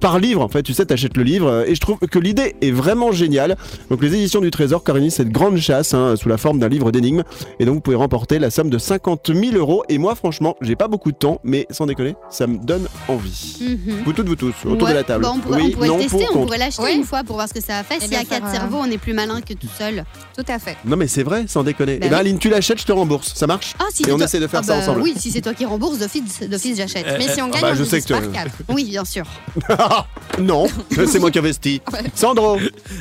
Par 0.00 0.18
livre, 0.18 0.40
en 0.42 0.48
fait, 0.48 0.62
tu 0.62 0.72
sais, 0.74 0.86
t'achètes 0.86 1.16
le 1.16 1.22
livre, 1.22 1.48
euh, 1.48 1.64
et 1.66 1.74
je 1.74 1.80
trouve 1.80 1.98
que 1.98 2.18
l'idée 2.18 2.54
est 2.60 2.70
vraiment 2.70 3.12
géniale. 3.12 3.56
Donc, 3.90 4.02
les 4.02 4.14
éditions 4.14 4.40
du 4.40 4.50
Trésor 4.50 4.82
organisent 4.86 5.14
cette 5.14 5.30
grande 5.30 5.56
chasse 5.58 5.94
hein, 5.94 6.14
sous 6.16 6.28
la 6.28 6.36
forme 6.38 6.58
d'un 6.58 6.68
livre 6.68 6.90
d'énigmes, 6.92 7.22
et 7.58 7.64
donc 7.64 7.74
vous 7.76 7.80
pouvez 7.80 7.96
remporter 7.96 8.38
la 8.38 8.50
somme 8.50 8.70
de 8.70 8.78
50 8.78 9.30
000 9.34 9.56
euros. 9.56 9.84
Et 9.88 9.98
moi, 9.98 10.14
franchement, 10.14 10.56
j'ai 10.60 10.76
pas 10.76 10.88
beaucoup 10.88 11.12
de 11.12 11.16
temps, 11.16 11.40
mais 11.44 11.66
sans 11.70 11.86
déconner, 11.86 12.14
ça 12.30 12.46
me 12.46 12.58
donne 12.58 12.86
envie. 13.08 13.56
Mhm. 13.60 14.02
Vous 14.04 14.12
toutes, 14.12 14.28
vous 14.28 14.36
tous, 14.36 14.54
autour 14.64 14.84
Ouais. 14.88 14.90
de 14.90 14.96
la 14.98 15.04
table. 15.04 15.24
Bah, 15.24 15.32
on 15.34 15.40
pourrait, 15.40 15.60
oui, 15.62 15.68
on 15.68 15.74
pourrait 15.74 15.88
non, 15.88 15.96
le 15.96 16.02
tester, 16.02 16.18
pour, 16.18 16.26
on 16.30 16.32
contre. 16.34 16.44
pourrait 16.46 16.58
l'acheter 16.58 16.94
une 16.94 17.04
fois 17.04 17.22
pour 17.24 17.36
voir 17.36 17.48
ce 17.48 17.54
que 17.54 17.62
ça 17.62 17.78
a 17.78 17.82
fait. 17.82 17.96
Et 17.96 18.00
S'il 18.00 18.12
y 18.12 18.16
a 18.16 18.24
quatre 18.24 18.46
euh, 18.46 18.52
cerveaux, 18.52 18.78
on 18.80 18.90
est 18.90 18.98
plus 18.98 19.12
malin 19.14 19.40
que 19.40 19.54
tout 19.54 19.68
seul. 19.78 20.04
Tout 20.36 20.44
à 20.48 20.58
fait. 20.58 20.76
Non, 20.84 20.96
mais 20.96 21.06
c'est 21.08 21.22
vrai, 21.22 21.44
sans 21.48 21.62
déconner. 21.64 21.98
Bah 21.98 22.06
et 22.06 22.08
ben, 22.10 22.16
oui. 22.16 22.20
Aline, 22.20 22.38
tu 22.38 22.48
l'achètes, 22.48 22.80
je 22.80 22.84
te 22.86 22.92
rembourse. 22.92 23.32
Ça 23.34 23.46
marche 23.46 23.74
Ah, 23.78 23.84
si 23.92 24.02
Et 24.02 24.06
c'est 24.06 24.12
on 24.12 24.16
toi- 24.16 24.26
essaie 24.26 24.40
de 24.40 24.46
faire 24.46 24.60
Ah 24.62 24.66
ça 24.66 24.74
bah, 24.76 24.82
ensemble. 24.82 25.00
Oui, 25.02 25.14
si 25.16 25.30
c'est 25.30 25.40
toi 25.40 25.54
qui 25.54 25.64
rembourse, 25.64 25.98
d'office, 25.98 26.76
j'achète. 26.76 27.06
Euh, 27.06 27.16
Mais 27.18 27.28
si 27.28 27.40
on 27.42 27.48
gagne, 27.48 27.60
bah, 27.62 27.68
on 27.72 27.74
je 27.74 27.84
sais 27.84 28.00
que 28.00 28.08
par 28.12 28.22
tu- 28.22 28.28
4. 28.28 28.50
Oui, 28.68 28.84
bien 28.84 29.04
sûr. 29.04 29.24
Non, 30.38 30.66
c'est 30.90 31.20
moi 31.20 31.30
qui 31.30 31.38
investis. 31.38 31.80
Sandro 32.14 32.58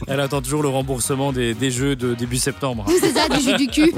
Elle 0.07 0.19
attend 0.19 0.41
toujours 0.41 0.61
le 0.61 0.69
remboursement 0.69 1.31
des, 1.31 1.53
des 1.55 1.71
jeux 1.71 1.95
de 1.95 2.13
début 2.13 2.37
septembre. 2.37 2.85
C'est 2.99 3.11
ça, 3.11 3.27
du 3.27 3.41
jus 3.41 3.57
du 3.57 3.67
cul. 3.67 3.93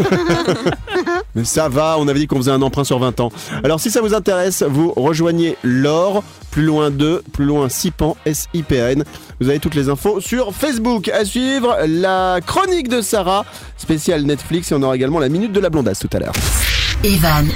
Mais 1.36 1.44
ça 1.44 1.68
va, 1.68 1.98
on 2.00 2.08
avait 2.08 2.20
dit 2.20 2.28
qu'on 2.28 2.38
faisait 2.38 2.52
un 2.52 2.62
emprunt 2.62 2.86
sur 2.86 2.98
20 2.98 3.20
ans. 3.20 3.32
Alors 3.64 3.80
si 3.80 3.92
ça 3.92 4.02
vous 4.02 4.14
intéresse, 4.14 4.64
vous 4.64 4.94
rejoignez 4.96 5.58
l'or, 5.64 6.24
plus 6.52 6.64
loin 6.64 6.92
2, 6.92 7.24
plus 7.34 7.46
loin 7.46 7.68
SIPAN, 7.68 8.16
S-I-P-A-N. 8.26 9.04
Vous 9.42 9.50
avez 9.50 9.60
toutes 9.60 9.76
les 9.76 9.90
infos 9.90 10.22
sur 10.22 10.54
Facebook. 10.54 11.10
À 11.10 11.26
suivre, 11.26 11.78
la 11.88 12.40
chronique 12.46 12.88
de 12.88 13.02
Sarah, 13.02 13.46
spéciale 13.78 14.24
Netflix, 14.24 14.72
et 14.72 14.76
on 14.76 14.82
aura 14.82 14.96
également 14.96 15.20
la 15.20 15.30
minute 15.30 15.52
de 15.52 15.60
la 15.60 15.70
blondasse 15.70 16.00
tout 16.00 16.10
à 16.14 16.20
l'heure. 16.20 16.34
Evan 17.04 17.48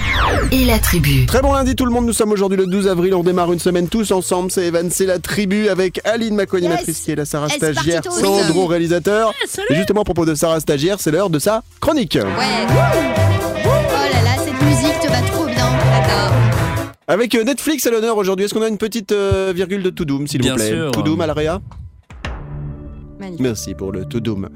et 0.52 0.66
la 0.66 0.78
tribu. 0.80 1.26
Très 1.26 1.42
bon 1.42 1.54
lundi 1.54 1.76
tout 1.76 1.86
le 1.86 1.92
monde, 1.92 2.06
nous 2.06 2.14
sommes 2.14 2.32
aujourd'hui 2.32 2.58
le 2.58 2.68
12 2.68 2.88
avril, 2.88 3.16
on 3.16 3.24
démarre 3.24 3.52
une 3.52 3.60
semaine 3.60 3.88
tous 3.88 4.12
ensemble, 4.12 4.52
c'est 4.52 4.66
Evan, 4.68 4.90
c'est 4.92 5.06
la 5.08 5.18
tribu 5.20 5.70
avec 5.70 6.02
Aline, 6.06 6.36
ma 6.36 6.46
co-animatrice 6.46 7.00
qui 7.00 7.12
est 7.12 7.16
la 7.16 7.26
Sarah 7.26 7.48
Yes, 7.48 7.56
Stagiaire. 7.58 8.02
Sandro 8.04 8.68
réalisateur. 8.68 9.34
Et 9.70 9.76
justement 9.76 10.02
à 10.02 10.06
propos 10.06 10.26
de 10.26 10.36
Sarah 10.36 10.60
Stagiaire, 10.60 10.98
c'est 11.00 11.12
l'heure 11.12 11.30
de 11.32 11.40
sa 11.40 11.64
chronique. 11.80 12.16
Ouais, 12.16 12.22
Oh 13.66 13.68
là 14.14 14.22
là, 14.24 14.36
cette 14.44 14.62
musique 14.62 15.00
te 15.00 15.08
va 15.08 15.22
trop 15.22 15.46
bien. 15.46 15.56
j'adore. 15.58 16.34
Avec 17.08 17.34
euh, 17.34 17.44
Netflix 17.44 17.88
à 17.88 17.92
l'honneur 17.92 18.18
aujourd'hui, 18.18 18.46
est-ce 18.46 18.54
qu'on 18.54 18.62
a 18.62 18.68
une 18.68 18.78
petite 18.78 19.12
euh, 19.12 19.52
virgule 19.56 19.82
de 19.82 19.90
Toudoum, 19.90 20.28
s'il 20.28 20.42
vous 20.42 20.48
Bien 20.48 20.56
plaît? 20.56 20.70
sûr. 20.70 20.92
Toudoum 20.92 21.20
à 21.22 21.28
l'AREA 21.28 21.60
Magnifique. 23.20 23.42
Merci 23.42 23.74
pour 23.74 23.92
le 23.92 24.06
Toudoum. 24.06 24.50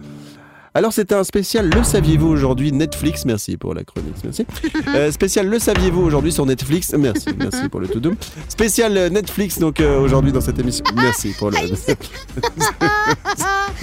Alors 0.76 0.92
c'était 0.92 1.14
un 1.14 1.24
spécial 1.24 1.70
Le 1.70 1.84
saviez-vous 1.84 2.28
aujourd'hui 2.28 2.72
Netflix, 2.72 3.26
merci 3.26 3.58
pour 3.58 3.76
la 3.76 3.84
chronique, 3.84 4.16
merci. 4.24 4.46
Euh, 4.96 5.12
spécial 5.12 5.48
Le 5.48 5.60
saviez-vous 5.60 6.02
aujourd'hui 6.02 6.32
sur 6.32 6.46
Netflix, 6.46 6.94
merci, 6.98 7.30
merci 7.38 7.70
pour 7.70 7.80
le 7.80 7.88
Toudoum. 7.88 8.16
Spécial 8.50 8.98
euh, 8.98 9.10
Netflix 9.10 9.60
donc 9.60 9.80
euh, 9.80 10.00
aujourd'hui 10.00 10.32
dans 10.32 10.42
cette 10.42 10.60
émission, 10.60 10.84
merci 10.96 11.34
pour 11.38 11.52
le... 11.52 11.58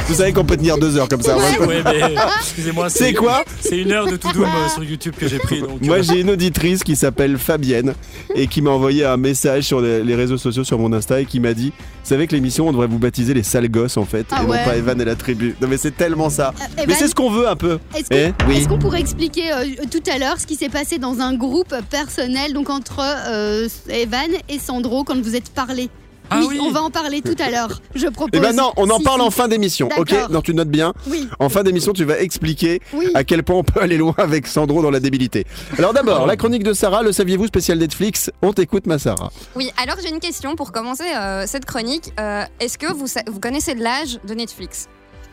Vous 0.08 0.14
savez 0.16 0.32
qu'on 0.32 0.44
peut 0.44 0.56
tenir 0.56 0.76
deux 0.76 0.96
heures 0.98 1.08
comme 1.08 1.22
ça. 1.22 1.34
moi, 1.36 1.66
Ouais, 1.68 1.82
mais 1.84 2.14
excusez-moi. 2.40 2.90
C'est 2.90 3.14
quoi 3.14 3.44
C'est 3.60 3.78
une 3.78 3.92
heure 3.92 4.08
de 4.08 4.16
tout 4.16 4.32
doom 4.32 4.44
euh, 4.44 4.68
sur 4.68 4.82
YouTube 4.82 5.14
que 5.16 5.28
j'ai 5.28 5.38
pris. 5.38 5.60
Donc, 5.60 5.80
Moi 5.82 5.98
euh, 5.98 6.02
j'ai 6.02 6.20
une 6.20 6.30
auditrice 6.30 6.82
qui 6.82 6.96
s'appelle 6.96 7.38
Fabienne 7.38 7.94
et 8.34 8.48
qui 8.48 8.60
m'a 8.60 8.70
envoyé 8.70 9.04
un 9.04 9.16
message 9.16 9.64
sur 9.64 9.80
les, 9.80 10.02
les 10.02 10.14
réseaux 10.16 10.38
sociaux 10.38 10.64
sur 10.64 10.80
mon 10.80 10.92
Insta 10.92 11.20
et 11.20 11.26
qui 11.26 11.38
m'a 11.38 11.54
dit 11.54 11.72
Vous 12.02 12.08
savez 12.08 12.26
que 12.26 12.34
l'émission 12.34 12.66
on 12.68 12.72
devrait 12.72 12.88
vous 12.88 12.98
baptiser 12.98 13.34
les 13.34 13.44
sales 13.44 13.68
gosses 13.70 13.96
en 13.96 14.04
fait 14.04 14.26
Ah 14.32 14.42
et 14.42 14.46
ouais. 14.46 14.58
non 14.58 14.64
pas 14.64 14.76
Evan 14.76 15.00
et 15.00 15.04
la 15.04 15.14
tribu. 15.14 15.54
Non 15.62 15.68
mais 15.68 15.76
c'est 15.76 15.96
tellement 15.96 16.28
ça. 16.28 16.54
Euh, 16.80 16.84
Mais 16.86 16.92
Evan, 16.94 16.96
c'est 16.98 17.08
ce 17.08 17.14
qu'on 17.14 17.30
veut 17.30 17.48
un 17.48 17.56
peu. 17.56 17.78
Est-ce 17.94 18.08
qu'on 18.08 18.16
Eh 18.16 18.32
oui. 18.48 18.56
est-ce 18.56 18.68
qu'on 18.68 18.78
pourrait 18.78 19.00
expliquer 19.00 19.52
euh, 19.52 19.64
tout 19.90 20.02
à 20.12 20.18
l'heure 20.18 20.38
ce 20.40 20.46
qui 20.46 20.56
s'est 20.56 20.68
passé 20.68 20.98
dans 20.98 21.20
un 21.20 21.34
groupe 21.34 21.74
personnel, 21.90 22.52
donc 22.52 22.70
entre 22.70 23.00
euh, 23.00 23.68
Evan 23.88 24.30
et 24.48 24.58
Sandro, 24.58 25.04
quand 25.04 25.20
vous 25.20 25.36
êtes 25.36 25.50
parlé? 25.50 25.88
Ah 26.32 26.42
oui. 26.48 26.60
on 26.62 26.70
va 26.70 26.80
en 26.80 26.90
parler 26.90 27.22
tout 27.22 27.34
à 27.44 27.50
l'heure. 27.50 27.80
Je 27.96 28.06
propose. 28.06 28.30
Eh 28.34 28.38
ben 28.38 28.54
non, 28.54 28.70
on 28.76 28.88
en 28.88 28.98
Si, 28.98 29.02
parle 29.02 29.20
si. 29.20 29.26
en 29.26 29.30
fin 29.32 29.48
d'émission, 29.48 29.88
ok? 29.98 30.10
D'accord. 30.10 30.30
Non, 30.30 30.40
tu 30.42 30.54
notes 30.54 30.68
bien. 30.68 30.94
Oui, 31.08 31.28
En 31.40 31.48
fin 31.48 31.64
d'émission, 31.64 31.92
tu 31.92 32.04
vas 32.04 32.20
expliquer 32.20 32.80
oui. 32.92 33.08
à 33.14 33.24
quel 33.24 33.42
point 33.42 33.56
on 33.56 33.64
peut 33.64 33.80
aller 33.80 33.96
loin 33.96 34.14
avec 34.16 34.46
Sandro 34.46 34.80
dans 34.80 34.92
la 34.92 35.00
débilité. 35.00 35.44
Alors 35.76 35.92
d'abord, 35.92 36.28
la 36.28 36.36
chronique 36.36 36.62
de 36.62 36.72
Sarah, 36.72 37.02
le 37.02 37.10
saviez-vous 37.10 37.48
spécial 37.48 37.78
Netflix 37.78 38.30
On 38.42 38.52
t'écoute, 38.52 38.86
ma 38.86 39.00
Sarah. 39.00 39.32
Oui, 39.56 39.72
alors 39.82 39.96
j'ai 40.00 40.10
une 40.14 40.20
question 40.20 40.54
pour 40.54 40.70
commencer 40.70 41.02
euh, 41.16 41.46
cette 41.48 41.64
chronique. 41.64 42.12
Euh, 42.20 42.44
Est-ce 42.60 42.78
que 42.78 42.92
vous, 42.92 43.08
sa- 43.08 43.24
vous 43.26 43.40
connaissez 43.40 43.74
l'âge 43.74 44.20
de 44.24 44.32
Netflix? 44.34 44.86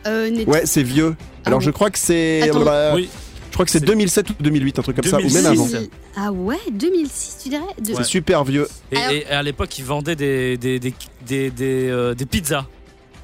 Euh, 0.06 0.44
Ouais, 0.46 0.62
c'est 0.64 0.82
vieux. 0.82 1.16
Alors 1.44 1.58
Ah 1.60 1.64
je 1.64 1.68
oui. 1.70 1.72
crois 1.74 1.90
que 1.90 1.98
c'est. 1.98 2.42
Attends. 2.42 2.64
bah, 2.64 2.92
Oui. 2.94 3.08
Je 3.50 3.52
crois 3.54 3.64
que 3.64 3.70
c'est 3.72 3.80
C'est- 3.80 3.86
2007 3.86 4.30
ou 4.30 4.34
2008, 4.40 4.78
un 4.78 4.82
truc 4.82 4.96
comme 4.96 5.04
ça, 5.10 5.16
ou 5.18 5.22
même 5.22 5.30
2006. 5.32 5.74
avant. 5.74 5.86
Ah 6.16 6.30
ouais, 6.32 6.58
2006, 6.70 7.38
tu 7.42 7.48
dirais? 7.48 7.62
De- 7.80 7.90
Ouais. 7.90 7.96
C'est 7.96 8.04
super 8.04 8.44
vieux. 8.44 8.68
Et, 8.92 8.96
Alors- 8.96 9.10
et 9.12 9.26
à 9.26 9.42
l'époque, 9.42 9.76
ils 9.78 9.84
vendaient 9.84 10.14
des, 10.16 10.56
des, 10.56 10.78
des, 10.78 10.94
des, 11.26 11.50
des, 11.50 11.88
euh, 11.88 12.14
des 12.14 12.26
pizzas. 12.26 12.66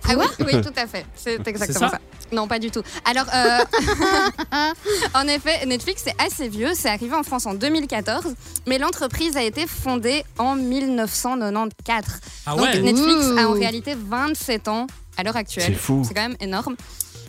Ah 0.08 0.14
oui, 0.18 0.24
oui, 0.40 0.60
tout 0.60 0.72
à 0.76 0.86
fait. 0.86 1.06
C'est 1.14 1.46
exactement 1.46 1.88
ça? 1.88 1.90
ça, 1.92 2.00
Non, 2.32 2.46
pas 2.48 2.58
du 2.58 2.70
tout. 2.70 2.82
Alors, 3.04 3.26
euh, 3.34 3.58
en 5.14 5.26
effet, 5.28 5.64
Netflix, 5.66 6.02
c'est 6.04 6.14
assez 6.22 6.48
vieux. 6.48 6.70
C'est 6.74 6.88
arrivé 6.88 7.14
en 7.14 7.22
France 7.22 7.46
en 7.46 7.54
2014, 7.54 8.24
mais 8.66 8.78
l'entreprise 8.78 9.36
a 9.36 9.42
été 9.42 9.66
fondée 9.66 10.24
en 10.38 10.56
1994. 10.56 12.04
Ah 12.46 12.50
Donc, 12.56 12.60
ouais 12.62 12.80
Netflix 12.80 13.26
a 13.38 13.48
en 13.48 13.52
Ouh. 13.52 13.58
réalité 13.58 13.94
27 13.96 14.68
ans 14.68 14.86
à 15.16 15.22
l'heure 15.22 15.36
actuelle. 15.36 15.64
C'est 15.66 15.74
fou. 15.74 16.02
C'est 16.06 16.14
quand 16.14 16.28
même 16.28 16.36
énorme. 16.40 16.76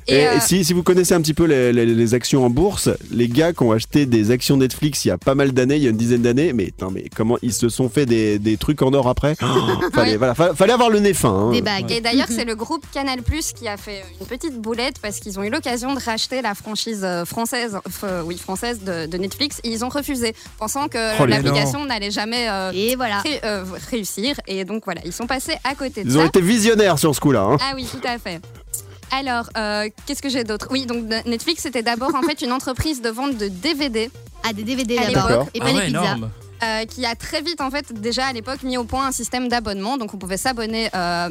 Et, 0.07 0.15
Et, 0.17 0.27
euh, 0.27 0.39
si, 0.39 0.63
si 0.63 0.73
vous 0.73 0.83
connaissez 0.83 1.13
un 1.15 1.21
petit 1.21 1.33
peu 1.33 1.45
les, 1.45 1.73
les- 1.73 1.85
les 1.85 2.13
actions 2.13 2.45
en 2.45 2.49
bourse, 2.49 2.89
les 3.11 3.27
gars 3.27 3.53
qui 3.53 3.63
ont 3.63 3.71
acheté 3.71 4.05
des 4.05 4.29
actions 4.31 4.55
Netflix 4.57 5.03
il 5.03 5.07
y 5.07 5.11
a 5.11 5.17
pas 5.17 5.33
mal 5.33 5.51
d'années, 5.51 5.77
il 5.77 5.83
y 5.83 5.87
a 5.87 5.89
une 5.89 5.97
dizaine 5.97 6.21
d'années, 6.21 6.53
mais, 6.53 6.71
mais 6.93 7.05
comment 7.15 7.37
ils 7.41 7.53
se 7.53 7.69
sont 7.69 7.89
fait 7.89 8.05
des, 8.05 8.37
des 8.37 8.57
trucs 8.57 8.81
en 8.83 8.93
or 8.93 9.07
après? 9.07 9.35
Oh, 9.41 9.45
fallait, 9.93 10.11
Oui. 10.11 10.17
voilà, 10.17 10.35
fa- 10.35 10.53
fallait 10.53 10.73
avoir 10.73 10.89
le 10.89 10.99
nez 10.99 11.13
fin. 11.13 11.29
hein. 11.29 11.51
Des 11.51 11.61
bagues. 11.61 11.91
Et 11.91 12.01
d'ailleurs, 12.01 12.27
c'est 12.29 12.45
le 12.45 12.55
groupe 12.55 12.85
Canal 12.93 13.21
Plus 13.23 13.51
qui 13.53 13.67
a 13.67 13.77
fait 13.77 14.03
une 14.21 14.27
petite 14.27 14.59
boulette 14.61 14.95
parce 15.01 15.19
qu'ils 15.19 15.39
ont 15.39 15.43
eu 15.43 15.49
l'occasion 15.49 15.93
de 15.95 15.99
racheter 15.99 16.41
la 16.41 16.53
franchise 16.55 17.01
euh, 17.03 17.25
française, 17.25 17.77
euh, 18.03 18.21
oui, 18.25 18.37
française 18.37 18.81
de, 18.85 19.07
de 19.07 19.17
Netflix 19.17 19.59
et 19.63 19.69
ils 19.69 19.83
ont 19.83 19.89
refusé, 19.89 20.35
pensant 20.59 20.87
que 20.87 21.21
Oh, 21.21 21.25
l'application 21.25 21.83
n'allait 21.85 22.11
jamais 22.11 22.47
euh, 22.49 22.71
Et 22.73 22.95
voilà. 22.95 23.19
ré- 23.21 23.39
euh, 23.43 23.63
réussir. 23.89 24.35
Et 24.47 24.65
donc 24.65 24.83
voilà, 24.85 25.01
ils 25.05 25.13
sont 25.13 25.27
passés 25.27 25.55
à 25.63 25.73
côté 25.75 26.03
de 26.03 26.09
Ils 26.09 26.17
ont 26.17 26.21
ça. 26.21 26.27
été 26.27 26.41
visionnaires 26.41 26.99
sur 26.99 27.13
ce 27.15 27.19
coup-là. 27.19 27.41
hein. 27.41 27.57
Ah 27.61 27.73
oui, 27.75 27.87
tout 27.89 28.05
à 28.07 28.17
fait. 28.19 28.39
Alors, 29.11 29.49
euh, 29.57 29.89
qu'est-ce 30.05 30.21
que 30.21 30.29
j'ai 30.29 30.43
d'autre? 30.43 30.67
Oui, 30.71 30.85
donc 30.85 31.05
Netflix 31.25 31.63
c'était 31.63 31.83
d'abord 31.83 32.13
en 32.15 32.21
fait 32.21 32.41
une 32.41 32.51
entreprise 32.51 33.01
de 33.01 33.09
vente 33.09 33.37
de 33.37 33.47
DVD 33.47 34.09
Ah, 34.43 34.53
des 34.53 34.63
DVD 34.63 34.97
À 34.97 35.07
l'époque. 35.07 35.47
Et 35.53 35.59
Ah 35.61 35.65
pas 35.65 35.71
les 35.71 35.81
pizzas. 35.87 35.87
énorme. 35.87 36.29
euh, 36.63 36.85
qui 36.85 37.05
a 37.05 37.15
très 37.15 37.41
vite 37.41 37.61
en 37.61 37.69
fait 37.71 37.93
déjà 37.93 38.25
à 38.27 38.33
l'époque 38.33 38.63
mis 38.63 38.77
au 38.77 38.83
point 38.83 39.07
un 39.07 39.11
système 39.11 39.47
d'abonnement. 39.47 39.97
Donc 39.97 40.13
on 40.13 40.17
pouvait 40.17 40.37
s'abonner 40.37 40.89
euh, 40.95 41.29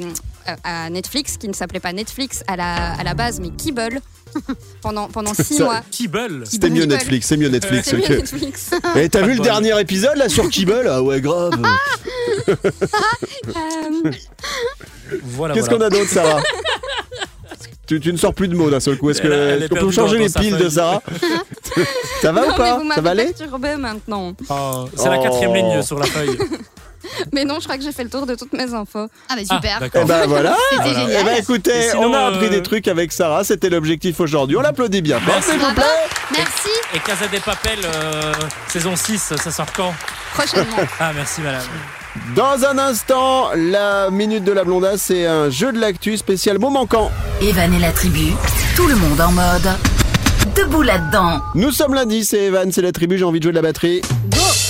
à 0.63 0.91
Netflix, 0.91 1.37
qui 1.37 1.49
ne 1.49 1.53
s'appelait 1.55 1.81
pas 1.81 1.93
Netflix 1.93 2.43
à 2.47 2.57
la, 2.57 2.93
à 2.95 3.03
la 3.03 3.15
base, 3.15 3.41
mais 3.41 3.51
Kibble 3.51 4.01
pendant 4.83 5.09
pendant 5.09 5.33
six 5.35 5.57
Ça- 5.59 5.65
mois. 5.65 5.81
Kibble. 5.91 6.45
C'était 6.47 6.71
mieux. 6.71 6.85
Netflix, 6.87 7.27
c'est 7.27 7.37
mieux 7.37 7.49
Netflix. 7.49 7.89
C'est 7.91 7.97
mieux 7.97 8.03
ok. 8.05 8.11
Netflix. 8.11 8.71
Et 8.97 9.09
t'as 9.09 9.23
vu 9.23 9.33
le 9.33 9.39
Bon. 9.39 9.43
dernier 9.45 9.79
épisode 9.81 10.17
là 10.17 10.29
sur 10.29 10.49
Kibble? 10.49 10.89
Ah 10.91 11.03
ouais, 11.03 11.21
grave. 11.21 11.53
Voilà, 15.23 15.55
Qu'est-ce 15.55 15.69
voilà. 15.69 15.79
qu'on 15.79 15.85
a 15.85 15.91
d'autre, 15.91 16.11
Sarah? 16.11 16.43
Tu, 17.87 18.01
tu 18.01 18.13
ne 18.13 18.17
sors 18.17 18.35
plus 18.35 18.49
de 18.49 18.55
mots 18.55 18.71
d'un 18.71 18.81
seul 18.81 18.97
coup. 18.99 19.11
Est-ce 19.11 19.23
est 19.23 19.69
qu'on 19.69 19.77
peut 19.77 19.91
changer 19.91 20.19
les 20.19 20.29
piles 20.29 20.57
de. 20.57 20.69
Sarah 20.69 21.03
Ça 22.23 22.33
va 22.33 22.41
non, 22.43 22.47
ou 22.49 22.51
mais 22.53 22.57
pas 22.57 22.79
vous 22.79 22.93
Ça 22.93 23.01
va 23.01 23.11
aller 23.11 23.25
perturbé 23.27 23.77
maintenant. 23.77 24.33
Oh, 24.49 24.87
c'est 24.97 25.09
la 25.09 25.19
quatrième 25.19 25.51
Oh. 25.51 25.55
ligne 25.55 25.83
sur 25.83 25.99
la 25.99 26.07
feuille. 26.07 26.39
Mais 27.35 27.45
non, 27.45 27.57
je 27.61 27.65
crois 27.65 27.77
que 27.77 27.83
j'ai 27.85 27.93
fait 27.93 28.03
le 28.03 28.09
tour 28.09 28.25
de 28.25 28.35
toutes 28.35 28.55
mes 28.55 28.73
infos. 28.73 29.09
Ah, 29.29 29.35
bah 29.37 29.43
Ah, 29.51 29.55
super. 29.57 29.79
d'accord. 29.79 30.01
Eh 30.05 30.09
ben 30.09 30.27
voilà 30.27 30.57
C'était 30.71 30.83
Voilà. 30.83 30.99
Eh 31.01 31.07
génial. 31.07 31.25
ben 31.27 31.37
écoutez, 31.39 31.79
Et 31.79 31.91
sinon, 31.91 32.11
on 32.11 32.15
a 32.15 32.21
appris 32.29 32.47
euh, 32.47 32.51
des 32.51 32.63
trucs 32.63 32.89
avec 32.89 33.13
Sarah, 33.13 33.45
c'était 33.45 33.69
l'objectif 33.69 34.21
aujourd'hui. 34.21 34.57
On 34.57 34.63
l'applaudit 34.63 35.03
bien. 35.03 35.21
Merci. 35.27 35.51
s'il 35.51 35.61
vous 35.61 35.75
plaît. 35.75 35.85
Merci. 36.33 36.71
Et 36.95 36.99
Casa 37.01 37.27
des 37.29 37.41
Papel, 37.41 37.79
euh, 37.85 38.33
saison 38.69 38.97
6, 38.97 39.35
ça 39.37 39.51
sort 39.51 39.71
quand? 39.77 39.93
Prochainement. 40.33 40.79
Ah, 40.99 41.13
merci 41.15 41.43
madame. 41.43 41.61
Dans 42.37 42.65
un 42.65 42.79
instant, 42.79 43.51
la 43.57 44.09
minute 44.11 44.45
de 44.45 44.53
la 44.53 44.63
blondasse, 44.63 45.03
c'est 45.03 45.27
un 45.27 45.51
jeu 45.51 45.73
de 45.73 45.81
l'actu 45.81 46.17
spécial 46.17 46.61
mot 46.61 46.71
manquant. 46.71 47.11
Evan 47.43 47.75
et 47.75 47.81
la 47.81 47.91
tribu, 47.91 48.33
tout 48.77 48.87
le 48.87 48.95
monde 48.95 49.21
en 49.21 49.33
mode 49.33 49.69
debout 50.55 50.83
là-dedans. 50.83 51.41
Nous 51.57 51.73
sommes 51.73 51.95
lundi, 51.95 52.25
c'est 52.25 52.45
Evan, 52.45 52.71
c'est 52.71 52.83
la 52.83 52.93
tribu, 52.93 53.19
j'ai 53.19 53.25
envie 53.25 53.41
de 53.41 53.45
jouer 53.45 53.53
de 53.53 53.57
la 53.57 53.63
batterie. 53.63 54.01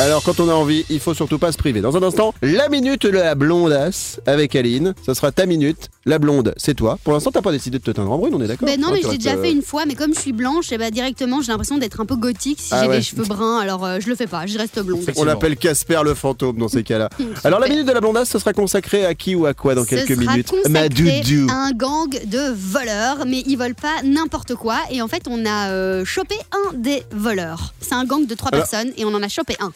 Alors 0.01 0.25
quand 0.25 0.41
on 0.41 0.49
a 0.49 0.53
envie, 0.55 0.85
il 0.91 0.99
faut 0.99 1.15
surtout 1.15 1.39
pas 1.39 1.53
se 1.53 1.57
priver. 1.57 1.81
Dans 1.81 1.97
un 1.97 2.03
instant, 2.03 2.35
la 2.43 2.69
minute 2.69 3.03
de 3.03 3.11
la 3.11 3.37
blondasse 3.37 4.21
avec 4.27 4.57
Aline. 4.57 4.93
Ça 5.07 5.15
sera 5.15 5.31
ta 5.31 5.47
minute. 5.47 5.89
La 6.05 6.19
blonde, 6.19 6.53
c'est 6.59 6.75
toi. 6.75 6.99
Pour 7.05 7.13
l'instant, 7.15 7.31
t'as 7.31 7.41
pas 7.41 7.53
décidé 7.53 7.79
de 7.79 7.83
te 7.85 7.91
teindre 7.93 8.11
en 8.13 8.19
brune, 8.19 8.35
on 8.35 8.43
est 8.43 8.47
d'accord 8.49 8.67
Ben 8.67 8.79
non, 8.79 8.89
Hein, 8.89 8.91
mais 8.93 8.99
tu 8.99 9.03
je 9.05 9.07
l'ai 9.07 9.13
restes, 9.13 9.23
déjà 9.25 9.37
euh, 9.39 9.43
fait 9.43 9.53
une 9.53 9.63
fois, 9.63 9.87
mais 9.87 9.95
comme 9.95 10.13
je 10.15 10.21
suis 10.21 10.33
blanche, 10.35 10.71
et 10.73 10.77
bah 10.77 10.91
directement 10.91 11.41
j'ai 11.41 11.49
l'impression 11.53 11.79
d'être 11.79 11.99
un 12.01 12.05
peu 12.05 12.17
gothique 12.17 12.59
si 12.61 12.69
Ah 12.73 12.83
j'ai 12.83 12.89
ouais. 12.91 12.97
des 12.99 13.03
cheveux 13.03 13.25
bruns, 13.25 13.59
alors 13.59 13.85
euh, 13.87 14.01
je 14.01 14.09
le 14.11 14.15
fais 14.15 14.27
pas, 14.27 14.45
je 14.47 14.59
reste 14.59 14.79
blonde. 14.81 15.01
On 15.17 15.25
l'appelle 15.25 15.57
Casper 15.57 16.01
le 16.05 16.13
fantôme 16.13 16.59
dans 16.59 16.69
ces 16.69 16.83
cas-là. 16.83 17.09
Alors 17.45 17.59
la 17.61 17.69
minute 17.69 17.87
de 17.87 17.93
la 17.93 18.01
blondasse, 18.01 18.29
ce 18.29 18.39
sera 18.39 18.53
consacré 18.53 19.07
à 19.07 19.15
qui 19.15 19.35
ou 19.35 19.47
à 19.47 19.55
quoi 19.55 19.75
dans 19.75 19.85
quelques 19.87 20.09
Ce 20.09 20.15
sera 20.23 20.33
minutes? 20.33 20.51
Consacré 20.51 20.89
doudou. 20.91 21.47
à 21.51 21.55
un 21.69 21.71
gang 21.73 22.11
de 22.27 22.53
voleurs, 22.55 23.25
mais 23.27 23.43
ils 23.47 23.57
volent 23.57 23.75
pas 23.81 24.03
n'importe 24.05 24.55
quoi. 24.57 24.77
Et 24.91 25.01
en 25.01 25.09
fait, 25.09 25.23
on 25.31 25.47
a 25.47 25.71
euh, 25.71 26.05
chopé 26.05 26.35
un 26.53 26.75
des 26.75 27.03
voleurs. 27.13 27.73
C'est 27.81 27.95
un 27.95 28.05
gang 28.05 28.27
de 28.27 28.35
trois 28.35 28.51
Alors- 28.53 28.69
personnes 28.69 28.93
et 28.99 29.07
on 29.07 29.15
en 29.15 29.23
a 29.23 29.29
chopé 29.29 29.57
un. 29.61 29.73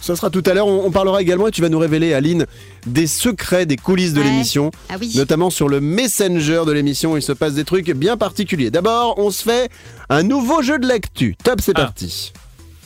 Ce 0.00 0.14
sera 0.14 0.30
tout 0.30 0.42
à 0.46 0.54
l'heure. 0.54 0.66
On, 0.66 0.84
on 0.86 0.90
parlera 0.90 1.20
également 1.22 1.48
et 1.48 1.50
tu 1.50 1.62
vas 1.62 1.68
nous 1.68 1.78
révéler, 1.78 2.12
Aline, 2.14 2.46
des 2.86 3.06
secrets 3.06 3.66
des 3.66 3.76
coulisses 3.76 4.12
de 4.12 4.20
Ouais. 4.20 4.26
l'émission. 4.26 4.70
Ah 4.88 4.94
oui. 5.00 5.12
Notamment 5.16 5.50
sur 5.50 5.68
le 5.68 5.80
Messenger 5.80 6.62
de 6.66 6.72
l'émission, 6.72 7.16
il 7.16 7.22
se 7.22 7.32
passe 7.32 7.54
des 7.54 7.64
trucs 7.64 7.90
bien 7.90 8.16
particuliers. 8.16 8.70
D'abord, 8.70 9.14
on 9.18 9.30
se 9.30 9.42
fait 9.42 9.70
un 10.08 10.22
nouveau 10.22 10.62
jeu 10.62 10.78
de 10.78 10.86
l'actu. 10.86 11.36
Top, 11.42 11.60
c'est 11.60 11.72
Ah. 11.76 11.82
parti. 11.86 12.32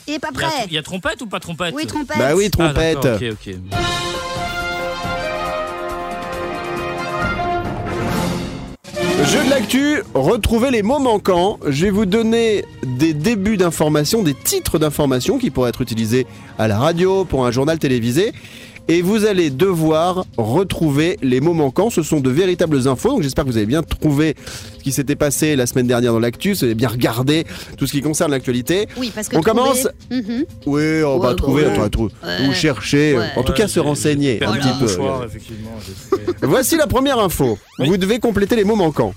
Et 0.07 0.19
pas 0.19 0.31
prêt. 0.31 0.47
il 0.67 0.73
y 0.73 0.77
a 0.77 0.83
trompette 0.83 1.21
ou 1.21 1.27
pas 1.27 1.39
trompette? 1.39 1.73
Oui, 1.75 1.85
trompette. 1.85 2.17
Bah 2.17 2.33
oui, 2.35 2.45
Ah, 2.47 2.49
trompette. 2.49 2.99
d'accord, 3.01 3.19
ok, 3.21 3.35
ok. 3.47 3.55
L'actu, 9.51 10.01
retrouvez 10.13 10.71
les 10.71 10.81
mots 10.81 10.99
manquants. 10.99 11.59
Je 11.67 11.85
vais 11.85 11.91
vous 11.91 12.05
donner 12.05 12.63
des 12.85 13.13
débuts 13.13 13.57
d'informations, 13.57 14.23
des 14.23 14.33
titres 14.33 14.79
d'informations 14.79 15.37
qui 15.37 15.49
pourraient 15.49 15.69
être 15.69 15.81
utilisés 15.81 16.25
à 16.57 16.69
la 16.69 16.79
radio, 16.79 17.25
pour 17.25 17.45
un 17.45 17.51
journal 17.51 17.77
télévisé. 17.77 18.31
Et 18.87 19.01
vous 19.01 19.25
allez 19.25 19.49
devoir 19.49 20.25
retrouver 20.37 21.17
les 21.21 21.41
mots 21.41 21.53
manquants. 21.53 21.89
Ce 21.89 22.01
sont 22.01 22.19
de 22.21 22.29
véritables 22.29 22.87
infos. 22.87 23.09
Donc 23.09 23.23
j'espère 23.23 23.43
que 23.45 23.49
vous 23.49 23.57
avez 23.57 23.65
bien 23.65 23.83
trouvé 23.83 24.35
ce 24.79 24.83
qui 24.83 24.91
s'était 24.93 25.15
passé 25.17 25.55
la 25.57 25.65
semaine 25.65 25.85
dernière 25.87 26.13
dans 26.13 26.19
l'actu. 26.19 26.53
Vous 26.53 26.63
avez 26.63 26.73
bien 26.75 26.87
regardé 26.89 27.45
tout 27.77 27.85
ce 27.87 27.91
qui 27.91 28.01
concerne 28.01 28.31
l'actualité. 28.31 28.87
Oui, 28.97 29.11
parce 29.13 29.27
que 29.27 29.35
On 29.37 29.41
trouver- 29.41 29.59
commence 29.59 29.87
Mhm. 30.09 30.45
Oui, 30.65 31.03
on 31.03 31.19
va 31.19 31.29
Ouais, 31.29 31.35
trouver, 31.35 31.63
ouais. 31.65 31.71
attends, 31.71 31.83
attends, 31.83 32.03
Ouais. 32.03 32.47
ou 32.49 32.53
chercher, 32.53 33.17
Ouais. 33.17 33.25
en 33.35 33.43
tout 33.43 33.53
cas 33.53 33.67
se 33.67 33.79
renseigner 33.81 34.37
un 34.37 34.39
perdu 34.53 34.59
petit 34.59 34.69
peu. 34.79 34.85
effectivement, 35.25 35.71
j'ai 35.85 36.17
fait- 36.17 36.45
Voici 36.45 36.77
la 36.77 36.87
première 36.87 37.19
info. 37.19 37.57
Oui. 37.79 37.87
Vous 37.87 37.97
devez 37.97 38.19
compléter 38.19 38.55
les 38.55 38.63
mots 38.63 38.75
manquants. 38.77 39.13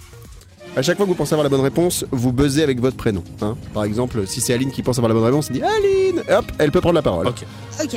À 0.76 0.82
chaque 0.82 0.96
fois 0.96 1.06
que 1.06 1.10
vous 1.10 1.14
pensez 1.16 1.32
avoir 1.34 1.44
la 1.44 1.48
bonne 1.50 1.60
réponse, 1.60 2.04
vous 2.10 2.32
buzzez 2.32 2.62
avec 2.62 2.80
votre 2.80 2.96
prénom. 2.96 3.22
hein. 3.42 3.56
Par 3.72 3.84
exemple, 3.84 4.26
si 4.26 4.40
c'est 4.40 4.52
Aline 4.54 4.72
qui 4.72 4.82
pense 4.82 4.98
avoir 4.98 5.08
la 5.08 5.14
bonne 5.14 5.24
réponse, 5.24 5.46
il 5.50 5.54
dit 5.54 5.62
Aline 5.62 6.20
Hop, 6.30 6.50
elle 6.58 6.72
peut 6.72 6.80
prendre 6.80 6.96
la 6.96 7.02
parole. 7.02 7.28
Ok. 7.28 7.44
Ok. 7.82 7.96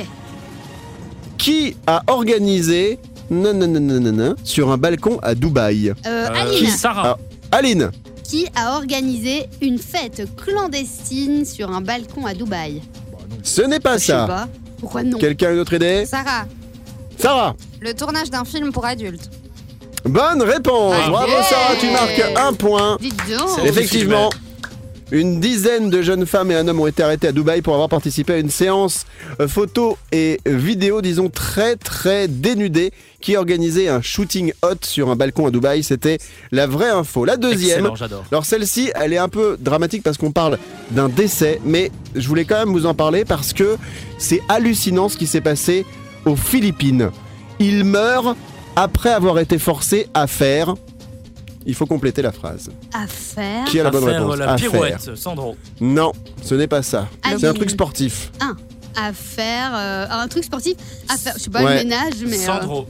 Qui 1.38 1.76
a 1.86 2.02
organisé 2.06 2.98
non, 3.30 3.52
non, 3.52 3.66
non, 3.68 3.80
non, 3.80 4.00
non, 4.00 4.12
non, 4.12 4.34
sur 4.44 4.70
un 4.70 4.78
balcon 4.78 5.18
à 5.22 5.34
Dubaï? 5.34 5.90
Euh, 5.90 5.94
Euh, 6.06 6.28
Aline, 6.34 6.70
Sarah. 6.70 7.18
Aline 7.50 7.90
qui 8.22 8.46
a 8.54 8.76
organisé 8.76 9.46
une 9.62 9.78
fête 9.78 10.28
clandestine 10.36 11.46
sur 11.46 11.70
un 11.70 11.80
balcon 11.80 12.26
à 12.26 12.34
Dubaï? 12.34 12.82
Ce 13.42 13.62
n'est 13.62 13.80
pas 13.80 13.94
Je 13.94 14.00
sais 14.04 14.12
ça. 14.12 14.26
pas. 14.26 14.48
Pourquoi 14.78 15.02
non? 15.02 15.18
Quelqu'un 15.18 15.48
a 15.48 15.52
une 15.52 15.58
autre 15.60 15.72
idée? 15.72 16.04
Sarah, 16.06 16.46
Sarah 17.18 17.56
le 17.80 17.94
tournage 17.94 18.28
d'un 18.30 18.44
film 18.44 18.70
pour 18.72 18.84
adultes. 18.84 19.30
Bonne 20.04 20.42
réponse 20.42 20.94
Ah, 21.04 21.10
Bravo 21.10 21.28
yeah. 21.32 21.42
Sarah, 21.42 21.74
tu 21.80 21.90
marques 21.90 22.22
un 22.36 22.52
point. 22.52 22.96
Dites 23.00 23.14
donc. 23.36 23.64
Effectivement, 23.66 24.30
une 25.10 25.40
dizaine 25.40 25.90
de 25.90 26.02
jeunes 26.02 26.24
femmes 26.26 26.50
et 26.50 26.54
un 26.54 26.68
homme 26.68 26.80
ont 26.80 26.86
été 26.86 27.02
arrêtés 27.02 27.28
à 27.28 27.32
Dubaï 27.32 27.62
pour 27.62 27.72
avoir 27.74 27.88
participé 27.88 28.34
à 28.34 28.38
une 28.38 28.50
séance 28.50 29.06
euh, 29.40 29.48
photo 29.48 29.96
et 30.12 30.38
vidéo, 30.46 31.00
disons, 31.02 31.28
très 31.30 31.76
très 31.76 32.28
dénudée 32.28 32.92
qui 33.20 33.36
organisait 33.36 33.88
un 33.88 34.00
shooting 34.02 34.52
hot 34.62 34.76
sur 34.82 35.08
un 35.10 35.16
balcon 35.16 35.46
à 35.46 35.50
Dubaï. 35.50 35.82
C'était 35.82 36.18
la 36.52 36.66
vraie 36.66 36.90
info. 36.90 37.24
La 37.24 37.36
deuxième, 37.36 37.78
Excellent, 37.80 37.94
j'adore. 37.96 38.24
alors 38.30 38.44
celle-ci, 38.44 38.90
elle 38.94 39.12
est 39.12 39.18
un 39.18 39.28
peu 39.30 39.56
dramatique 39.60 40.02
parce 40.02 40.16
qu'on 40.18 40.32
parle 40.32 40.58
d'un 40.90 41.08
décès, 41.08 41.60
mais 41.64 41.90
je 42.14 42.28
voulais 42.28 42.44
quand 42.44 42.58
même 42.58 42.70
vous 42.72 42.86
en 42.86 42.94
parler 42.94 43.24
parce 43.24 43.52
que 43.52 43.76
c'est 44.18 44.40
hallucinant 44.48 45.08
ce 45.08 45.16
qui 45.16 45.26
s'est 45.26 45.40
passé 45.40 45.84
aux 46.24 46.36
Philippines. 46.36 47.10
Il 47.60 47.84
meurt 47.84 48.36
après 48.82 49.10
avoir 49.10 49.38
été 49.38 49.58
forcé 49.58 50.08
à 50.14 50.26
faire... 50.26 50.74
Il 51.66 51.74
faut 51.74 51.84
compléter 51.86 52.22
la 52.22 52.32
phrase. 52.32 52.70
À 52.94 53.06
faire. 53.06 53.66
Qui 53.66 53.78
a 53.78 53.82
la 53.82 53.88
À 53.90 53.92
bonne 53.92 54.04
faire 54.04 54.20
réponse 54.22 54.36
la 54.38 54.52
À 54.52 54.56
faire. 54.56 54.70
pirouette, 54.70 55.16
Sandro. 55.16 55.54
Non, 55.82 56.12
ce 56.42 56.54
n'est 56.54 56.66
pas 56.66 56.82
ça. 56.82 57.08
Aline. 57.22 57.38
C'est 57.38 57.46
un 57.46 57.52
truc 57.52 57.68
sportif. 57.68 58.30
À 58.96 59.12
faire. 59.12 59.72
euh, 59.74 60.06
un 60.10 60.26
truc 60.28 60.44
sportif. 60.44 60.76
À 61.10 61.18
faire. 61.18 61.34
Je 61.36 61.42
sais 61.42 61.50
pas, 61.50 61.62
Ouais. 61.62 61.78
le 61.82 61.84
ménage, 61.84 62.14
mais. 62.26 62.38
euh, 62.38 62.46
Sandro. 62.46 62.86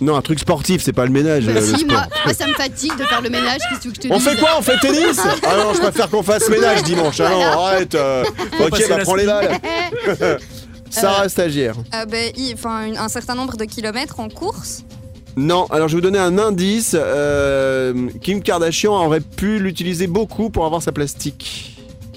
Non, 0.00 0.16
un 0.16 0.22
truc 0.22 0.38
sportif, 0.38 0.82
c'est 0.82 0.94
pas 0.94 1.04
le 1.04 1.10
ménage. 1.12 1.44
bah 1.44 1.52
euh, 1.56 1.60
le 1.60 1.66
si, 1.66 1.80
sport. 1.80 1.90
moi, 1.92 2.06
moi, 2.24 2.32
ça 2.32 2.46
me 2.46 2.54
fatigue 2.54 2.96
de 2.96 3.04
faire 3.04 3.20
le 3.20 3.28
ménage. 3.28 3.58
Qu'est-ce 3.68 3.80
que 3.80 3.82
tu 3.82 3.88
veux 3.88 3.94
que 3.94 4.02
je 4.02 4.08
te 4.08 4.14
On 4.14 4.16
dise 4.18 4.28
fait 4.28 4.36
quoi 4.40 4.50
On 4.58 4.62
fait 4.62 4.78
tennis 4.80 5.20
Ah 5.46 5.56
non, 5.58 5.74
je 5.74 5.80
préfère 5.80 6.08
qu'on 6.08 6.22
fasse 6.22 6.48
ménage 6.48 6.84
dimanche. 6.84 7.20
Ah 7.20 7.28
non, 7.28 7.36
Voilà. 7.36 7.52
arrête. 7.66 7.94
euh, 7.94 8.24
ok, 8.60 8.82
bah 8.88 8.96
prends 9.02 9.14
les 9.14 9.26
balles. 9.26 9.58
Sarah, 10.90 11.28
stagiaire. 11.28 11.74
Euh, 11.94 12.04
enfin, 12.54 12.86
une- 12.86 12.96
un 12.96 13.08
certain 13.08 13.34
nombre 13.34 13.56
de 13.58 13.64
kilomètres 13.64 14.20
en 14.20 14.28
course. 14.30 14.84
Non, 15.36 15.66
alors 15.66 15.88
je 15.88 15.94
vais 15.96 16.00
vous 16.00 16.06
donner 16.06 16.18
un 16.18 16.38
indice. 16.38 16.96
euh, 16.98 18.08
Kim 18.22 18.42
Kardashian 18.42 18.92
aurait 19.04 19.20
pu 19.20 19.58
l'utiliser 19.58 20.06
beaucoup 20.06 20.48
pour 20.50 20.64
avoir 20.64 20.82
sa 20.82 20.92
plastique. 20.92 21.72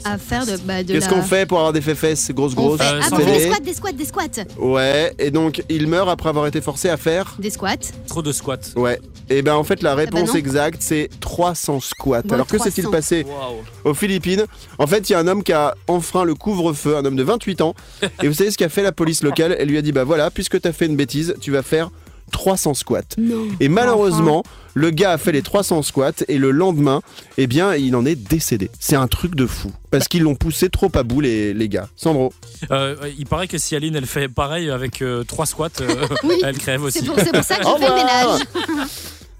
À 0.05 0.17
faire 0.17 0.45
de. 0.45 0.55
Bah, 0.63 0.82
de 0.82 0.93
Qu'est-ce 0.93 1.10
la- 1.10 1.13
qu'on 1.13 1.21
fait 1.21 1.45
pour 1.45 1.58
avoir 1.58 1.73
des 1.73 1.82
fesses 1.82 2.32
grosses, 2.32 2.53
On 2.55 2.67
grosses 2.67 2.79
fait. 2.79 2.99
Ah, 3.03 3.10
bon, 3.10 3.17
des 3.17 3.39
squats, 3.41 3.60
des 3.60 3.73
squats, 3.73 3.91
des 3.91 4.05
squats. 4.05 4.45
Ouais, 4.58 5.13
et 5.19 5.29
donc 5.29 5.62
il 5.67 5.88
meurt 5.88 6.08
après 6.08 6.29
avoir 6.29 6.47
été 6.47 6.62
forcé 6.62 6.88
à 6.88 6.95
faire. 6.95 7.36
Des 7.38 7.49
squats. 7.49 7.75
Trop 8.08 8.21
de 8.21 8.32
squats. 8.32 8.55
Ouais. 8.77 9.01
Et 9.29 9.41
ben 9.41 9.53
en 9.55 9.65
fait 9.65 9.84
la 9.84 9.95
réponse 9.95 10.29
non. 10.29 10.36
exacte 10.36 10.77
c'est 10.82 11.10
300 11.19 11.82
squats. 11.82 12.21
Bon, 12.23 12.34
Alors 12.36 12.47
que 12.47 12.58
s'est-il 12.58 12.84
300. 12.86 12.91
passé 12.91 13.25
Waouh. 13.27 13.58
aux 13.84 13.93
Philippines? 13.93 14.45
En 14.79 14.88
fait, 14.88 15.10
il 15.10 15.13
y 15.13 15.15
a 15.15 15.19
un 15.19 15.27
homme 15.27 15.43
qui 15.43 15.51
a 15.51 15.75
enfreint 15.88 16.23
le 16.23 16.34
couvre-feu, 16.34 16.95
un 16.95 17.03
homme 17.03 17.17
de 17.17 17.23
28 17.23 17.60
ans. 17.60 17.75
Et 18.23 18.27
vous 18.29 18.34
savez 18.34 18.49
ce 18.51 18.58
qu'a 18.58 18.69
fait 18.69 18.82
la 18.84 18.93
police 18.93 19.21
locale? 19.21 19.53
Elle 19.60 19.67
lui 19.67 19.77
a 19.77 19.82
dit 19.82 19.91
Bah 19.91 20.05
voilà, 20.05 20.32
puisque 20.32 20.62
t'as 20.62 20.71
fait 20.71 20.86
une 20.86 20.95
bêtise, 20.95 21.36
tu 21.41 21.51
vas 21.51 21.62
faire 21.62 21.91
300 22.30 22.74
squats. 22.74 23.02
Non. 23.18 23.48
Et 23.60 23.68
malheureusement, 23.68 24.44
le 24.73 24.92
gars 24.92 25.12
a 25.12 25.17
fait 25.17 25.32
les 25.32 25.42
300 25.42 25.82
squats 25.82 26.12
et 26.27 26.38
le 26.38 26.52
lendemain, 26.52 27.02
eh 27.38 27.48
bien, 27.48 27.75
il 27.75 27.96
en 27.96 28.06
est 28.06 28.15
décédé. 28.15 28.69
C'est 28.80 28.96
un 28.96 29.08
truc 29.08 29.36
de 29.36 29.46
fou. 29.46 29.71
Parce 29.92 30.08
qu'ils 30.08 30.23
l'ont 30.23 30.36
poussé 30.36 30.69
trop 30.69 30.92
à 30.96 31.04
bout, 31.04 31.21
les, 31.21 31.54
les 31.54 31.69
gars. 31.69 31.90
Sandro 31.96 32.32
Euh, 32.71 32.96
il 33.17 33.25
paraît 33.25 33.48
que 33.48 33.58
si 33.58 33.75
Aline 33.75 33.96
elle 33.96 34.06
fait 34.06 34.30
pareil 34.30 34.69
avec 34.69 35.02
euh, 35.02 35.23
trois 35.23 35.46
squats, 35.46 35.69
euh, 35.82 36.08
Oui, 36.23 36.36
elle 36.44 36.58
crève 36.58 36.84
aussi. 36.84 37.00
C'est 37.00 37.06
pour, 37.06 37.19
c'est 37.19 37.32
pour 37.34 37.44
ça 37.44 37.56
que 37.56 37.63
je 37.63 37.86
fais 37.86 37.94
ménage. 37.96 38.40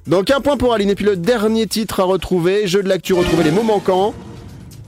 Donc 0.08 0.32
un 0.32 0.42
point 0.42 0.58
pour 0.58 0.74
Aline. 0.74 0.90
Et 0.90 0.96
puis 0.96 1.06
le 1.06 1.16
dernier 1.16 1.68
titre 1.68 2.00
à 2.00 2.04
retrouver, 2.04 2.68
jeu 2.68 2.82
de 2.82 2.90
l'actu, 2.90 3.14
retrouver 3.14 3.44
les 3.44 3.52
mots 3.52 3.64
manquants. 3.64 4.14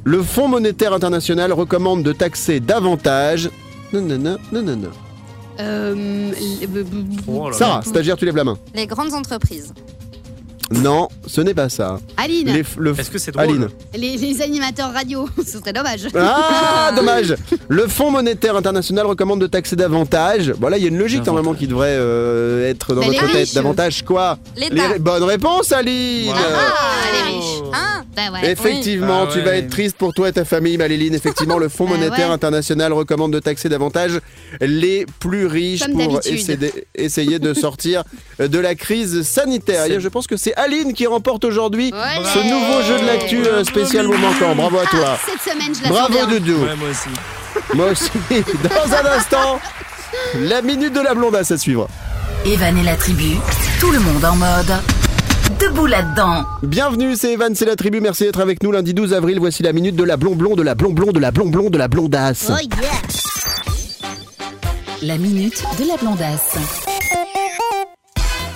Le 0.04 0.24
Fonds 0.24 0.47
monétaire 0.47 0.93
international 0.93 1.54
recommande 1.54 2.02
de 2.02 2.12
taxer 2.12 2.60
davantage. 2.60 3.49
Non, 3.93 4.02
non, 4.02 4.18
non, 4.18 4.38
non, 4.52 4.64
non, 4.64 4.76
non. 4.76 4.89
Euh, 5.62 6.32
le- 6.74 6.86
Oh. 7.28 7.51
Sarah, 7.51 7.82
stagiaire, 7.84 8.18
tu 8.18 8.26
lèves 8.26 8.36
la 8.36 8.43
main. 8.43 8.57
Les 8.74 8.88
grandes 8.88 9.14
entreprises. 9.14 9.74
Non, 10.72 11.07
ce 11.28 11.41
n'est 11.41 11.53
pas 11.53 11.69
ça. 11.69 11.99
Aline, 12.17 12.47
Les- 12.53 12.63
le- 12.78 12.97
Est-ce 12.99 13.11
que 13.11 13.17
c'est 13.19 13.32
drôle 13.32 13.43
Aline. 13.43 13.67
les, 13.95 14.17
les 14.17 14.41
animateurs 14.41 14.93
radio, 14.93 15.28
ce 15.45 15.59
serait 15.59 15.74
dommage. 15.74 16.07
Ah, 16.15 16.91
dommage. 16.95 17.36
Le 17.67 17.88
Fonds 17.88 18.11
monétaire 18.11 18.55
international 18.55 19.05
recommande 19.05 19.41
de 19.41 19.47
taxer 19.47 19.76
davantage. 19.76 20.53
Voilà, 20.59 20.78
il 20.78 20.84
y 20.84 20.86
a 20.86 20.89
une 20.89 20.97
logique 20.97 21.19
Davantage. 21.24 21.34
normalement 21.43 21.53
qui 21.59 21.67
devrait 21.67 21.95
euh, 21.97 22.69
être 22.69 22.93
dans 22.95 23.01
Bah, 23.01 23.07
les 23.09 23.17
votre 23.19 23.32
tête. 23.32 23.41
riches. 23.41 23.53
Davantage 23.53 24.03
quoi? 24.03 24.38
L'État. 24.55 24.93
Les- 24.93 24.99
Bonne 24.99 25.24
réponse, 25.24 25.72
Aline. 25.72 26.30
Wow. 26.30 26.36
Ah, 26.38 26.93
les 27.13 27.34
riches. 27.36 27.61
Hein? 27.74 28.03
Bah 28.15 28.24
ouais. 28.34 28.51
Effectivement, 28.51 29.24
Oui. 29.24 29.30
tu 29.32 29.39
Ah 29.39 29.45
vas 29.45 29.51
ouais. 29.51 29.59
être 29.59 29.69
triste 29.69 29.95
pour 29.97 30.13
toi 30.13 30.28
et 30.30 30.34
ta 30.34 30.43
famille, 30.45 30.78
Maléline. 30.78 31.13
Effectivement, 31.15 31.57
le 31.57 31.69
Fonds 31.69 31.86
Bah 31.89 31.95
monétaire 31.97 32.28
ouais. 32.28 32.34
international 32.34 32.91
recommande 32.93 33.32
de 33.34 33.39
taxer 33.39 33.69
davantage 33.69 34.19
les 34.59 35.05
plus 35.19 35.45
riches 35.47 35.82
Comme 35.82 35.93
pour 35.93 36.13
d'habitude. 36.19 36.34
essayer, 36.34 36.74
essayer 36.95 37.39
de 37.39 37.53
sortir 37.53 38.03
de 38.39 38.59
la 38.59 38.76
crise 38.76 39.22
sanitaire. 39.24 39.86
C'est- 39.88 39.99
je 39.99 40.07
pense 40.09 40.28
que 40.28 40.36
c'est 40.38 40.53
Aline 40.62 40.93
qui 40.93 41.07
remporte 41.07 41.43
aujourd'hui 41.45 41.91
Ouais. 41.91 42.24
ce 42.34 42.39
nouveau 42.39 42.82
jeu 42.84 42.99
de 43.01 43.05
l'actu 43.07 43.43
euh, 43.45 43.64
spécial 43.64 44.07
moment 44.07 44.30
manquant. 44.30 44.55
Bravo 44.55 44.78
à 44.80 44.86
toi. 44.86 44.99
Ah, 45.05 45.18
cette 45.26 45.41
semaine, 45.53 45.74
je 45.74 45.89
Bravo 45.89 46.14
bien. 46.14 46.28
Doudou. 46.28 46.64
Ouais, 46.64 46.76
moi 46.76 46.89
aussi. 46.89 47.09
Moi 47.74 47.86
aussi. 47.88 48.12
Dans 48.64 48.93
un 48.95 49.18
instant, 49.18 49.59
la 50.39 50.62
minute 50.62 50.93
de 50.93 51.01
la 51.01 51.14
blondasse 51.16 51.51
à 51.51 51.57
suivre. 51.57 51.88
Evan 52.45 52.78
et 52.78 52.84
la 52.84 52.95
tribu, 52.95 53.36
tout 53.80 53.91
le 53.91 53.99
monde 53.99 54.24
en 54.24 54.36
mode 54.36 54.74
debout 55.59 55.86
là-dedans. 55.88 56.43
Bienvenue, 56.64 57.16
c'est 57.16 57.34
Evan, 57.34 57.53
c'est 57.55 57.66
la 57.66 57.76
tribu. 57.76 57.99
Merci 58.01 58.24
d'être 58.24 58.39
avec 58.39 58.62
nous 58.64 58.72
lundi 58.72 58.93
12 58.93 59.14
avril. 59.14 59.39
Voici 59.39 59.64
la 59.64 59.74
minute 59.74 59.95
de 59.95 60.03
la 60.03 60.18
blond-blond, 60.18 60.55
de 60.55 60.64
la 60.64 60.76
blond-blond, 60.76 61.12
de 61.12 61.20
la 61.20 61.32
blond-blond, 61.32 61.70
de 61.70 61.78
la 61.78 61.88
blondasse. 61.88 62.49
Oh 62.49 62.57
yeah. 62.82 62.89
La 65.03 65.18
minute 65.18 65.64
de 65.80 65.88
la 65.88 65.97
blondasse. 65.97 66.57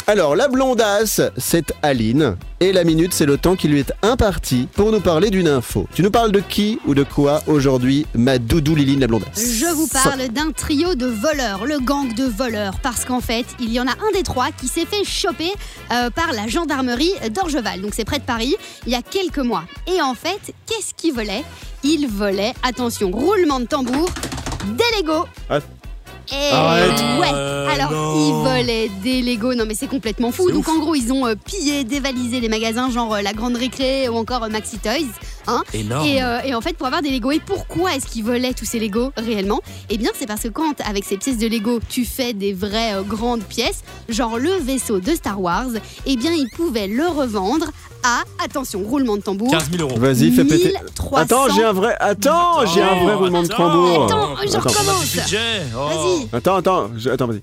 Alors, 0.08 0.36
la 0.36 0.47
blondasse, 0.47 1.20
c'est 1.36 1.74
Aline. 1.82 2.38
Et 2.60 2.72
la 2.72 2.84
minute, 2.84 3.12
c'est 3.12 3.26
le 3.26 3.39
temps 3.39 3.56
qui 3.56 3.68
lui 3.68 3.80
est 3.80 3.91
imparti 4.03 4.68
pour 4.76 4.91
nous 4.91 4.99
parler 4.99 5.32
d'une 5.32 5.47
info. 5.47 5.88
Tu 5.95 6.03
nous 6.03 6.12
parles 6.12 6.32
de 6.32 6.41
qui 6.41 6.80
ou 6.86 6.93
de 6.93 7.01
quoi 7.01 7.41
aujourd'hui, 7.47 8.06
ma 8.14 8.38
doudou 8.38 8.76
Liline 8.76 8.99
la 8.99 9.08
blondasse 9.08 9.34
Je 9.36 9.66
vous 9.66 9.88
parle 9.88 10.28
d'un 10.28 10.51
trio 10.51 10.93
de 10.93 11.08
voleurs, 11.08 11.66
le 11.66 11.80
gang 11.80 12.14
de 12.14 12.26
voleurs, 12.26 12.76
parce 12.84 13.03
qu'en 13.03 13.20
fait, 13.20 13.47
il 13.60 13.74
y 13.74 13.80
en 13.80 13.88
a 13.88 13.93
un 13.93 14.12
des 14.14 14.22
trois 14.22 14.51
qui 14.51 14.68
s'est 14.68 14.86
fait 14.86 15.03
choper 15.03 15.51
euh, 15.91 16.12
par 16.12 16.34
la 16.34 16.45
gendarmerie 16.45 17.14
d'Orgeval, 17.32 17.82
donc 17.82 17.93
c'est 17.95 18.06
près 18.06 18.20
de 18.20 18.26
Paris, 18.26 18.56
il 18.86 18.91
y 18.91 18.95
a 18.95 19.01
quelques 19.01 19.39
mois. 19.39 19.64
Et 19.88 20.03
en 20.03 20.14
fait, 20.14 20.53
qu'est-ce 20.68 20.93
qu'ils 20.93 21.16
volaient 21.16 21.43
Ils 21.84 22.08
volaient, 22.08 22.53
attention, 22.62 23.10
roulement 23.10 23.60
de 23.60 23.66
tambour, 23.66 24.12
des 24.66 25.01
Legos. 25.01 25.26
Ah. 25.49 25.60
Et 26.32 26.51
Arrête. 26.51 26.91
ouais, 27.19 27.30
Euh, 27.34 27.67
alors 27.69 27.91
non. 27.91 28.15
ils 28.15 28.34
volaient 28.34 28.89
des 29.03 29.21
Legos, 29.21 29.53
non 29.55 29.65
mais 29.67 29.76
c'est 29.76 29.88
complètement 29.88 30.32
fou. 30.32 30.49
Donc 30.51 30.67
ouf. 30.67 30.76
en 30.76 30.80
gros, 30.80 30.95
ils 30.95 31.11
ont 31.13 31.26
euh, 31.28 31.36
pillé, 31.36 31.84
dévalisé 31.84 32.39
les 32.39 32.49
magasins 32.49 32.89
genre 32.89 33.13
euh, 33.15 33.21
la 33.21 33.34
Grande 33.34 33.55
Récré 33.57 34.09
ou 34.09 34.15
encore 34.17 34.43
euh, 34.43 34.49
Maxi 34.49 34.78
Toys. 34.80 35.05
Hein 35.47 35.61
Énorme. 35.73 36.07
et, 36.07 36.23
euh, 36.23 36.39
et 36.43 36.55
en 36.55 36.61
fait, 36.61 36.76
pour 36.76 36.88
avoir 36.88 37.03
des 37.03 37.11
Legos, 37.11 37.32
et 37.32 37.39
pourquoi 37.39 37.93
est-ce 37.95 38.07
qu'ils 38.07 38.23
volaient 38.23 38.53
tous 38.53 38.65
ces 38.65 38.80
Legos 38.80 39.11
réellement? 39.15 39.61
Eh 39.89 39.97
bien, 39.97 40.09
c'est 40.17 40.26
parce 40.26 40.41
que 40.41 40.47
quand, 40.47 40.73
avec 40.88 41.03
ces 41.03 41.17
pièces 41.17 41.38
de 41.38 41.45
Lego, 41.47 41.80
tu 41.88 42.03
fais 42.05 42.34
des 42.34 42.51
vraies 42.53 42.95
euh, 42.95 43.01
grandes 43.03 43.43
pièces, 43.43 43.84
genre 44.09 44.39
le 44.39 44.51
vaisseau 44.59 44.99
de 44.99 45.11
Star 45.13 45.39
Wars, 45.39 45.67
eh 46.07 46.15
bien, 46.17 46.32
ils 46.34 46.49
pouvaient 46.49 46.88
le 46.88 47.07
revendre 47.07 47.67
à, 48.06 48.24
attention, 48.43 48.82
roulement 48.84 49.18
de 49.18 49.22
tambour, 49.22 49.49
15 49.51 49.72
000 49.72 49.89
euros. 49.89 49.99
Vas-y, 49.99 50.32
fais 50.32 50.43
péter. 50.45 50.74
1300. 50.99 51.16
Attends, 51.16 51.56
j'ai 51.56 51.64
un 51.64 51.74
vrai. 51.74 51.95
Attends, 51.99 52.66
j'ai 52.68 52.82
un 52.82 53.03
vrai 53.03 53.14
roulement 53.16 53.41
de 53.43 53.47
tambour. 53.47 54.06
Attends, 54.06 54.36
je 54.43 54.47
Attends. 54.49 54.60
recommence. 54.70 55.18
Oh. 55.76 55.80
Vas-y. 55.88 56.38
Attends, 56.38 56.56
attends, 56.56 56.89
je- 56.97 57.10
attends, 57.10 57.28
vas-y. 57.28 57.41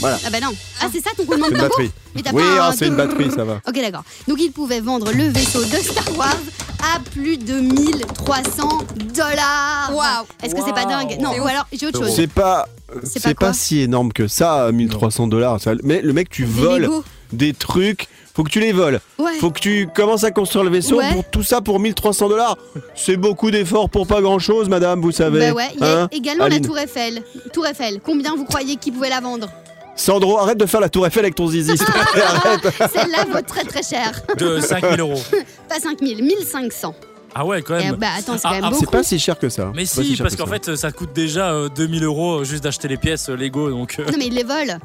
Voilà, 0.00 0.18
Ah 0.26 0.30
bah 0.30 0.40
non. 0.40 0.48
Ah, 0.80 0.86
c'est 0.92 1.00
ça 1.00 1.10
ton 1.16 1.22
roulement 1.24 1.46
c'est 1.46 1.52
de 1.52 1.56
une 1.56 1.60
tambour 1.62 1.76
batterie. 1.78 1.92
Mais 2.16 2.22
t'as 2.22 2.32
Oui, 2.32 2.42
pas 2.42 2.64
ah, 2.64 2.68
un 2.68 2.72
c'est 2.72 2.86
une 2.88 2.96
batterie, 2.96 3.30
ça 3.30 3.44
va. 3.44 3.60
Ok, 3.66 3.74
d'accord. 3.74 4.02
Donc, 4.28 4.38
ils 4.40 4.50
pouvaient 4.50 4.80
vendre 4.80 5.12
le 5.12 5.28
vaisseau 5.28 5.62
de 5.62 5.76
Star 5.76 6.18
Wars 6.18 6.36
à 6.82 6.98
plus 7.12 7.38
de 7.38 7.54
1300 7.54 8.68
dollars. 9.14 9.90
Waouh. 9.94 10.26
Est-ce 10.42 10.54
que 10.54 10.60
c'est 10.64 10.74
pas 10.74 10.84
dingue? 10.84 11.16
Non, 11.20 11.30
ou 11.40 11.46
alors, 11.46 11.66
j'ai 11.72 11.86
autre 11.86 12.00
chose. 12.04 12.12
C'est 12.14 12.26
pas, 12.26 12.66
C'est 13.04 13.22
pas 13.22 13.34
pas, 13.34 13.52
si 13.52 13.80
énorme 13.80 14.12
que 14.12 14.26
ça, 14.28 14.70
1300 14.72 15.28
dollars. 15.28 15.58
Mais 15.84 16.02
le 16.02 16.12
mec, 16.12 16.28
tu 16.28 16.44
voles 16.44 16.90
des 17.32 17.54
trucs, 17.54 18.08
faut 18.34 18.42
que 18.44 18.50
tu 18.50 18.60
les 18.60 18.72
voles. 18.72 19.00
Ouais. 19.18 19.32
Faut 19.40 19.50
que 19.50 19.60
tu 19.60 19.88
commences 19.94 20.24
à 20.24 20.30
construire 20.30 20.64
le 20.64 20.70
vaisseau 20.70 20.98
Ouais. 20.98 21.12
pour 21.12 21.24
tout 21.30 21.42
ça 21.42 21.60
pour 21.60 21.78
1300 21.80 22.28
dollars. 22.28 22.56
C'est 22.94 23.16
beaucoup 23.16 23.50
d'efforts 23.50 23.88
pour 23.88 24.06
pas 24.06 24.20
grand 24.20 24.38
chose, 24.38 24.68
madame, 24.68 25.00
vous 25.00 25.12
savez. 25.12 25.38
Bah 25.50 25.52
ouais, 25.54 25.68
il 25.74 25.80
y 25.80 25.84
a 25.84 26.00
Hein 26.02 26.08
également 26.12 26.44
Aline. 26.44 26.60
la 26.62 26.66
Tour 26.68 26.78
Eiffel. 26.78 27.22
Tour 27.52 27.66
Eiffel, 27.66 28.00
combien 28.04 28.34
vous 28.36 28.44
croyez 28.44 28.76
qu'ils 28.76 28.92
pouvaient 28.92 29.08
la 29.10 29.20
vendre? 29.20 29.48
Sandro, 29.96 30.38
arrête 30.38 30.58
de 30.58 30.66
faire 30.66 30.80
la 30.80 30.88
tour 30.88 31.06
Eiffel 31.06 31.24
avec 31.24 31.36
ton 31.36 31.46
zizi. 31.46 31.76
s'il 31.78 31.86
te 31.86 31.92
plaît, 32.12 32.22
arrête. 32.22 32.66
Celle-là 32.92 33.24
vaut 33.32 33.40
très 33.46 33.62
très 33.62 33.82
cher. 33.84 34.10
De 34.36 34.58
5 34.58 34.80
000 34.82 34.96
euros. 35.08 35.22
Pas 35.68 35.78
5000, 35.78 36.24
1500. 36.24 36.94
Ah 37.34 37.44
ouais, 37.44 37.62
quand 37.62 37.74
Eh 37.80 37.84
même. 37.86 37.96
bah 37.96 38.08
attends, 38.16 38.34
c'est 38.38 38.42
Ah, 38.44 38.50
quand 38.50 38.54
même 38.54 38.64
ah, 38.64 38.70
beaucoup. 38.70 38.84
C'est 38.84 38.90
pas 38.90 39.02
si 39.02 39.18
cher 39.18 39.38
que 39.38 39.48
ça. 39.48 39.72
Mais 39.74 39.86
si, 39.86 40.16
parce 40.16 40.36
que 40.36 40.42
qu'en 40.42 40.46
ça. 40.48 40.52
fait, 40.54 40.76
ça 40.76 40.92
coûte 40.92 41.12
déjà 41.12 41.50
euh, 41.52 41.68
2000 41.68 42.04
euros 42.04 42.40
euh, 42.40 42.44
juste 42.44 42.62
d'acheter 42.64 42.86
les 42.88 42.96
pièces 42.96 43.28
euh, 43.28 43.36
Lego. 43.36 43.70
Donc, 43.70 43.96
euh, 43.98 44.04
Non 44.10 44.18
mais 44.18 44.26
ils 44.26 44.34
les 44.34 44.44
volent. 44.44 44.78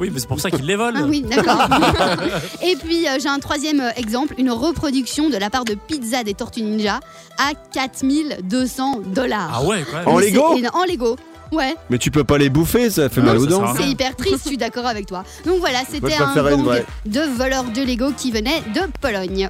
oui, 0.00 0.10
mais 0.12 0.20
c'est 0.20 0.26
pour 0.28 0.40
ça 0.40 0.50
qu'ils 0.50 0.66
les 0.66 0.76
volent. 0.76 0.98
Ah 1.02 1.06
oui, 1.08 1.22
d'accord. 1.22 1.66
Et 2.62 2.76
puis 2.76 3.08
euh, 3.08 3.18
j'ai 3.20 3.28
un 3.28 3.38
troisième 3.38 3.82
exemple, 3.96 4.34
une 4.38 4.50
reproduction 4.50 5.30
de 5.30 5.36
la 5.36 5.50
part 5.50 5.64
de 5.64 5.74
Pizza 5.74 6.24
des 6.24 6.34
Tortues 6.34 6.62
Ninja 6.62 7.00
à 7.38 7.52
4200 7.72 9.00
dollars. 9.06 9.50
Ah 9.54 9.62
ouais, 9.64 9.84
quand 9.90 9.98
même. 9.98 10.08
En 10.08 10.18
Lego 10.18 10.44
En 10.74 10.84
Lego. 10.84 11.16
Ouais, 11.50 11.74
Mais 11.88 11.96
tu 11.96 12.10
peux 12.10 12.24
pas 12.24 12.36
les 12.36 12.50
bouffer, 12.50 12.90
ça 12.90 13.08
fait 13.08 13.22
mal 13.22 13.38
aux 13.38 13.46
dents. 13.46 13.74
c'est 13.74 13.88
hyper 13.88 14.14
triste, 14.14 14.40
je 14.44 14.48
suis 14.48 14.56
d'accord 14.58 14.84
avec 14.84 15.06
toi. 15.06 15.24
Donc 15.46 15.60
voilà, 15.60 15.78
c'était 15.90 16.12
un 16.16 16.34
gang 16.34 16.82
de 17.06 17.20
voleurs 17.38 17.64
de 17.64 17.80
Lego 17.82 18.10
qui 18.14 18.30
venaient 18.30 18.60
de 18.74 18.80
Pologne. 19.00 19.48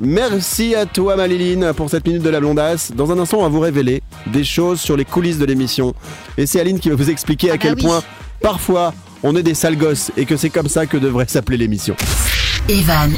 Merci 0.00 0.74
à 0.74 0.86
toi, 0.86 1.16
Maléline, 1.16 1.72
pour 1.76 1.90
cette 1.90 2.06
minute 2.06 2.22
de 2.22 2.30
la 2.30 2.40
blondasse. 2.40 2.92
Dans 2.92 3.10
un 3.12 3.18
instant, 3.18 3.38
on 3.38 3.42
va 3.42 3.48
vous 3.48 3.60
révéler 3.60 4.02
des 4.26 4.44
choses 4.44 4.80
sur 4.80 4.96
les 4.96 5.04
coulisses 5.04 5.38
de 5.38 5.44
l'émission. 5.44 5.94
Et 6.36 6.46
c'est 6.46 6.60
Aline 6.60 6.78
qui 6.78 6.88
va 6.90 6.96
vous 6.96 7.10
expliquer 7.10 7.50
à 7.50 7.54
Ah 7.54 7.56
bah 7.56 7.62
quel 7.62 7.74
oui. 7.74 7.82
point, 7.82 8.02
parfois, 8.40 8.94
on 9.22 9.34
est 9.36 9.42
des 9.42 9.54
sales 9.54 9.76
gosses 9.76 10.10
et 10.16 10.24
que 10.24 10.36
c'est 10.36 10.50
comme 10.50 10.68
ça 10.68 10.86
que 10.86 10.96
devrait 10.96 11.26
s'appeler 11.28 11.56
l'émission. 11.56 11.96
Evan 12.68 13.12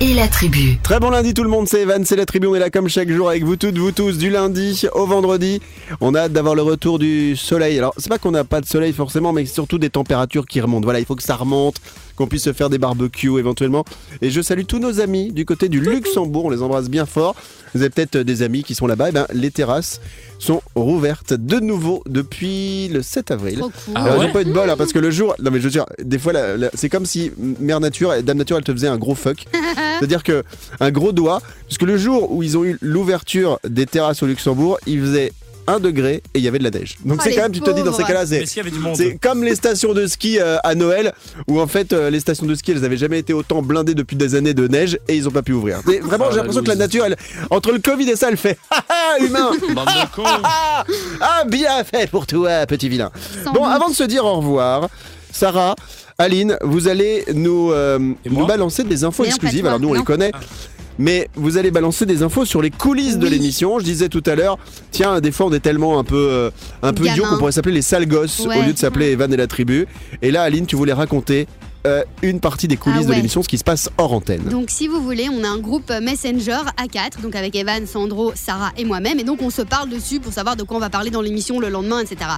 et 0.00 0.14
la 0.14 0.28
tribu. 0.28 0.78
Très 0.82 1.00
bon 1.00 1.10
lundi 1.10 1.34
tout 1.34 1.42
le 1.42 1.48
monde, 1.48 1.68
c'est 1.68 1.82
Evan, 1.82 2.04
c'est 2.04 2.16
la 2.16 2.26
tribu, 2.26 2.46
on 2.46 2.54
est 2.54 2.58
là 2.58 2.70
comme 2.70 2.88
chaque 2.88 3.10
jour 3.10 3.28
avec 3.28 3.44
vous 3.44 3.56
toutes, 3.56 3.76
vous 3.76 3.92
tous, 3.92 4.16
du 4.16 4.30
lundi 4.30 4.86
au 4.94 5.06
vendredi. 5.06 5.60
On 6.00 6.14
a 6.14 6.20
hâte 6.20 6.32
d'avoir 6.32 6.54
le 6.54 6.62
retour 6.62 6.98
du 6.98 7.36
soleil. 7.36 7.78
Alors 7.78 7.92
c'est 7.96 8.08
pas 8.08 8.18
qu'on 8.18 8.30
n'a 8.30 8.44
pas 8.44 8.60
de 8.60 8.66
soleil 8.66 8.92
forcément, 8.92 9.32
mais 9.32 9.44
surtout 9.46 9.78
des 9.78 9.90
températures 9.90 10.46
qui 10.46 10.60
remontent. 10.60 10.84
Voilà, 10.84 11.00
il 11.00 11.04
faut 11.04 11.16
que 11.16 11.22
ça 11.22 11.36
remonte, 11.36 11.76
qu'on 12.16 12.26
puisse 12.26 12.44
se 12.44 12.52
faire 12.52 12.70
des 12.70 12.78
barbecues 12.78 13.38
éventuellement. 13.38 13.84
Et 14.22 14.30
je 14.30 14.40
salue 14.40 14.64
tous 14.66 14.78
nos 14.78 15.00
amis 15.00 15.32
du 15.32 15.44
côté 15.44 15.68
du 15.68 15.80
Luxembourg, 15.80 16.46
on 16.46 16.50
les 16.50 16.62
embrasse 16.62 16.88
bien 16.88 17.06
fort. 17.06 17.34
Vous 17.74 17.82
avez 17.82 17.90
peut-être 17.90 18.16
des 18.18 18.42
amis 18.42 18.62
qui 18.62 18.74
sont 18.74 18.86
là-bas, 18.86 19.10
Eh 19.10 19.12
ben, 19.12 19.26
les 19.34 19.50
terrasses 19.50 20.00
sont 20.38 20.62
rouvertes 20.74 21.34
de 21.34 21.60
nouveau 21.60 22.02
depuis 22.06 22.88
le 22.88 23.02
7 23.02 23.30
avril. 23.30 23.58
Trop 23.58 23.70
cool. 23.70 23.94
Ah 23.94 24.04
Alors, 24.04 24.18
ouais 24.18 24.26
j'ai 24.26 24.32
pas 24.32 24.42
eu 24.42 24.44
de 24.46 24.52
bol 24.52 24.68
hein, 24.68 24.76
parce 24.76 24.92
que 24.92 24.98
le 24.98 25.10
jour, 25.10 25.34
non 25.42 25.50
mais 25.50 25.58
je 25.58 25.64
veux 25.64 25.70
dire, 25.70 25.86
des 26.02 26.18
fois, 26.18 26.32
c'est 26.74 26.88
comme 26.88 27.06
si 27.06 27.32
Mère 27.38 27.80
Nature, 27.80 28.14
et 28.14 28.22
Dame 28.22 28.38
Nature, 28.38 28.56
elle 28.56 28.64
te 28.64 28.72
faisait 28.76 28.88
un 28.88 28.98
gros 28.98 29.14
fuck. 29.14 29.44
C'est-à-dire 29.98 30.22
que 30.22 30.44
un 30.80 30.90
gros 30.90 31.12
doigt, 31.12 31.40
puisque 31.66 31.82
le 31.82 31.96
jour 31.96 32.30
où 32.32 32.42
ils 32.42 32.56
ont 32.56 32.64
eu 32.64 32.78
l'ouverture 32.80 33.58
des 33.68 33.86
terrasses 33.86 34.22
au 34.22 34.26
Luxembourg, 34.26 34.78
il 34.86 35.00
faisait 35.00 35.32
1 35.68 35.80
degré 35.80 36.22
et 36.32 36.38
il 36.38 36.42
y 36.42 36.46
avait 36.48 36.60
de 36.60 36.64
la 36.64 36.70
neige. 36.70 36.96
Donc 37.04 37.18
Oh, 37.18 37.22
c'est 37.24 37.34
quand 37.34 37.42
même, 37.42 37.50
tu 37.50 37.60
te 37.60 37.70
dis 37.70 37.82
dans 37.82 37.92
ces 37.92 38.04
cas-là, 38.04 38.24
c'est 38.24 39.18
comme 39.20 39.42
les 39.42 39.56
stations 39.56 39.94
de 39.94 40.06
ski 40.06 40.38
euh, 40.38 40.58
à 40.62 40.76
Noël, 40.76 41.12
où 41.48 41.60
en 41.60 41.66
fait 41.66 41.92
euh, 41.92 42.08
les 42.08 42.20
stations 42.20 42.46
de 42.46 42.54
ski 42.54 42.70
elles 42.70 42.84
avaient 42.84 42.96
jamais 42.96 43.18
été 43.18 43.32
autant 43.32 43.62
blindées 43.62 43.94
depuis 43.94 44.14
des 44.14 44.36
années 44.36 44.54
de 44.54 44.68
neige 44.68 44.96
et 45.08 45.16
ils 45.16 45.26
ont 45.26 45.32
pas 45.32 45.42
pu 45.42 45.52
ouvrir. 45.54 45.80
Mais 45.84 45.98
vraiment, 45.98 46.26
Ah, 46.28 46.30
j'ai 46.30 46.36
la 46.36 46.42
l'impression 46.42 46.62
que 46.62 46.68
la 46.68 46.76
nature, 46.76 47.04
elle, 47.04 47.16
entre 47.50 47.72
le 47.72 47.80
Covid 47.80 48.08
et 48.08 48.14
ça, 48.14 48.28
elle 48.30 48.36
fait 48.36 48.56
Ah 48.70 48.84
ah, 48.88 49.16
humain 49.24 49.50
cons. 50.14 50.22
ah, 50.24 50.84
ah, 51.20 51.44
bien 51.48 51.82
fait 51.82 52.08
pour 52.08 52.28
toi, 52.28 52.64
petit 52.66 52.88
vilain. 52.88 53.10
Sans 53.42 53.52
Bon, 53.52 53.64
doute. 53.64 53.72
avant 53.74 53.88
de 53.90 53.94
se 53.94 54.04
dire 54.04 54.24
au 54.24 54.34
revoir, 54.34 54.88
Sarah, 55.36 55.74
Aline, 56.16 56.56
vous 56.62 56.88
allez 56.88 57.24
nous, 57.34 57.70
euh, 57.70 57.98
nous 58.24 58.46
balancer 58.46 58.84
des 58.84 59.04
infos 59.04 59.22
Mais 59.24 59.28
exclusives. 59.28 59.66
Alors 59.66 59.78
nous, 59.78 59.90
on 59.90 59.94
les 59.94 60.02
connaît. 60.02 60.32
Mais 60.98 61.28
vous 61.34 61.58
allez 61.58 61.70
balancer 61.70 62.06
des 62.06 62.22
infos 62.22 62.46
sur 62.46 62.62
les 62.62 62.70
coulisses 62.70 63.18
de 63.18 63.24
Oui. 63.26 63.32
l'émission. 63.32 63.78
Je 63.78 63.84
disais 63.84 64.08
tout 64.08 64.22
à 64.24 64.34
l'heure, 64.34 64.56
tiens, 64.92 65.20
des 65.20 65.30
fois 65.30 65.44
on 65.44 65.52
est 65.52 65.60
tellement 65.60 65.98
un 65.98 66.04
peu, 66.04 66.16
euh, 66.30 66.50
un 66.82 66.94
peu 66.94 67.04
Gamin. 67.04 67.16
idiot 67.16 67.24
qu'on 67.28 67.36
pourrait 67.36 67.52
s'appeler 67.52 67.74
les 67.74 67.82
sales 67.82 68.08
gosses 68.08 68.46
Ouais. 68.46 68.58
au 68.58 68.62
lieu 68.62 68.72
de 68.72 68.78
s'appeler 68.78 69.10
Evan 69.10 69.30
et 69.30 69.36
la 69.36 69.46
tribu. 69.46 69.86
Et 70.22 70.30
là, 70.30 70.42
Aline, 70.42 70.64
tu 70.64 70.74
voulais 70.74 70.94
raconter 70.94 71.48
euh, 71.86 72.02
une 72.22 72.40
partie 72.40 72.68
des 72.68 72.76
coulisses 72.76 73.04
Ah 73.04 73.08
de 73.10 73.14
l'émission, 73.14 73.42
ce 73.42 73.48
qui 73.48 73.58
se 73.58 73.64
passe 73.64 73.90
hors 73.96 74.12
antenne. 74.12 74.42
Donc 74.44 74.70
si 74.70 74.88
vous 74.88 75.00
voulez, 75.00 75.28
on 75.30 75.44
a 75.44 75.48
un 75.48 75.58
groupe 75.58 75.90
Messenger 76.02 76.60
à 76.76 76.88
4, 76.88 77.20
donc 77.20 77.34
avec 77.34 77.54
Evan, 77.54 77.86
Sandro, 77.86 78.32
Sarah 78.34 78.72
et 78.76 78.84
moi-même, 78.84 79.18
et 79.18 79.24
donc 79.24 79.40
on 79.42 79.50
se 79.50 79.62
parle 79.62 79.88
dessus 79.88 80.20
pour 80.20 80.32
savoir 80.32 80.56
de 80.56 80.62
quoi 80.62 80.76
on 80.76 80.80
va 80.80 80.90
parler 80.90 81.10
dans 81.10 81.22
l'émission 81.22 81.60
le 81.60 81.68
lendemain, 81.68 82.00
etc. 82.00 82.30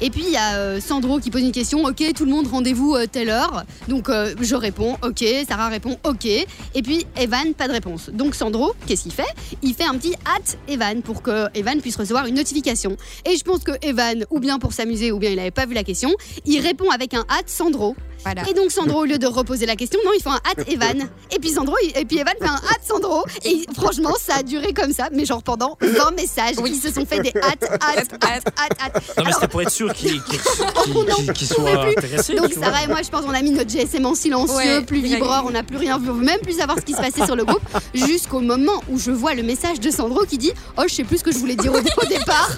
Et 0.00 0.10
puis 0.10 0.24
il 0.26 0.32
y 0.32 0.36
a 0.36 0.56
euh, 0.56 0.80
Sandro 0.80 1.18
qui 1.18 1.30
pose 1.30 1.42
une 1.42 1.52
question, 1.52 1.84
ok, 1.84 2.02
tout 2.14 2.24
le 2.24 2.30
monde 2.30 2.46
rendez-vous 2.46 2.94
euh, 2.94 3.06
telle 3.10 3.30
heure, 3.30 3.64
donc 3.88 4.08
euh, 4.08 4.34
je 4.40 4.54
réponds, 4.54 4.96
ok, 5.02 5.24
Sarah 5.48 5.68
répond, 5.68 5.96
ok, 6.04 6.26
et 6.26 6.46
puis 6.82 7.06
Evan, 7.16 7.54
pas 7.54 7.68
de 7.68 7.72
réponse. 7.72 8.10
Donc 8.10 8.34
Sandro, 8.34 8.74
qu'est-ce 8.86 9.04
qu'il 9.04 9.12
fait? 9.12 9.22
Il 9.62 9.74
fait 9.74 9.84
un 9.84 9.94
petit 9.94 10.14
at 10.24 10.72
Evan 10.72 11.02
pour 11.02 11.22
que 11.22 11.46
Evan 11.54 11.80
puisse 11.80 11.96
recevoir 11.96 12.26
une 12.26 12.34
notification. 12.34 12.96
Et 13.24 13.36
je 13.36 13.44
pense 13.44 13.60
que 13.60 13.72
Evan, 13.82 14.24
ou 14.30 14.40
bien 14.40 14.58
pour 14.58 14.72
s'amuser, 14.72 15.12
ou 15.12 15.18
bien 15.18 15.30
il 15.30 15.36
n'avait 15.36 15.50
pas 15.50 15.66
vu 15.66 15.74
la 15.74 15.84
question, 15.84 16.10
il 16.44 16.60
répond 16.60 16.90
avec 16.90 17.14
un 17.14 17.24
at 17.28 17.44
Sandro. 17.46 17.94
Voilà. 18.24 18.48
Et 18.48 18.54
donc 18.54 18.70
Sandro, 18.70 18.95
au 18.98 19.04
lieu 19.04 19.18
de 19.18 19.26
reposer 19.26 19.66
la 19.66 19.76
question, 19.76 19.98
non, 20.04 20.10
il 20.16 20.22
fait 20.22 20.28
un 20.28 20.34
at 20.34 20.62
Evan. 20.70 21.08
Et 21.34 21.38
puis 21.38 21.50
Sandro, 21.50 21.74
et 21.94 22.04
puis 22.04 22.18
Evan 22.18 22.34
fait 22.40 22.48
un 22.48 22.54
at 22.54 22.80
Sandro. 22.86 23.24
Et 23.44 23.64
franchement, 23.74 24.14
ça 24.20 24.36
a 24.40 24.42
duré 24.42 24.72
comme 24.72 24.92
ça, 24.92 25.08
mais 25.12 25.24
genre 25.24 25.42
pendant 25.42 25.76
20 25.80 26.10
messages, 26.16 26.54
Oui. 26.58 26.72
ils 26.74 26.80
se 26.80 26.92
sont 26.94 27.06
fait 27.06 27.20
des 27.20 27.32
at, 27.40 27.66
at, 27.70 28.00
at, 28.26 28.38
at, 28.56 28.86
at. 28.86 29.00
Non, 29.18 29.24
mais 29.24 29.32
c'était 29.32 29.48
pour 29.48 29.62
être 29.62 29.70
sûr 29.70 29.92
qu'il 29.94 30.22
qu'il- 30.22 30.40
Oh 30.94 31.04
non, 31.08 31.14
qu'il- 31.16 31.32
qu'il 31.32 31.48
on 31.52 31.54
pouvait 31.56 31.72
soit 31.72 31.82
plus. 31.84 31.90
intéressé. 31.98 32.34
donc. 32.34 32.52
Sarah 32.52 32.84
et 32.84 32.86
moi, 32.86 33.02
je 33.02 33.08
pense, 33.10 33.24
on 33.26 33.30
a 33.34 33.42
mis 33.42 33.50
notre 33.50 33.70
GSM 33.70 34.06
en 34.06 34.14
silencieux, 34.14 34.54
Ouais, 34.56 34.82
plus 34.82 35.00
vibreur, 35.00 35.44
on 35.46 35.50
n'a 35.50 35.62
plus 35.62 35.76
rien 35.76 35.98
vu, 35.98 36.10
on 36.10 36.14
veut 36.14 36.24
même 36.24 36.40
plus 36.40 36.54
savoir 36.58 36.78
ce 36.78 36.84
qui 36.84 36.92
se 36.92 36.98
passait 37.00 37.24
sur 37.24 37.36
le 37.36 37.44
groupe, 37.44 37.62
jusqu'au 37.94 38.40
moment 38.40 38.82
où 38.90 38.98
je 38.98 39.10
vois 39.10 39.34
le 39.34 39.42
message 39.42 39.80
de 39.80 39.90
Sandro 39.90 40.24
qui 40.24 40.38
dit 40.38 40.52
Oh, 40.78 40.82
je 40.88 40.94
sais 40.94 41.04
plus 41.04 41.18
ce 41.18 41.24
que 41.24 41.32
je 41.32 41.38
voulais 41.38 41.56
dire 41.56 41.72
au, 41.72 41.76
au 42.02 42.06
départ. 42.06 42.50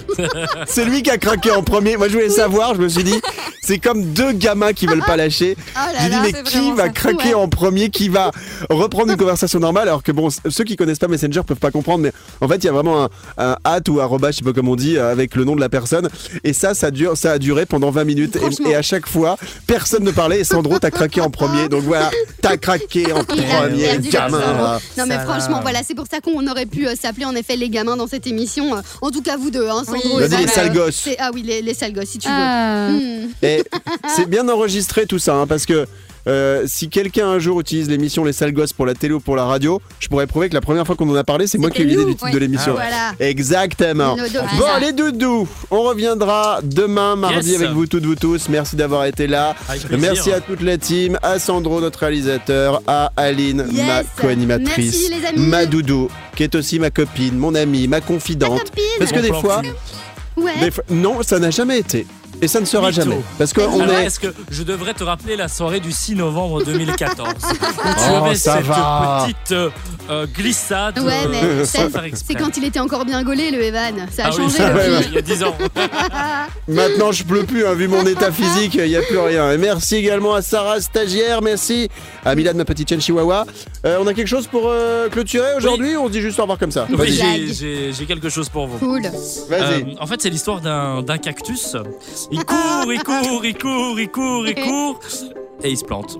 C'est 0.67 0.85
lui 0.85 1.03
qui 1.03 1.09
a 1.09 1.17
craqué 1.17 1.51
en 1.51 1.63
premier. 1.63 1.97
Moi, 1.97 2.07
je 2.07 2.13
voulais 2.13 2.29
savoir, 2.29 2.75
je 2.75 2.81
me 2.81 2.89
suis 2.89 3.03
dit, 3.03 3.19
c'est 3.61 3.79
comme 3.79 4.13
deux 4.13 4.31
gamins 4.33 4.73
qui 4.73 4.85
veulent 4.87 5.03
pas 5.05 5.17
lâcher. 5.17 5.55
Oh 5.59 5.79
là 5.93 5.99
J'ai 6.01 6.05
dit, 6.09 6.15
là, 6.15 6.21
mais 6.23 6.28
c'est 6.31 6.43
qui 6.43 6.71
va 6.71 6.89
craquer 6.89 7.29
Ouais. 7.29 7.33
en 7.33 7.47
premier 7.49 7.89
Qui 7.89 8.09
va 8.09 8.31
reprendre 8.69 9.11
une 9.11 9.17
conversation 9.17 9.59
normale 9.59 9.87
Alors 9.87 10.03
que 10.03 10.11
bon, 10.11 10.29
ceux 10.29 10.63
qui 10.63 10.75
connaissent 10.75 10.99
pas 10.99 11.07
Messenger 11.07 11.41
peuvent 11.45 11.57
pas 11.57 11.71
comprendre, 11.71 12.03
mais 12.03 12.11
en 12.41 12.47
fait, 12.47 12.57
il 12.57 12.65
y 12.65 12.69
a 12.69 12.71
vraiment 12.71 13.03
un, 13.05 13.09
un 13.37 13.55
at 13.63 13.81
ou 13.89 13.99
arroba, 13.99 14.31
je 14.31 14.37
sais 14.37 14.43
pas 14.43 14.53
comment 14.53 14.71
on 14.71 14.75
dit, 14.75 14.97
euh, 14.97 15.11
avec 15.11 15.35
le 15.35 15.43
nom 15.43 15.55
de 15.55 15.61
la 15.61 15.69
personne. 15.69 16.09
Et 16.43 16.53
ça, 16.53 16.73
ça, 16.73 16.91
dure, 16.91 17.17
ça 17.17 17.33
a 17.33 17.39
duré 17.39 17.65
pendant 17.65 17.91
20 17.91 18.03
minutes. 18.03 18.37
Et, 18.65 18.69
et 18.69 18.75
à 18.75 18.81
chaque 18.81 19.07
fois, 19.07 19.37
personne 19.67 20.03
ne 20.03 20.11
parlait. 20.11 20.41
Et 20.41 20.43
Sandro, 20.43 20.79
t'as 20.79 20.91
craqué 20.91 21.21
en 21.21 21.29
premier. 21.29 21.67
Donc 21.69 21.83
voilà, 21.83 22.09
t'as 22.41 22.57
craqué 22.57 23.11
en 23.11 23.19
Il 23.35 23.43
premier, 23.43 23.97
gamin. 24.11 24.39
Là. 24.39 24.79
Non 24.97 25.05
mais 25.07 25.15
Ça 25.15 25.23
franchement 25.25 25.55
va. 25.57 25.61
voilà 25.61 25.79
c'est 25.85 25.95
pour 25.95 26.05
ça 26.11 26.19
qu'on 26.21 26.45
aurait 26.47 26.65
pu 26.65 26.87
euh, 26.87 26.93
s'appeler 26.99 27.25
en 27.25 27.35
effet 27.35 27.55
les 27.55 27.69
gamins 27.69 27.97
dans 27.97 28.07
cette 28.07 28.27
émission. 28.27 28.75
Euh, 28.75 28.81
En 29.01 29.11
tout 29.11 29.21
cas 29.21 29.37
vous 29.37 29.51
deux 29.51 29.67
hein, 29.67 29.83
Sandro 29.85 30.17
Oui, 30.17 30.23
et 30.23 30.27
Vas-y, 30.27 30.41
les 30.41 30.47
sales 30.47 30.73
gosses. 30.73 31.07
Ah 31.19 31.31
oui 31.33 31.43
les, 31.43 31.61
les 31.61 31.73
sales 31.73 31.93
gosses 31.93 32.09
si 32.09 32.17
tu 32.19 32.27
veux. 32.27 32.33
Ah. 32.35 32.89
Hmm. 32.91 33.27
Et 33.43 33.63
c'est 34.15 34.27
bien 34.29 34.47
enregistré 34.49 35.05
tout 35.05 35.19
ça, 35.19 35.35
hein, 35.35 35.47
parce 35.47 35.65
que 35.65 35.85
euh, 36.27 36.63
si 36.67 36.89
quelqu'un 36.89 37.27
un 37.27 37.39
jour 37.39 37.59
utilise 37.59 37.89
l'émission 37.89 38.23
Les 38.25 38.33
Sales 38.33 38.51
Gosses 38.53 38.73
pour 38.73 38.85
la 38.85 38.93
télé 38.93 39.13
ou 39.13 39.19
pour 39.19 39.35
la 39.35 39.45
radio, 39.45 39.81
je 39.99 40.07
pourrais 40.07 40.27
prouver 40.27 40.49
que 40.49 40.53
la 40.53 40.61
première 40.61 40.85
fois 40.85 40.95
qu'on 40.95 41.09
en 41.09 41.15
a 41.15 41.23
parlé, 41.23 41.47
c'est 41.47 41.57
moi 41.57 41.69
qui 41.71 41.81
ai 41.81 41.85
eu 41.85 41.87
l'idée 41.87 42.05
du 42.05 42.15
titre 42.15 42.31
de 42.31 42.37
l'émission. 42.37 42.73
Voilà. 42.73 43.13
Exactement. 43.19 44.15
Bon, 44.15 44.65
les 44.81 44.91
doudous, 44.93 45.47
on 45.71 45.81
reviendra 45.83 46.59
demain, 46.63 47.15
mardi, 47.15 47.51
Yes. 47.51 47.61
avec 47.61 47.71
vous 47.73 47.85
toutes, 47.87 48.05
vous 48.05 48.15
tous. 48.15 48.49
Merci 48.49 48.75
d'avoir 48.75 49.05
été 49.05 49.27
là. 49.27 49.55
Merci 49.97 50.31
à 50.31 50.41
toute 50.41 50.61
la 50.61 50.77
team, 50.77 51.17
à 51.21 51.39
Sandro, 51.39 51.79
notre 51.81 51.99
réalisateur, 51.99 52.81
à 52.87 53.11
Aline, 53.15 53.65
Yes. 53.71 53.85
ma 53.87 54.03
co-animatrice, 54.21 54.77
Merci, 54.77 55.09
les 55.21 55.25
amis. 55.27 55.47
ma 55.47 55.65
doudou, 55.65 56.09
qui 56.35 56.43
est 56.43 56.55
aussi 56.55 56.79
ma 56.79 56.89
copine, 56.91 57.37
mon 57.37 57.55
amie, 57.55 57.87
ma 57.87 58.01
confidente. 58.01 58.63
copine. 58.63 58.83
Parce 58.99 59.11
que 59.11 59.19
fois. 59.41 59.61
Ouais. 60.37 60.51
des 60.61 60.71
fois- 60.71 60.83
non, 60.89 61.21
ça 61.21 61.37
n'a 61.39 61.51
jamais 61.51 61.79
été. 61.79 62.05
Et 62.41 62.47
ça 62.47 62.59
ne 62.61 62.65
sera 62.65 62.91
jamais. 62.91 63.19
Parce 63.37 63.51
qu'on 63.53 63.81
Alors, 63.81 63.95
est. 63.99 64.05
est-ce 64.05 64.19
que 64.19 64.33
je 64.49 64.63
devrais 64.63 64.93
te 64.93 65.03
rappeler 65.03 65.35
la 65.35 65.47
soirée 65.47 65.79
du 65.79 65.91
6 65.91 66.15
novembre 66.15 66.63
2014 66.63 67.27
où 67.49 67.51
tu 67.53 67.57
Oh, 68.11 68.15
avais 68.25 68.35
ça 68.35 68.55
cette 68.57 68.65
va. 68.65 69.23
petite 69.25 69.51
euh, 69.51 69.69
euh, 70.09 70.25
glissade 70.25 70.99
Ouais, 70.99 71.25
euh, 71.25 71.29
mais 71.29 71.65
c'est- 72.13 72.33
quand 72.35 72.55
il 72.57 72.63
était 72.63 72.79
encore 72.79 73.03
bien 73.05 73.21
gaulé 73.23 73.51
le 73.51 73.61
Evan. 73.61 74.07
Ça 74.11 74.25
a 74.25 74.27
Ah 74.27 74.31
oui, 74.31 74.43
changé 74.43 74.57
ça, 74.57 74.69
depuis. 74.73 74.89
ouais, 74.89 75.01
il 75.07 75.13
y 75.13 75.17
a 75.17 75.21
10 75.21 75.43
ans. 75.43 75.55
Maintenant, 76.67 77.11
je 77.11 77.23
pleure 77.23 77.45
plus, 77.45 77.65
hein, 77.65 77.73
vu 77.73 77.87
mon 77.87 78.05
état 78.05 78.31
physique, 78.31 78.75
il 78.75 78.87
n'y 78.89 78.95
a 78.95 79.01
plus 79.01 79.17
rien. 79.17 79.51
Et 79.51 79.57
merci 79.57 79.95
également 79.95 80.33
à 80.33 80.41
Sarah, 80.41 80.79
stagiaire, 80.81 81.41
merci 81.41 81.89
à 82.23 82.35
Milad, 82.35 82.55
ma 82.55 82.65
petite 82.65 82.87
chienne 82.87 83.01
chihuahua. 83.01 83.45
Euh, 83.85 83.97
on 84.01 84.07
a 84.07 84.13
quelque 84.13 84.27
chose 84.27 84.47
pour 84.47 84.63
euh, 84.67 85.09
clôturer 85.09 85.55
aujourd'hui 85.57 85.95
ou 85.95 86.01
on 86.03 86.07
se 86.07 86.11
dit 86.11 86.21
juste 86.21 86.37
au 86.39 86.43
revoir 86.43 86.57
comme 86.59 86.71
ça 86.71 86.85
j'ai- 87.05 87.53
j'ai 87.53 87.93
j'ai 87.93 88.05
quelque 88.05 88.29
chose 88.29 88.49
pour 88.49 88.67
vous. 88.67 88.77
Cool. 88.77 89.01
Vas-y. 89.49 89.81
Euh, 89.81 89.95
en 89.99 90.05
fait, 90.05 90.21
c'est 90.21 90.29
l'histoire 90.29 90.59
d'un 90.61 91.01
d'un 91.01 91.17
cactus. 91.17 91.75
Il 92.31 92.45
court, 92.45 92.93
il 92.93 93.03
court, 93.03 93.43
il 93.43 93.57
court, 93.57 93.99
il 93.99 94.09
court, 94.09 94.47
il 94.47 94.55
court, 94.55 94.99
et 95.63 95.71
il 95.71 95.77
se 95.77 95.83
plante. 95.83 96.17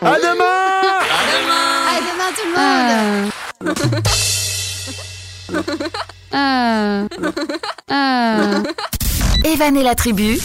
À 0.00 0.16
demain. 0.18 0.44
À 1.88 1.98
demain. 2.06 2.30
Tout 2.36 2.46
le 2.46 2.52
monde. 8.52 8.68
Evan 9.44 9.76
et 9.76 9.82
la 9.82 9.94
tribu, 9.94 10.38